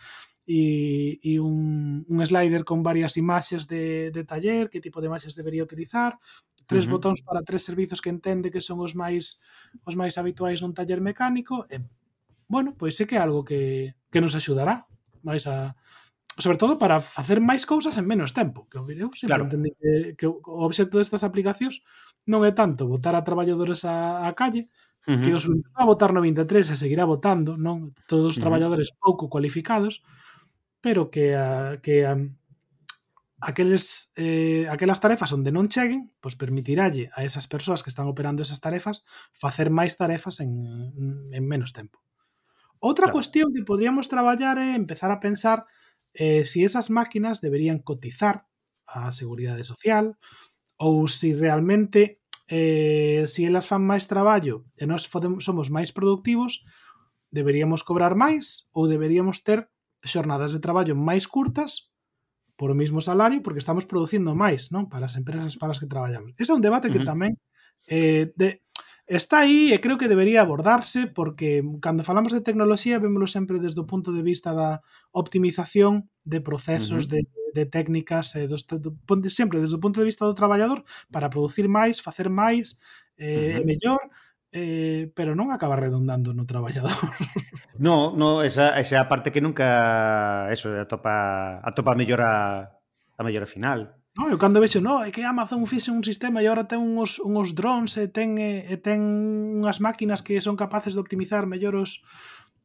e, 0.48 1.20
e 1.22 1.40
un, 1.44 2.08
un 2.08 2.18
slider 2.26 2.64
con 2.64 2.82
varias 2.82 3.20
imaxes 3.20 3.68
de, 3.68 4.10
de 4.16 4.24
taller, 4.24 4.72
que 4.72 4.80
tipo 4.80 5.02
de 5.02 5.08
imaxes 5.08 5.36
debería 5.36 5.68
utilizar, 5.68 6.18
tres 6.68 6.86
uh 6.86 6.88
-huh. 6.88 6.92
botóns 6.94 7.22
para 7.22 7.44
tres 7.44 7.64
servizos 7.64 8.02
que 8.02 8.10
entende 8.10 8.52
que 8.52 8.62
son 8.62 8.80
os 8.80 8.96
máis 8.96 9.40
os 9.84 9.96
máis 9.96 10.16
habituais 10.20 10.64
nun 10.64 10.76
taller 10.76 11.00
mecánico 11.04 11.68
e, 11.72 11.84
bueno, 12.48 12.76
pois 12.80 12.96
sé 12.96 13.08
que 13.08 13.20
é 13.20 13.22
algo 13.24 13.44
que, 13.44 13.96
que 14.12 14.22
nos 14.22 14.36
axudará 14.36 14.88
máis 15.24 15.48
a 15.48 15.76
sobre 16.38 16.60
todo 16.62 16.78
para 16.78 17.02
facer 17.02 17.42
máis 17.42 17.66
cousas 17.66 17.98
en 17.98 18.06
menos 18.06 18.32
tempo 18.36 18.68
que 18.70 18.78
eu 18.78 18.86
sempre 18.86 19.26
claro. 19.26 19.44
entendí 19.50 19.72
que, 19.80 20.14
que 20.14 20.28
o 20.30 20.62
obxecto 20.68 21.02
destas 21.02 21.26
aplicacións 21.26 21.82
non 22.30 22.46
é 22.46 22.52
tanto 22.54 22.86
botar 22.86 23.16
a 23.18 23.26
traballadores 23.26 23.88
a, 23.88 24.28
a 24.28 24.32
calle 24.38 24.70
uh 25.08 25.18
-huh. 25.18 25.24
que 25.24 25.32
os 25.34 25.50
a 25.74 25.84
votar 25.88 26.14
no 26.14 26.22
23 26.22 26.70
e 26.70 26.76
seguirá 26.78 27.10
votando 27.10 27.58
non 27.58 27.96
todos 28.06 28.38
os 28.38 28.42
traballadores 28.44 28.92
uh 28.92 28.94
-huh. 28.94 29.02
pouco 29.02 29.24
cualificados 29.34 30.06
pero 30.82 31.10
que, 31.10 31.36
a, 31.36 31.80
que 31.82 32.06
a, 32.06 32.18
aqueles, 33.40 34.12
eh, 34.16 34.68
aquelas 34.70 35.00
tarefas 35.00 35.34
onde 35.34 35.54
non 35.54 35.70
cheguen, 35.70 36.10
pois 36.22 36.34
permitiralle 36.34 37.14
a 37.14 37.22
esas 37.22 37.46
persoas 37.46 37.86
que 37.86 37.94
están 37.94 38.10
operando 38.10 38.42
esas 38.42 38.62
tarefas 38.62 39.06
facer 39.38 39.70
máis 39.70 39.94
tarefas 39.98 40.42
en, 40.42 40.52
en 41.30 41.44
menos 41.46 41.74
tempo. 41.74 42.02
Outra 42.82 43.10
claro. 43.10 43.22
cuestión 43.22 43.54
que 43.54 43.66
podríamos 43.66 44.10
traballar 44.10 44.58
é 44.58 44.78
empezar 44.78 45.10
a 45.14 45.22
pensar 45.22 45.66
eh, 46.14 46.46
si 46.46 46.66
esas 46.66 46.90
máquinas 46.90 47.42
deberían 47.42 47.82
cotizar 47.82 48.50
a 48.86 49.12
Seguridade 49.14 49.66
Social 49.66 50.18
ou 50.78 51.06
si 51.10 51.34
realmente 51.34 52.22
eh, 52.48 53.26
si 53.28 53.46
elas 53.46 53.70
fan 53.70 53.84
máis 53.86 54.10
traballo 54.10 54.66
e 54.78 54.90
nós 54.90 55.06
somos 55.44 55.68
máis 55.70 55.92
productivos, 55.92 56.64
deberíamos 57.30 57.84
cobrar 57.84 58.16
máis 58.16 58.70
ou 58.74 58.90
deberíamos 58.90 59.46
ter 59.46 59.70
xornadas 60.10 60.52
de 60.56 60.64
traballo 60.64 60.96
máis 60.96 61.28
curtas 61.28 61.92
por 62.58 62.74
o 62.74 62.76
mesmo 62.76 63.00
salario 63.00 63.44
porque 63.46 63.62
estamos 63.62 63.86
producindo 63.86 64.34
máis, 64.34 64.74
non? 64.74 64.90
Para 64.90 65.06
as 65.06 65.16
empresas 65.16 65.56
para 65.56 65.72
as 65.72 65.80
que 65.80 65.88
traballamos. 65.88 66.34
Ese 66.42 66.52
é 66.52 66.58
un 66.58 66.66
debate 66.66 66.90
que 66.90 67.06
tamén 67.06 67.38
eh, 67.86 68.34
de, 68.36 68.66
está 69.08 69.46
aí 69.46 69.72
e 69.72 69.80
creo 69.80 69.96
que 69.96 70.12
debería 70.12 70.42
abordarse 70.44 71.08
porque 71.08 71.64
cando 71.80 72.04
falamos 72.04 72.36
de 72.36 72.44
tecnoloxía 72.44 73.00
vémoslo 73.00 73.30
sempre 73.30 73.62
desde 73.64 73.80
o 73.80 73.88
punto 73.88 74.12
de 74.12 74.26
vista 74.26 74.52
da 74.52 74.84
optimización 75.16 76.12
de 76.28 76.42
procesos, 76.42 77.08
uh 77.08 77.08
-huh. 77.08 77.12
de, 77.14 77.20
de 77.56 77.64
técnicas, 77.70 78.36
eh, 78.36 78.52
dos, 78.52 78.68
do, 78.68 78.92
sempre 79.32 79.62
desde 79.64 79.78
o 79.78 79.84
punto 79.84 80.02
de 80.04 80.10
vista 80.10 80.28
do 80.28 80.36
traballador 80.36 80.84
para 81.08 81.32
producir 81.32 81.72
máis, 81.72 82.04
facer 82.04 82.28
máis, 82.28 82.76
eh, 83.16 83.56
uh 83.56 83.62
-huh. 83.62 83.66
mellor, 83.66 84.02
eh, 84.52 85.12
pero 85.14 85.36
non 85.36 85.52
acaba 85.52 85.76
redundando 85.76 86.34
no 86.34 86.48
traballador. 86.48 86.94
No, 87.78 88.10
no, 88.18 88.42
esa, 88.42 88.74
esa 88.82 88.98
é 88.98 89.00
a 89.00 89.06
parte 89.06 89.30
que 89.30 89.38
nunca 89.38 90.50
eso, 90.50 90.74
atopa, 90.74 91.62
atopa 91.62 91.94
a 91.94 92.00
mellora 92.00 92.74
a 93.14 93.22
mellora 93.22 93.46
final. 93.46 93.94
No, 94.18 94.34
eu 94.34 94.42
cando 94.42 94.58
vexo, 94.58 94.82
no, 94.82 95.06
é 95.06 95.14
que 95.14 95.22
Amazon 95.22 95.62
fixe 95.70 95.94
un 95.94 96.02
sistema 96.02 96.42
e 96.42 96.50
agora 96.50 96.66
ten 96.66 96.82
uns, 96.82 97.22
uns 97.22 97.54
drones 97.54 97.94
e 98.02 98.10
ten, 98.10 98.34
e 98.42 98.76
ten 98.82 98.98
unhas 99.62 99.78
máquinas 99.78 100.26
que 100.26 100.42
son 100.42 100.58
capaces 100.58 100.98
de 100.98 101.02
optimizar 101.06 101.46
mellor 101.46 101.78
os, 101.78 102.02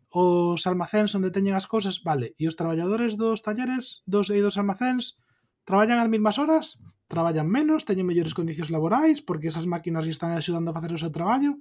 os 0.08 0.64
almacéns 0.64 1.12
onde 1.12 1.28
teñen 1.28 1.52
as 1.52 1.68
cousas, 1.68 2.00
vale, 2.00 2.32
e 2.40 2.48
os 2.48 2.56
traballadores 2.56 3.20
dos 3.20 3.44
talleres 3.44 4.00
dos, 4.08 4.32
e 4.32 4.40
dos 4.40 4.56
almacéns 4.56 5.20
traballan 5.68 6.00
as 6.00 6.08
mesmas 6.08 6.40
horas, 6.40 6.80
traballan 7.12 7.44
menos, 7.44 7.84
teñen 7.84 8.08
mellores 8.08 8.32
condicións 8.32 8.72
laborais 8.72 9.20
porque 9.20 9.52
esas 9.52 9.68
máquinas 9.68 10.08
lle 10.08 10.16
están 10.16 10.32
axudando 10.32 10.72
a 10.72 10.76
facer 10.80 10.96
o 10.96 11.02
seu 11.02 11.12
traballo 11.12 11.60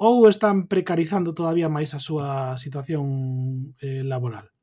ou 0.00 0.24
están 0.24 0.64
precarizando 0.72 1.36
todavía 1.36 1.68
máis 1.68 1.92
a 1.92 2.00
súa 2.00 2.56
situación 2.56 3.04
eh, 3.84 4.00
laboral. 4.00 4.53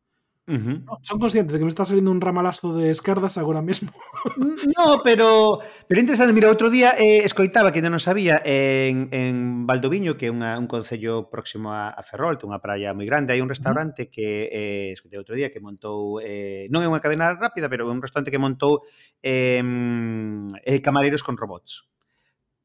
Uh 0.52 0.60
-huh. 0.60 0.84
no, 0.84 1.00
son 1.02 1.18
conscientes 1.18 1.54
de 1.54 1.60
que 1.60 1.64
me 1.64 1.70
está 1.70 1.86
saliendo 1.86 2.12
un 2.12 2.20
ramalazo 2.20 2.76
de 2.76 2.92
escardas 2.92 3.38
agora 3.38 3.62
mesmo. 3.62 3.92
no, 4.76 5.00
pero 5.02 5.60
pero 5.88 6.02
interesante, 6.02 6.36
mira, 6.36 6.52
outro 6.52 6.68
día 6.68 6.92
eh, 7.00 7.24
escoitaba 7.24 7.72
que 7.72 7.80
ainda 7.80 7.88
non 7.88 8.04
sabía 8.04 8.44
en, 8.44 9.08
en 9.16 9.64
Valdoviño, 9.64 10.20
que 10.20 10.28
é 10.28 10.32
unha, 10.36 10.60
un 10.60 10.68
concello 10.68 11.32
próximo 11.32 11.72
a, 11.72 11.96
a 11.96 12.04
Ferrol, 12.04 12.36
que 12.36 12.44
é 12.44 12.52
unha 12.52 12.60
praia 12.60 12.92
moi 12.92 13.08
grande, 13.08 13.32
hai 13.32 13.40
un 13.40 13.48
restaurante 13.48 14.12
que 14.12 14.52
eh, 14.52 14.92
escoitei 14.92 15.16
outro 15.16 15.40
día 15.40 15.48
que 15.48 15.64
montou 15.64 16.20
eh, 16.20 16.68
non 16.68 16.84
é 16.84 16.88
unha 16.92 17.00
cadena 17.00 17.32
rápida, 17.32 17.72
pero 17.72 17.88
é 17.88 17.96
un 17.96 18.04
restaurante 18.04 18.28
que 18.28 18.42
montou 18.44 18.84
eh, 19.24 19.64
eh, 20.68 20.80
camareiros 20.84 21.24
con 21.24 21.40
robots. 21.40 21.88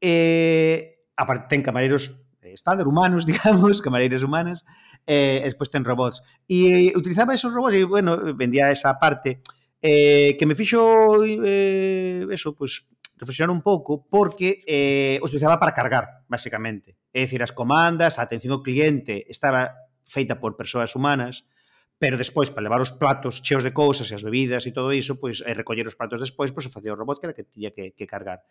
Eh, 0.03 1.07
aparte 1.15 1.55
ten 1.55 1.63
camareiros 1.63 2.11
eh, 2.43 2.51
estándar 2.53 2.91
humanos, 2.91 3.27
digamos, 3.31 3.79
camareiras 3.79 4.27
humanas, 4.27 4.67
eh, 5.07 5.41
despois 5.47 5.71
ten 5.71 5.87
robots. 5.87 6.21
E 6.51 6.91
eh, 6.91 6.99
utilizaba 6.99 7.33
esos 7.33 7.55
robots 7.55 7.79
e, 7.79 7.87
bueno, 7.87 8.19
vendía 8.35 8.75
esa 8.75 8.99
parte 8.99 9.41
eh, 9.81 10.35
que 10.37 10.47
me 10.47 10.59
fixo 10.59 11.23
eh, 11.25 12.27
eso, 12.31 12.55
pues, 12.59 12.85
reflexionar 13.17 13.55
un 13.55 13.63
pouco 13.63 14.05
porque 14.11 14.61
eh, 14.67 15.19
os 15.23 15.31
utilizaba 15.31 15.59
para 15.59 15.73
cargar, 15.73 16.27
basicamente. 16.29 16.99
É 17.15 17.25
dicir, 17.25 17.41
as 17.41 17.55
comandas, 17.55 18.19
a 18.19 18.27
atención 18.27 18.53
ao 18.53 18.65
cliente 18.67 19.25
estaba 19.31 19.89
feita 20.05 20.37
por 20.37 20.59
persoas 20.59 20.93
humanas, 20.99 21.49
pero 21.97 22.21
despois 22.21 22.53
para 22.53 22.67
levar 22.69 22.81
os 22.85 22.93
platos 22.93 23.41
cheos 23.41 23.65
de 23.65 23.73
cousas 23.73 24.13
e 24.13 24.15
as 24.15 24.23
bebidas 24.27 24.69
e 24.69 24.75
todo 24.75 24.93
iso, 24.93 25.17
pois 25.17 25.41
e 25.41 25.49
eh, 25.49 25.57
recoller 25.57 25.89
os 25.89 25.97
platos 25.97 26.21
despois, 26.21 26.53
pois 26.53 26.69
o 26.69 26.75
facía 26.75 26.93
o 26.93 26.99
robot 26.99 27.23
que 27.23 27.27
era 27.31 27.37
que 27.37 27.49
tiña 27.49 27.73
que, 27.73 27.97
que 27.97 28.05
cargar. 28.05 28.45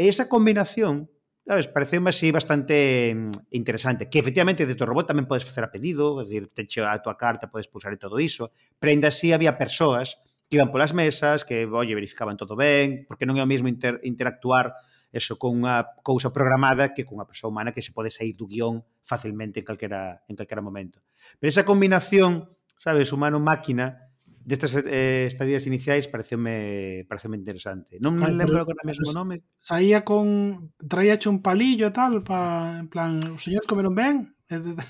E 0.00 0.08
esa 0.08 0.32
combinación 0.32 1.12
sabes, 1.46 1.68
pareceume 1.68 2.10
así 2.10 2.32
bastante 2.32 3.14
mm, 3.14 3.30
interesante, 3.52 4.10
que 4.10 4.18
efectivamente 4.18 4.66
de 4.66 4.74
tu 4.74 4.84
robot 4.84 5.06
tamén 5.14 5.30
podes 5.30 5.46
facer 5.46 5.62
a 5.62 5.70
pedido, 5.70 6.18
é 6.18 6.26
dicir, 6.26 6.50
teche 6.50 6.82
a 6.82 6.98
tua 6.98 7.14
carta, 7.14 7.46
podes 7.46 7.70
pulsar 7.70 7.94
e 7.94 8.02
todo 8.02 8.18
iso, 8.18 8.50
pero 8.82 8.90
ainda 8.90 9.14
así 9.14 9.30
había 9.30 9.54
persoas 9.54 10.18
que 10.50 10.58
iban 10.58 10.74
polas 10.74 10.90
mesas, 10.90 11.46
que, 11.46 11.66
oye, 11.66 11.94
verificaban 11.94 12.34
todo 12.34 12.58
ben, 12.58 13.06
porque 13.06 13.26
non 13.26 13.38
é 13.38 13.42
o 13.42 13.50
mesmo 13.50 13.70
inter, 13.70 14.02
interactuar 14.02 14.74
eso 15.14 15.38
con 15.38 15.62
unha 15.62 15.86
cousa 16.02 16.34
programada 16.34 16.90
que 16.90 17.06
con 17.06 17.22
unha 17.22 17.26
persoa 17.30 17.50
humana 17.50 17.70
que 17.70 17.82
se 17.82 17.94
pode 17.94 18.10
sair 18.10 18.34
do 18.34 18.50
guión 18.50 18.82
facilmente 19.06 19.62
en 19.62 19.66
calquera, 19.66 20.26
en 20.26 20.34
calquera 20.34 20.62
momento. 20.62 20.98
Pero 21.38 21.48
esa 21.50 21.62
combinación, 21.62 22.50
sabes, 22.74 23.14
humano-máquina, 23.14 24.05
destas 24.46 24.78
eh, 24.78 25.26
estadías 25.26 25.66
iniciais 25.66 26.06
pareceume 26.06 27.04
pareceume 27.10 27.34
interesante. 27.34 27.98
Non 27.98 28.14
me 28.14 28.30
lembro 28.30 28.62
agora 28.62 28.86
mesmo 28.86 29.10
o 29.10 29.12
nome. 29.12 29.42
Saía 29.58 30.06
con 30.06 30.70
traíache 30.86 31.26
un 31.26 31.42
palillo 31.42 31.90
e 31.90 31.92
tal 31.92 32.22
para 32.22 32.78
en 32.78 32.86
plan, 32.86 33.18
os 33.34 33.42
señores 33.42 33.66
comeron 33.66 33.92
ben. 33.98 34.30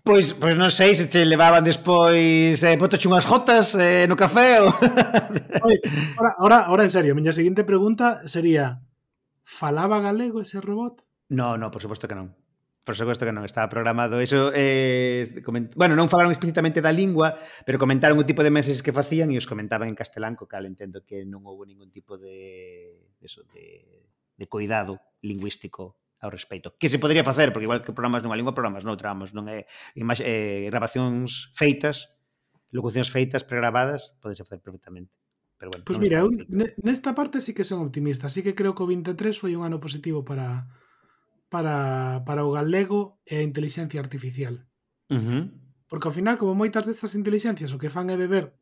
Pois, 0.00 0.32
pois 0.32 0.56
non 0.56 0.72
sei 0.72 0.96
se 0.96 1.12
te 1.12 1.28
levaban 1.28 1.60
despois 1.60 2.56
eh, 2.64 2.80
botoche 2.80 3.04
unhas 3.04 3.28
jotas 3.28 3.76
eh, 3.76 4.08
no 4.08 4.16
café 4.16 4.64
ou... 4.64 4.72
ahora, 6.16 6.30
ahora, 6.40 6.58
ahora, 6.64 6.82
en 6.88 6.92
serio, 6.94 7.12
a 7.12 7.18
miña 7.20 7.36
seguinte 7.36 7.68
pregunta 7.68 8.24
sería 8.24 8.80
falaba 9.44 10.00
galego 10.00 10.40
ese 10.40 10.56
robot? 10.64 11.04
No, 11.28 11.60
no, 11.60 11.68
por 11.68 11.84
suposto 11.84 12.08
que 12.08 12.16
non. 12.16 12.32
Por 12.80 12.96
suposto 12.96 13.28
que 13.28 13.34
non 13.34 13.44
estaba 13.44 13.68
programado. 13.68 14.18
Eso 14.24 14.50
eh, 14.56 15.44
coment... 15.44 15.76
bueno, 15.76 15.92
non 15.92 16.08
falaron 16.08 16.32
explícitamente 16.32 16.80
da 16.80 16.90
lingua, 16.90 17.36
pero 17.68 17.76
comentaron 17.76 18.16
o 18.16 18.24
tipo 18.24 18.40
de 18.40 18.48
meses 18.48 18.80
que 18.80 18.90
facían 18.90 19.28
e 19.28 19.36
os 19.36 19.44
comentaban 19.44 19.92
en 19.92 19.96
castelán, 19.96 20.32
co 20.32 20.48
cal 20.48 20.64
entendo 20.64 21.04
que 21.04 21.28
non 21.28 21.44
houve 21.44 21.68
ningún 21.68 21.92
tipo 21.92 22.16
de 22.16 23.12
eso, 23.20 23.44
de, 23.52 23.84
de 24.36 24.46
cuidado 24.48 24.96
lingüístico 25.20 26.00
ao 26.20 26.32
respecto. 26.32 26.76
Que 26.76 26.88
se 26.88 26.98
podría 26.98 27.24
facer, 27.24 27.52
porque 27.52 27.64
igual 27.64 27.84
que 27.84 27.92
programas 27.92 28.24
nunha 28.24 28.36
lingua, 28.36 28.56
programas 28.56 28.84
noutra, 28.84 29.12
vamos, 29.12 29.32
non 29.32 29.48
é 29.48 29.68
imaxe, 29.96 30.24
eh, 30.24 30.68
grabacións 30.68 31.52
feitas, 31.56 32.12
locucións 32.72 33.08
feitas, 33.08 33.44
pregrabadas, 33.44 34.16
podense 34.20 34.44
facer 34.44 34.60
perfectamente. 34.60 35.12
Pero 35.60 35.72
bueno, 35.72 35.84
pois 35.84 35.96
pues 35.96 36.04
mira, 36.04 36.24
eu, 36.24 36.32
nesta 36.80 37.12
parte 37.12 37.44
sí 37.44 37.52
que 37.52 37.68
son 37.68 37.84
optimista, 37.84 38.28
así 38.28 38.40
que 38.44 38.56
creo 38.56 38.72
que 38.72 38.84
o 38.84 38.88
23 38.88 39.36
foi 39.36 39.52
un 39.56 39.64
ano 39.64 39.80
positivo 39.80 40.24
para 40.24 40.68
para, 41.50 42.22
para 42.24 42.46
o 42.46 42.54
galego 42.54 43.20
e 43.26 43.36
a 43.36 43.42
inteligencia 43.42 44.00
artificial. 44.00 44.64
Uh 45.10 45.18
-huh. 45.18 45.42
Porque 45.90 46.06
ao 46.06 46.14
final, 46.14 46.38
como 46.38 46.54
moitas 46.54 46.86
destas 46.86 47.18
inteligencias 47.18 47.74
o 47.74 47.80
que 47.82 47.90
fan 47.90 48.08
é 48.08 48.16
beber 48.16 48.54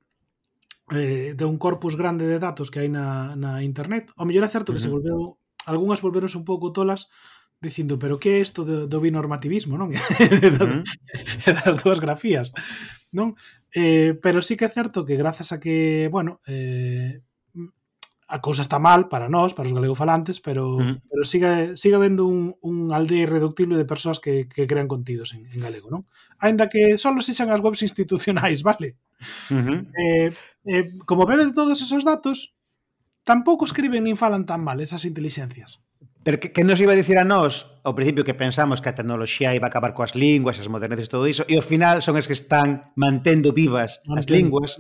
eh, 0.91 1.37
de 1.37 1.45
un 1.45 1.61
corpus 1.61 1.95
grande 1.95 2.25
de 2.25 2.41
datos 2.41 2.73
que 2.73 2.81
hai 2.81 2.91
na, 2.91 3.37
na 3.37 3.61
internet, 3.61 4.09
ao 4.17 4.25
mellor 4.25 4.49
é 4.49 4.51
certo 4.51 4.73
que 4.73 4.81
uh 4.81 4.89
-huh. 4.89 4.89
se 4.89 4.95
volveu, 4.97 5.21
algunhas 5.69 6.01
volveronse 6.01 6.41
un 6.41 6.49
pouco 6.49 6.73
tolas 6.73 7.13
dicindo, 7.61 7.99
pero 7.99 8.19
que 8.19 8.39
é 8.39 8.41
isto 8.41 8.65
do, 8.65 8.89
do 8.89 8.99
binormativismo, 9.05 9.77
non? 9.77 9.93
Uh 9.93 10.03
-huh. 10.57 10.83
das 11.69 11.85
dúas 11.85 12.01
grafías, 12.01 12.49
non? 13.13 13.37
Eh, 13.77 14.17
pero 14.25 14.41
sí 14.41 14.57
que 14.57 14.65
é 14.65 14.73
certo 14.73 15.05
que 15.05 15.21
grazas 15.21 15.53
a 15.53 15.61
que, 15.61 16.09
bueno, 16.09 16.41
eh, 16.49 17.21
a 18.29 18.41
cousa 18.45 18.61
está 18.61 18.79
mal 18.79 19.09
para 19.09 19.33
nós, 19.33 19.57
para 19.57 19.67
os 19.67 19.73
galegofalantes, 19.73 20.39
pero, 20.39 20.77
mm. 20.77 21.09
pero 21.09 21.25
siga, 21.25 21.77
siga 21.77 21.97
vendo 21.97 22.29
un, 22.29 22.57
un 22.61 22.93
aldea 22.93 23.25
irreductible 23.25 23.77
de 23.77 23.89
persoas 23.89 24.21
que, 24.21 24.49
que 24.49 24.67
crean 24.67 24.87
contidos 24.87 25.33
en, 25.33 25.49
en 25.49 25.61
galego, 25.65 25.89
non? 25.89 26.05
Ainda 26.37 26.69
que 26.69 27.01
só 27.01 27.09
sexan 27.25 27.49
as 27.49 27.65
webs 27.65 27.81
institucionais, 27.81 28.61
vale? 28.69 29.01
Mm 29.49 29.89
eh, 29.97 30.31
eh, 30.69 30.85
como 31.09 31.25
bebe 31.25 31.49
de 31.49 31.57
todos 31.57 31.81
esos 31.81 32.05
datos, 32.05 32.55
tampouco 33.25 33.65
escriben 33.65 34.05
nin 34.05 34.21
falan 34.21 34.45
tan 34.45 34.61
mal 34.61 34.79
esas 34.85 35.09
inteligencias. 35.09 35.81
Pero 36.21 36.37
que, 36.37 36.53
que 36.53 36.65
nos 36.69 36.77
iba 36.85 36.93
a 36.93 37.01
dicir 37.01 37.17
a 37.17 37.25
nós 37.25 37.73
ao 37.81 37.97
principio 37.97 38.29
que 38.29 38.37
pensamos 38.37 38.85
que 38.85 38.93
a 38.93 38.97
tecnoloxía 38.97 39.57
iba 39.57 39.65
a 39.67 39.73
acabar 39.73 39.97
coas 39.97 40.13
linguas, 40.13 40.61
as 40.61 40.69
modernidades 40.69 41.09
e 41.09 41.13
todo 41.17 41.25
iso, 41.25 41.49
e 41.49 41.57
ao 41.57 41.65
final 41.65 42.05
son 42.05 42.21
as 42.21 42.29
que 42.29 42.37
están 42.37 42.93
mantendo 42.93 43.57
vivas 43.57 44.05
Mantén. 44.05 44.21
as 44.21 44.27
linguas, 44.29 44.71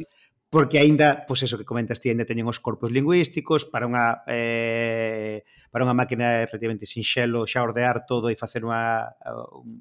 porque 0.50 0.80
aínda, 0.80 1.28
pois 1.28 1.44
eso 1.44 1.60
que 1.60 1.68
comentas 1.68 2.00
ti, 2.00 2.08
aínda 2.08 2.24
teñen 2.24 2.48
os 2.48 2.56
corpos 2.56 2.88
lingüísticos 2.88 3.68
para 3.68 3.84
unha 3.84 4.24
eh, 4.24 5.44
para 5.68 5.84
unha 5.84 5.92
máquina 5.92 6.48
relativamente 6.48 6.88
sinxelo 6.88 7.44
xa 7.44 7.60
ordear 7.60 8.08
todo 8.08 8.32
e 8.32 8.36
facer 8.40 8.64
unha, 8.64 9.12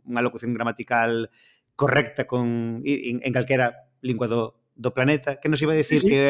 unha 0.04 0.22
locución 0.24 0.52
gramatical 0.52 1.32
correcta 1.80 2.28
con 2.28 2.82
en, 2.84 3.24
en 3.24 3.32
calquera 3.32 3.88
lingua 4.04 4.28
do, 4.28 4.60
do 4.76 4.92
planeta, 4.92 5.40
que 5.40 5.48
nos 5.48 5.62
iba 5.64 5.72
a 5.72 5.80
decir 5.80 6.04
sí, 6.04 6.08
sí. 6.08 6.12
que 6.12 6.24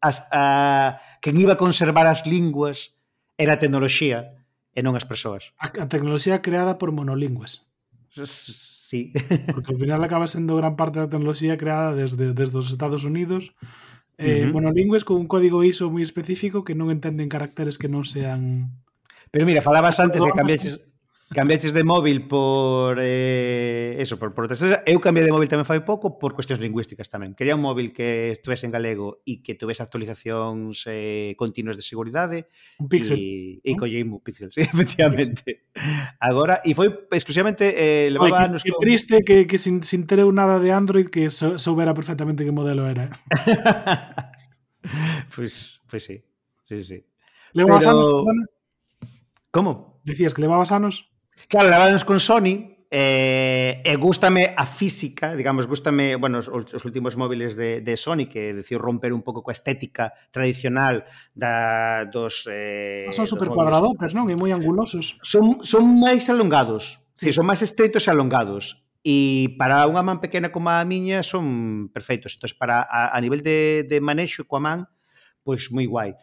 as, 0.00 0.26
a, 0.30 1.00
quen 1.24 1.40
iba 1.40 1.56
a 1.56 1.60
conservar 1.60 2.06
as 2.06 2.28
linguas 2.28 2.94
era 3.40 3.56
a 3.56 3.60
tecnoloxía 3.62 4.36
e 4.76 4.80
non 4.84 4.94
as 4.94 5.08
persoas. 5.08 5.56
A, 5.56 5.72
a 5.72 5.86
tecnoloxía 5.88 6.44
creada 6.44 6.76
por 6.76 6.92
monolingües. 6.92 7.67
Sí. 8.10 9.12
Porque 9.54 9.72
ao 9.72 9.78
final 9.78 10.00
acaba 10.02 10.28
sendo 10.28 10.56
gran 10.56 10.74
parte 10.76 10.98
da 10.98 11.10
tecnoloxía 11.12 11.60
creada 11.60 11.92
desde, 11.92 12.32
desde 12.32 12.56
os 12.56 12.72
Estados 12.72 13.04
Unidos 13.04 13.52
eh, 14.18 14.42
uh 14.42 14.48
-huh. 14.48 14.52
monolingües 14.52 15.04
con 15.04 15.16
un 15.22 15.28
código 15.30 15.62
ISO 15.62 15.92
moi 15.92 16.02
específico 16.02 16.66
que 16.66 16.74
non 16.74 16.90
entenden 16.90 17.30
caracteres 17.30 17.78
que 17.78 17.86
non 17.86 18.02
sean... 18.02 18.74
Pero 19.30 19.46
mira, 19.46 19.62
falabas 19.62 20.00
antes 20.02 20.24
de 20.24 20.32
cambiaches 20.34 20.82
Cambiaches 21.30 21.74
de 21.74 21.84
móvil 21.84 22.26
por 22.26 22.96
eh, 23.02 23.96
eso, 23.98 24.18
por, 24.18 24.32
por 24.32 24.48
outras 24.48 24.64
Eu 24.88 24.96
cambiei 24.96 25.28
de 25.28 25.34
móvil 25.34 25.44
tamén 25.44 25.68
fai 25.68 25.84
pouco 25.84 26.16
por 26.16 26.32
cuestións 26.32 26.56
lingüísticas 26.56 27.12
tamén. 27.12 27.36
Quería 27.36 27.52
un 27.52 27.60
móvil 27.60 27.92
que 27.92 28.32
estuvese 28.32 28.64
en 28.64 28.72
galego 28.72 29.20
e 29.28 29.44
que 29.44 29.52
tuvese 29.52 29.84
actualizacións 29.84 30.88
eh, 30.88 31.36
continuas 31.36 31.76
de 31.76 31.84
seguridade. 31.84 32.48
Un 32.80 32.88
pixel. 32.88 33.20
E, 33.20 33.60
e 33.60 33.76
collei 33.76 34.00
un 34.00 34.24
pixel, 34.24 34.48
sí, 34.56 34.64
efectivamente. 34.64 35.44
Pixel. 35.44 36.16
Agora, 36.16 36.64
e 36.64 36.72
foi 36.72 36.88
exclusivamente 37.12 37.76
eh, 37.76 38.08
levaba 38.08 38.32
Oye, 38.32 38.32
que, 38.32 38.48
anos 38.48 38.62
que 38.64 38.72
con... 38.72 38.80
triste 38.80 39.20
que, 39.20 39.44
que 39.44 39.60
sin, 39.60 39.84
sin 39.84 40.08
ter 40.08 40.24
nada 40.32 40.56
de 40.56 40.72
Android 40.72 41.12
que 41.12 41.28
so, 41.28 41.60
soubera 41.60 41.92
perfectamente 41.92 42.40
que 42.40 42.56
modelo 42.56 42.88
era. 42.88 43.12
pois, 45.36 45.84
pues, 45.84 45.84
pois 45.84 45.84
pues 45.92 46.02
sí, 46.08 46.24
sí, 46.64 46.80
sí. 46.80 46.98
Levabas 47.52 47.84
Pero... 47.84 48.24
anos, 48.24 48.48
Como? 49.52 50.00
Decías 50.08 50.32
que 50.32 50.40
levabas 50.40 50.72
anos. 50.72 51.12
Claro, 51.46 51.70
laváronos 51.70 52.04
con 52.04 52.18
Sony, 52.18 52.78
eh, 52.90 53.82
e 53.84 53.96
gústame 54.00 54.56
a 54.56 54.64
física, 54.64 55.36
digamos, 55.36 55.68
gústame, 55.68 56.16
bueno, 56.16 56.40
os, 56.40 56.48
os 56.48 56.84
últimos 56.84 57.16
móviles 57.20 57.54
de, 57.54 57.80
de 57.84 57.94
Sony 57.96 58.26
que 58.26 58.56
decidiu 58.56 58.80
romper 58.80 59.12
un 59.12 59.20
pouco 59.20 59.44
coa 59.44 59.52
estética 59.52 60.16
tradicional 60.32 61.04
da, 61.36 62.08
dos... 62.08 62.48
Eh, 62.48 63.04
son 63.12 63.28
super 63.28 63.52
cuadradotes, 63.52 64.16
non? 64.16 64.32
E 64.32 64.36
moi 64.40 64.56
angulosos. 64.56 65.20
Son, 65.20 65.60
son 65.60 65.84
máis 66.00 66.32
alongados, 66.32 67.04
sí. 67.20 67.28
son 67.28 67.44
máis 67.44 67.60
estreitos 67.60 68.08
e 68.08 68.10
alongados. 68.10 68.88
E 69.04 69.54
para 69.60 69.84
unha 69.84 70.02
man 70.02 70.18
pequena 70.18 70.48
como 70.48 70.72
a 70.72 70.80
miña 70.88 71.20
son 71.20 71.88
perfeitos. 71.92 72.40
Entón, 72.40 72.56
para 72.56 72.80
a, 72.82 73.12
a 73.12 73.18
nivel 73.20 73.44
de, 73.44 73.84
de 73.84 74.00
manexo 74.00 74.48
coa 74.48 74.64
man, 74.64 74.88
pois 75.44 75.68
moi 75.68 75.84
guai. 75.84 76.16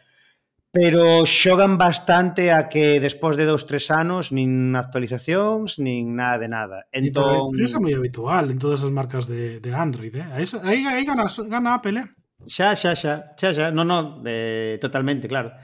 Pero 0.76 1.23
xogan 1.23 1.80
bastante 1.80 2.51
a 2.51 2.67
que 2.67 2.99
despois 2.99 3.39
de 3.39 3.47
dous, 3.47 3.63
tres 3.63 3.88
anos 3.88 4.36
nin 4.36 4.76
actualizacións, 4.76 5.80
nin 5.80 6.19
nada 6.19 6.36
de 6.36 6.51
nada. 6.51 6.78
Entón... 6.91 7.55
Pero 7.55 7.63
é 7.63 7.80
moi 7.80 7.95
habitual 7.95 8.51
en 8.51 8.59
todas 8.59 8.84
as 8.84 8.91
marcas 8.91 9.23
de, 9.23 9.63
de 9.63 9.71
Android, 9.71 10.11
eh? 10.11 10.28
Aí, 10.36 10.43
aí, 10.67 10.84
aí 10.84 11.03
gana, 11.07 11.32
gana 11.32 11.80
Apple, 11.80 12.03
eh? 12.03 12.07
Xa, 12.43 12.76
xa, 12.76 12.91
xa, 12.91 13.32
xa, 13.39 13.49
xa, 13.55 13.65
no, 13.71 13.88
no, 13.88 14.19
eh, 14.28 14.76
totalmente, 14.84 15.32
claro. 15.32 15.55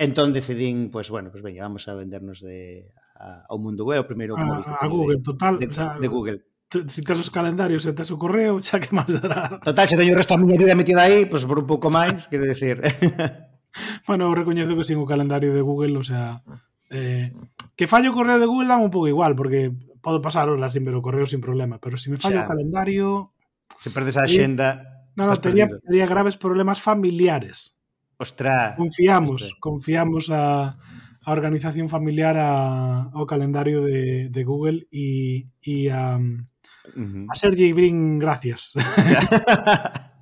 Entón 0.00 0.32
decidín, 0.32 0.88
pois, 0.88 1.12
pues, 1.12 1.20
bueno, 1.20 1.28
pois 1.28 1.44
pues, 1.44 1.52
veña, 1.52 1.68
vamos 1.68 1.84
a 1.84 1.92
vendernos 1.92 2.40
de, 2.40 2.88
a, 3.20 3.44
ao 3.44 3.60
mundo 3.60 3.84
web, 3.84 4.00
o 4.00 4.08
primeiro 4.08 4.32
como 4.32 4.64
a, 4.64 4.80
a 4.80 4.88
Google, 4.88 5.20
de, 5.20 5.28
total, 5.28 5.60
de, 5.60 5.68
o 5.68 5.76
sea, 5.76 6.00
de 6.00 6.08
Google. 6.08 6.40
Te, 6.72 6.88
si 6.88 7.04
tes 7.04 7.20
os 7.20 7.28
calendarios 7.28 7.84
e 7.84 7.92
tes 7.92 8.08
o 8.08 8.16
correo, 8.16 8.56
xa 8.64 8.80
que 8.80 8.96
máis 8.96 9.12
dará. 9.12 9.60
Total, 9.60 9.84
se 9.84 10.00
teño 10.00 10.16
o 10.16 10.18
resto 10.18 10.32
da 10.32 10.40
miña 10.40 10.56
vida 10.56 10.72
metida 10.72 11.04
aí, 11.04 11.28
pois 11.28 11.44
pues, 11.44 11.52
por 11.52 11.60
un 11.60 11.68
pouco 11.68 11.92
máis, 11.92 12.32
quero 12.32 12.48
decir. 12.48 12.80
bueno, 14.06 14.34
recoñezo 14.34 14.76
que 14.76 14.84
sin 14.84 14.98
o 14.98 15.06
calendario 15.06 15.54
de 15.54 15.60
Google, 15.60 15.98
o 15.98 16.04
sea, 16.04 16.42
eh, 16.90 17.32
que 17.76 17.86
fallo 17.86 18.10
o 18.10 18.16
correo 18.16 18.38
de 18.38 18.46
Google 18.46 18.68
dame 18.68 18.84
un 18.86 18.94
pouco 18.94 19.08
igual, 19.08 19.34
porque 19.34 19.72
podo 20.00 20.20
pasar 20.20 20.48
horas 20.48 20.72
sin 20.72 20.84
ver 20.84 20.94
o 20.94 21.02
correo 21.02 21.26
sin 21.26 21.40
problema, 21.40 21.78
pero 21.80 21.96
se 21.96 22.06
si 22.06 22.10
me 22.10 22.18
fallo 22.18 22.44
o 22.44 22.50
calendario... 22.50 23.32
Se 23.78 23.90
perdes 23.90 24.16
a 24.16 24.26
xenda... 24.28 24.94
No, 25.16 25.24
no, 25.24 25.36
tería, 25.38 25.70
tería 25.70 26.06
graves 26.06 26.36
problemas 26.36 26.82
familiares. 26.82 27.78
Ostra. 28.18 28.74
Confiamos, 28.76 29.42
ostras. 29.42 29.60
confiamos 29.60 30.30
a, 30.30 30.76
a 31.22 31.32
organización 31.32 31.88
familiar 31.88 32.36
a, 32.36 33.10
ao 33.14 33.26
calendario 33.26 33.86
de, 33.86 34.28
de 34.28 34.42
Google 34.42 34.86
e, 34.90 35.46
e 35.62 35.90
a, 35.90 36.18
uh 36.18 36.98
-huh. 36.98 37.26
a 37.30 37.34
Sergey 37.34 37.72
Brin 37.72 38.18
gracias. 38.18 38.74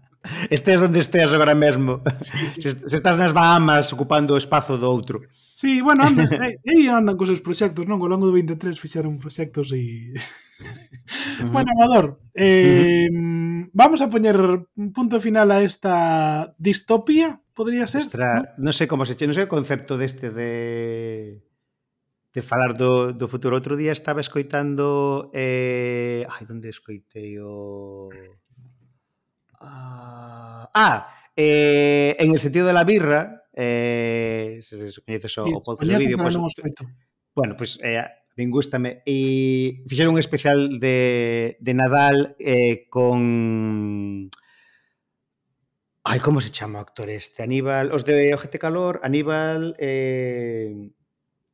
Estés 0.51 0.81
onde 0.81 1.01
estés 1.03 1.33
agora 1.33 1.55
mesmo. 1.55 2.01
Sí. 2.21 2.63
Se, 2.63 2.71
se 2.89 2.97
estás 2.97 3.19
nas 3.19 3.35
Bahamas 3.35 3.91
ocupando 3.93 4.35
o 4.35 4.41
espazo 4.41 4.79
do 4.79 4.87
outro. 4.87 5.19
Sí, 5.59 5.81
bueno, 5.81 6.03
andan, 6.07 6.27
eh, 6.43 6.59
aí 6.63 6.87
andan 6.87 7.19
cos 7.19 7.31
seus 7.31 7.43
proxectos, 7.43 7.87
non? 7.87 7.99
Ao 8.03 8.11
longo 8.11 8.27
do 8.27 8.35
23 8.35 8.79
fixeron 8.79 9.19
proxectos 9.19 9.71
e... 9.75 10.15
Uh 10.15 11.47
-huh. 11.47 11.51
Bueno, 11.51 11.71
Amador, 11.75 12.23
eh, 12.35 13.07
uh 13.07 13.15
-huh. 13.15 13.71
vamos 13.75 14.03
a 14.03 14.11
poñer 14.11 14.39
un 14.39 14.89
punto 14.95 15.19
final 15.19 15.51
a 15.51 15.63
esta 15.63 16.55
distopía, 16.59 17.43
podría 17.55 17.87
ser? 17.87 18.07
Ostra, 18.07 18.55
non 18.59 18.75
sei 18.75 18.87
como 18.87 19.07
se 19.07 19.19
che, 19.19 19.27
non 19.27 19.35
sei 19.35 19.47
o 19.47 19.55
concepto 19.55 19.99
deste 19.99 20.31
de 20.31 20.51
de 22.33 22.41
falar 22.41 22.73
do, 22.73 23.13
do 23.13 23.29
futuro. 23.29 23.55
Outro 23.55 23.77
día 23.77 23.93
estaba 23.93 24.25
escoitando 24.25 25.29
eh, 25.37 26.25
ai, 26.27 26.43
onde 26.49 26.73
escoitei 26.73 27.37
o 27.39 28.09
Uh, 29.63 30.67
ah, 30.75 31.09
eh, 31.37 32.17
en 32.19 32.33
el 32.33 32.41
sentido 32.41 32.67
de 32.67 32.73
la 32.73 32.85
birra, 32.85 33.45
eh, 33.55 34.59
se, 34.61 34.91
se 34.91 35.03
coñeces 35.03 35.39
o, 35.39 35.47
sí, 35.47 35.53
o 35.55 35.61
podcast 35.61 35.93
de 35.93 35.99
vídeo, 35.99 36.19
pues, 36.19 36.37
bueno, 37.35 37.57
pues 37.57 37.79
eh, 37.83 38.05
ben 38.37 38.51
gustame. 38.51 39.03
E 39.07 39.85
fixeron 39.89 40.15
un 40.15 40.21
especial 40.21 40.81
de, 40.81 41.57
de 41.61 41.75
Nadal 41.75 42.37
eh, 42.39 42.89
con... 42.89 44.29
Ai, 46.05 46.19
como 46.19 46.41
se 46.41 46.51
chama 46.51 46.81
o 46.81 46.83
actor 46.83 47.09
este? 47.09 47.47
Aníbal... 47.47 47.93
Os 47.93 48.05
de 48.05 48.35
Ojete 48.35 48.59
Calor, 48.59 49.01
Aníbal... 49.05 49.77
Eh... 49.79 50.91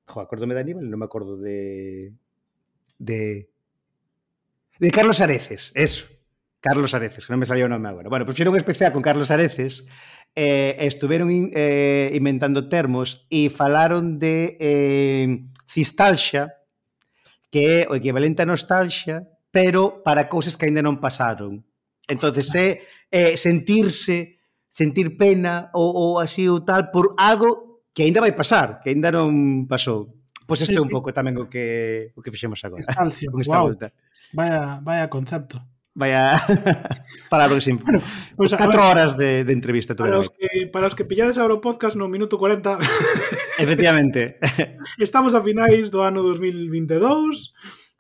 Jo, 0.09 0.25
acordome 0.25 0.57
de 0.57 0.65
Aníbal, 0.65 0.89
non 0.89 0.99
me 0.99 1.07
acordo 1.07 1.37
de... 1.37 2.17
De... 2.97 3.53
De 4.81 4.89
Carlos 4.91 5.21
Areces, 5.21 5.71
eso. 5.77 6.09
Carlos 6.61 6.95
Areces, 6.95 7.27
que 7.27 7.33
non 7.33 7.39
me 7.39 7.47
salía 7.47 7.67
o 7.67 7.73
nome 7.73 7.87
agora. 7.87 8.11
Bueno, 8.11 8.27
puxeron 8.27 8.55
un 8.55 8.61
especial 8.61 8.91
con 8.91 9.03
Carlos 9.03 9.31
Areces, 9.31 9.87
eh, 10.35 10.77
estuveron 10.83 11.31
in, 11.31 11.51
eh, 11.55 12.11
inventando 12.15 12.67
termos 12.67 13.27
e 13.31 13.51
falaron 13.51 14.19
de 14.19 14.59
eh, 14.59 15.27
cistalxa, 15.71 16.59
que 17.51 17.83
é 17.83 17.87
o 17.87 17.95
equivalente 17.95 18.43
a 18.43 18.51
nostalgia, 18.51 19.25
pero 19.55 20.03
para 20.03 20.27
cousas 20.27 20.59
que 20.59 20.67
aínda 20.67 20.83
non 20.83 20.99
pasaron. 20.99 21.63
Entonces 22.11 22.51
é 22.59 22.83
eh, 23.11 23.35
sentirse, 23.39 24.43
sentir 24.71 25.15
pena 25.15 25.71
ou, 25.75 25.95
ou 25.95 26.11
así 26.19 26.51
ou 26.51 26.67
tal 26.67 26.91
por 26.91 27.15
algo 27.17 27.87
que 27.95 28.03
aínda 28.03 28.23
vai 28.23 28.35
pasar, 28.35 28.83
que 28.83 28.91
aínda 28.91 29.15
non 29.15 29.67
pasou. 29.71 30.19
Pois 30.49 30.65
pues 30.65 30.71
este 30.71 30.75
é 30.75 30.81
sí, 30.81 30.83
sí. 30.83 30.87
un 30.87 30.93
pouco 30.93 31.15
tamén 31.15 31.39
o 31.39 31.47
que 31.47 32.11
o 32.17 32.21
que 32.25 32.33
fixemos 32.35 32.59
agora. 32.67 32.83
Estancia, 32.83 33.31
con 33.31 33.43
esta 33.43 33.61
wow. 33.61 33.67
volta. 33.71 33.87
Vaya, 34.35 34.81
vaya 34.83 35.07
concepto 35.07 35.78
vaya 35.99 36.37
a 36.37 36.39
para 37.31 37.51
o 37.51 37.61
sin 37.61 37.83
bueno, 37.83 37.99
pues, 38.39 38.55
pues 38.55 38.55
4 38.55 38.89
horas 38.89 39.19
de, 39.19 39.43
de 39.43 39.53
entrevista 39.53 39.99
tuve 39.99 40.15
para, 40.15 40.21
os 40.23 40.31
que, 40.31 40.71
para 40.71 40.87
os 40.87 40.95
que 40.95 41.05
pillades 41.05 41.37
agora 41.43 41.59
o 41.59 41.61
podcast 41.61 41.99
no 41.99 42.07
minuto 42.07 42.39
40 42.39 42.79
efectivamente. 43.59 44.39
estamos 45.03 45.35
a 45.35 45.43
finais 45.43 45.91
do 45.91 46.07
ano 46.07 46.23
2022 46.23 47.51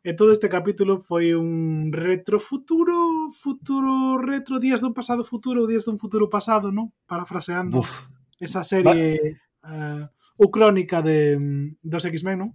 e 0.06 0.14
todo 0.14 0.30
este 0.30 0.46
capítulo 0.46 1.02
foi 1.02 1.34
un 1.34 1.90
retrofuturo, 1.90 3.34
futuro 3.34 4.16
retro 4.22 4.62
días 4.62 4.78
dun 4.78 4.94
pasado 4.94 5.26
futuro 5.26 5.66
días 5.66 5.82
dun 5.82 5.98
futuro 5.98 6.30
pasado 6.30 6.70
non 6.70 6.94
parafraseando 7.10 7.82
Uf. 7.82 8.06
esa 8.38 8.62
serie 8.62 9.42
uh, 9.66 9.68
eh, 9.68 10.04
ou 10.38 10.54
crónica 10.54 11.02
de, 11.02 11.34
mm, 11.34 11.82
dos 11.82 12.06
X-Men 12.06 12.46
non 12.46 12.50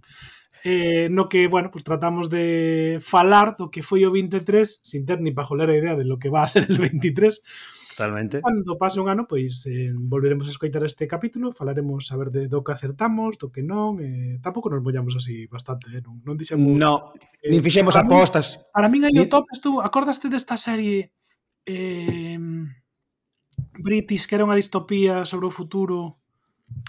eh, 0.64 1.08
no 1.10 1.28
que, 1.28 1.46
bueno, 1.46 1.70
pues 1.70 1.84
tratamos 1.84 2.30
de 2.30 2.98
falar 3.04 3.56
do 3.60 3.68
que 3.68 3.84
foi 3.84 4.08
o 4.08 4.10
23 4.10 4.80
sin 4.80 5.04
ter 5.04 5.20
ni 5.20 5.36
pa 5.36 5.44
a 5.44 5.76
idea 5.76 5.92
de 5.92 6.08
lo 6.08 6.16
que 6.16 6.32
va 6.32 6.42
a 6.42 6.48
ser 6.48 6.64
el 6.64 6.80
23. 6.80 7.36
Totalmente. 7.94 8.40
Cando 8.40 8.74
pase 8.80 8.98
un 8.98 9.12
ano, 9.12 9.28
pois 9.28 9.68
eh, 9.68 9.92
volveremos 9.94 10.48
a 10.48 10.50
escoitar 10.50 10.82
este 10.82 11.06
capítulo, 11.06 11.52
falaremos 11.52 12.10
a 12.10 12.16
ver 12.16 12.32
de 12.32 12.48
do 12.48 12.64
que 12.64 12.72
acertamos, 12.72 13.36
do 13.36 13.52
que 13.52 13.60
non, 13.62 14.00
eh, 14.00 14.40
tampouco 14.40 14.72
nos 14.72 14.80
mollamos 14.80 15.14
así 15.14 15.46
bastante, 15.46 15.92
eh, 15.92 16.00
non, 16.00 16.18
non 16.24 16.34
dixemos... 16.34 16.64
No, 16.64 17.12
eh, 17.44 17.52
nin 17.52 17.60
fixemos 17.60 17.94
apostas. 17.94 18.56
Mí, 18.56 18.72
para 18.72 18.88
min 18.88 19.04
aí 19.04 19.20
o 19.20 19.28
top 19.28 19.46
estuvo, 19.52 19.84
acordaste 19.84 20.32
desta 20.32 20.56
serie 20.56 21.12
eh, 21.68 22.40
British, 23.78 24.24
que 24.26 24.34
era 24.40 24.48
unha 24.48 24.56
distopía 24.56 25.28
sobre 25.28 25.46
o 25.46 25.54
futuro 25.54 26.23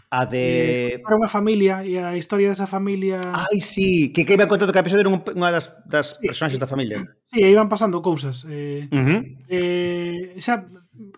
A 0.10 0.26
de... 0.26 0.96
Eh, 0.96 1.02
era 1.02 1.18
unha 1.18 1.32
familia 1.32 1.82
e 1.82 1.98
a 1.98 2.14
historia 2.14 2.52
desa 2.52 2.70
familia... 2.70 3.20
Ai, 3.34 3.60
sí, 3.60 4.14
que 4.14 4.24
que 4.24 4.38
iba 4.38 4.48
contando 4.48 4.72
que 4.72 4.80
a 4.80 4.86
episodio 4.86 5.06
era 5.06 5.12
unha 5.12 5.52
das, 5.52 5.74
das 5.90 6.16
sí. 6.16 6.30
personaxes 6.30 6.62
da 6.62 6.70
familia. 6.70 7.02
Sí, 7.30 7.42
e 7.42 7.50
iban 7.50 7.68
pasando 7.68 8.06
cousas. 8.06 8.46
Eh, 8.48 8.88
uh 8.92 9.02
-huh. 9.02 9.20
eh, 9.50 10.38
xa, 10.38 10.70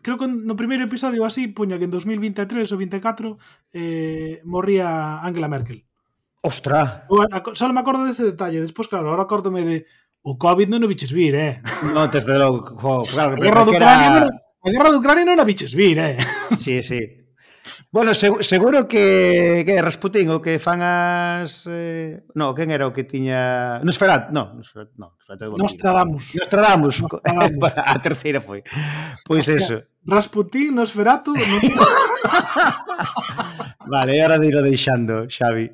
creo 0.02 0.18
que 0.18 0.28
no 0.28 0.56
primeiro 0.56 0.88
episodio 0.88 1.28
así 1.28 1.52
puña 1.52 1.78
que 1.78 1.86
en 1.86 1.94
2023 1.94 2.64
ou 2.72 2.80
24 2.80 3.38
eh, 3.76 4.42
morría 4.48 5.20
Angela 5.22 5.52
Merkel. 5.52 5.84
Ostra. 6.42 7.06
Só 7.54 7.68
me 7.74 7.82
acordo 7.82 8.08
dese 8.08 8.24
detalle, 8.24 8.64
despois 8.64 8.88
claro, 8.88 9.12
agora 9.12 9.28
acórdome 9.28 9.68
de 9.68 9.78
o 10.24 10.36
COVID 10.40 10.68
non 10.68 10.84
o 10.84 10.92
biches 10.92 11.12
vir, 11.12 11.36
eh. 11.36 11.54
Non, 11.96 12.08
desde 12.12 12.36
logo, 12.36 12.76
jo, 12.76 13.04
claro, 13.08 13.36
a 13.36 13.40
guerra, 13.40 13.64
era... 13.64 13.72
Ucrania, 13.72 14.10
non, 14.16 14.32
a 14.32 14.68
guerra 14.72 14.90
de 14.92 15.00
Ucrania 15.00 15.26
non 15.28 15.40
a 15.40 15.46
biches 15.48 15.72
vir, 15.72 15.98
eh. 16.00 16.18
Sí, 16.58 16.84
sí. 16.84 17.27
Bueno, 17.92 18.14
seg 18.14 18.44
seguro 18.44 18.88
que, 18.88 19.64
que 19.66 19.82
Rasputín 19.82 20.30
o 20.30 20.42
que 20.42 20.60
fan 20.60 20.82
as... 20.82 21.66
Eh, 21.68 22.24
no, 22.36 22.54
quen 22.56 22.72
era 22.72 22.88
o 22.88 22.94
que 22.94 23.04
tiña... 23.04 23.80
Nosferat, 23.84 24.30
no, 24.32 24.54
Nosferat, 24.56 24.92
no, 24.98 25.16
Nosferat 25.18 25.42
Nostradamus. 25.58 26.36
Nostradamus. 26.36 27.02
Nostradamus. 27.02 27.76
A 27.94 28.00
terceira 28.00 28.42
foi. 28.42 28.64
Pois 29.26 29.48
eso. 29.50 29.84
Rasputín, 30.06 30.76
Nosferatu... 30.76 31.34
vale, 33.88 34.18
era 34.18 34.36
hora 34.36 34.40
de 34.40 34.48
ir 34.48 34.62
deixando, 34.62 35.28
Xavi. 35.28 35.72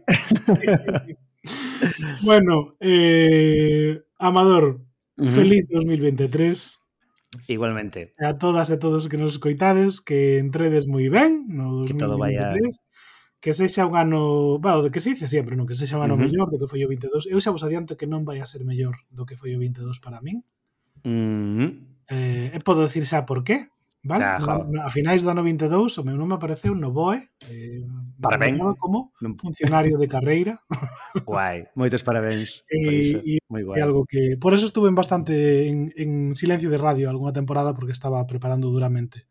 bueno, 2.22 2.76
eh, 2.80 4.02
Amador, 4.20 4.82
feliz 5.18 5.68
2023. 5.70 6.83
Igualmente. 7.48 8.14
A 8.22 8.38
todas 8.38 8.70
e 8.70 8.78
todos 8.78 9.10
que 9.10 9.18
nos 9.18 9.38
escoitades, 9.38 10.02
que 10.02 10.38
entredes 10.38 10.86
moi 10.86 11.10
ben 11.10 11.50
no 11.50 11.84
2023. 11.84 11.90
Que 11.90 11.98
todo 11.98 12.16
vaya 12.22 12.54
que 13.44 13.54
sexa 13.54 13.86
un 13.86 13.98
ano, 13.98 14.58
va, 14.58 14.72
bueno, 14.80 14.84
de 14.84 14.92
que 14.92 15.02
se 15.02 15.10
dice 15.10 15.28
sempre, 15.28 15.60
non, 15.60 15.68
que 15.68 15.76
sexa 15.76 16.00
un 16.00 16.08
ano 16.08 16.16
uh 16.16 16.24
-huh. 16.24 16.32
mellor 16.32 16.48
do 16.48 16.56
que 16.56 16.72
foi 16.72 16.80
o 16.80 16.88
22. 16.88 17.28
Eu 17.28 17.44
xa 17.44 17.52
vos 17.52 17.60
adianto 17.68 18.00
que 18.00 18.08
non 18.08 18.24
vai 18.24 18.40
a 18.40 18.48
ser 18.48 18.64
mellor 18.64 18.96
do 19.12 19.28
que 19.28 19.36
foi 19.36 19.52
o 19.52 19.60
22 19.60 20.00
para 20.00 20.24
min. 20.24 20.48
Uh 21.04 21.68
-huh. 21.68 21.72
eh, 22.08 22.56
podo 22.64 22.88
dicir 22.88 23.04
xa 23.04 23.28
por 23.28 23.44
qué, 23.44 23.68
vale? 24.00 24.24
Xa, 24.24 24.64
a 24.64 24.90
finais 24.96 25.28
do 25.28 25.28
ano 25.28 25.44
22 25.44 25.92
o 26.00 26.08
meu 26.08 26.16
nome 26.16 26.40
apareceu 26.40 26.72
no 26.72 26.96
BOE, 26.96 27.20
eh, 27.52 27.84
Parabéns. 28.24 28.60
como 28.80 29.12
funcionario 29.38 30.00
de 30.00 30.08
carreira. 30.08 30.64
Guai, 31.28 31.68
moitos 31.76 32.02
parabéns. 32.02 32.64
E, 32.72 32.80
por 33.48 33.52
Moi 33.52 33.64
guai. 33.68 33.78
E 33.78 33.84
algo 33.84 34.08
que, 34.08 34.40
por 34.40 34.56
eso 34.56 34.66
estuve 34.66 34.88
en 34.88 34.96
bastante 34.96 35.68
en, 35.68 35.92
en 35.94 36.34
silencio 36.40 36.72
de 36.72 36.80
radio 36.80 37.12
algunha 37.12 37.36
temporada 37.36 37.76
porque 37.76 37.92
estaba 37.92 38.24
preparando 38.26 38.72
duramente 38.72 39.28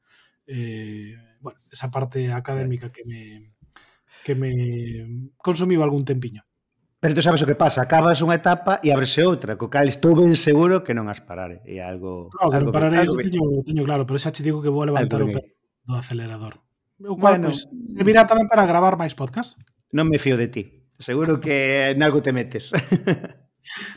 eh, 0.46 1.16
bueno, 1.40 1.58
esa 1.70 1.90
parte 1.90 2.32
académica 2.32 2.92
que 2.92 3.04
me 3.04 3.52
que 4.22 4.34
me 4.34 4.52
consumiu 5.36 5.82
algún 5.82 6.04
tempiño. 6.04 6.46
Pero 7.02 7.18
tú 7.18 7.22
sabes 7.22 7.42
o 7.42 7.46
que 7.50 7.58
pasa, 7.58 7.82
acabas 7.82 8.22
unha 8.22 8.38
etapa 8.38 8.78
e 8.78 8.94
abrese 8.94 9.26
outra, 9.26 9.58
co 9.58 9.66
cal 9.66 9.90
estou 9.90 10.14
ben 10.14 10.38
seguro 10.38 10.86
que 10.86 10.94
non 10.94 11.10
as 11.10 11.18
parare. 11.18 11.58
É 11.66 11.82
algo... 11.82 12.30
Claro, 12.30 12.54
algo 12.54 12.70
pararé, 12.70 13.02
ben, 13.02 13.10
algo 13.10 13.18
teño, 13.18 13.42
teño 13.66 13.82
claro, 13.82 14.06
pero 14.06 14.22
xa 14.22 14.30
te 14.30 14.46
digo 14.46 14.62
que 14.62 14.70
vou 14.70 14.86
a 14.86 14.94
levantar 14.94 15.18
o 15.18 15.34
pé 15.34 15.58
do 15.82 15.98
acelerador. 15.98 16.62
O 17.00 17.16
cual, 17.16 17.40
bueno, 17.40 17.54
pois, 17.54 17.64
servirá 17.96 18.28
tamén 18.28 18.50
para 18.50 18.68
gravar 18.68 19.00
máis 19.00 19.16
podcast. 19.16 19.56
Non 19.92 20.08
me 20.08 20.20
fío 20.20 20.36
de 20.36 20.48
ti. 20.48 20.64
Seguro 20.98 21.40
que 21.40 21.90
en 21.90 22.02
algo 22.02 22.20
te 22.20 22.32
metes. 22.32 22.70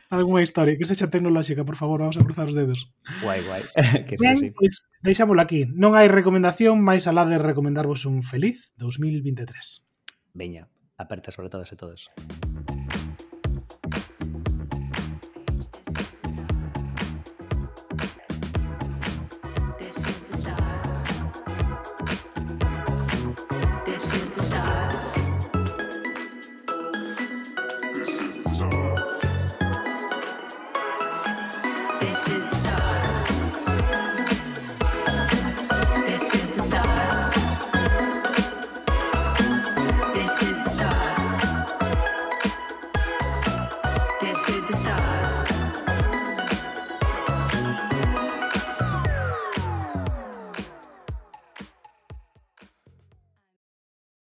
Alguna 0.10 0.44
historia, 0.44 0.78
que 0.78 0.86
sexa 0.86 1.10
tecnolóxica, 1.10 1.66
por 1.66 1.76
favor, 1.76 2.00
vamos 2.00 2.18
a 2.18 2.24
cruzar 2.24 2.48
os 2.48 2.56
dedos. 2.56 2.94
Guai, 3.22 3.42
guai. 3.44 3.64
que 4.08 4.16
ben, 4.20 4.38
sí. 4.38 4.52
pois, 4.54 4.86
deixámoslo 5.02 5.42
aquí. 5.42 5.66
Non 5.74 5.98
hai 5.98 6.06
recomendación, 6.08 6.82
máis 6.82 7.10
alá 7.10 7.26
de 7.26 7.42
recomendarvos 7.42 8.06
un 8.06 8.22
feliz 8.22 8.74
2023. 8.78 9.50
Veña, 10.38 10.70
apertas 10.98 11.34
sobre 11.34 11.50
todas 11.50 11.70
e 11.74 11.76
todos. 11.76 12.14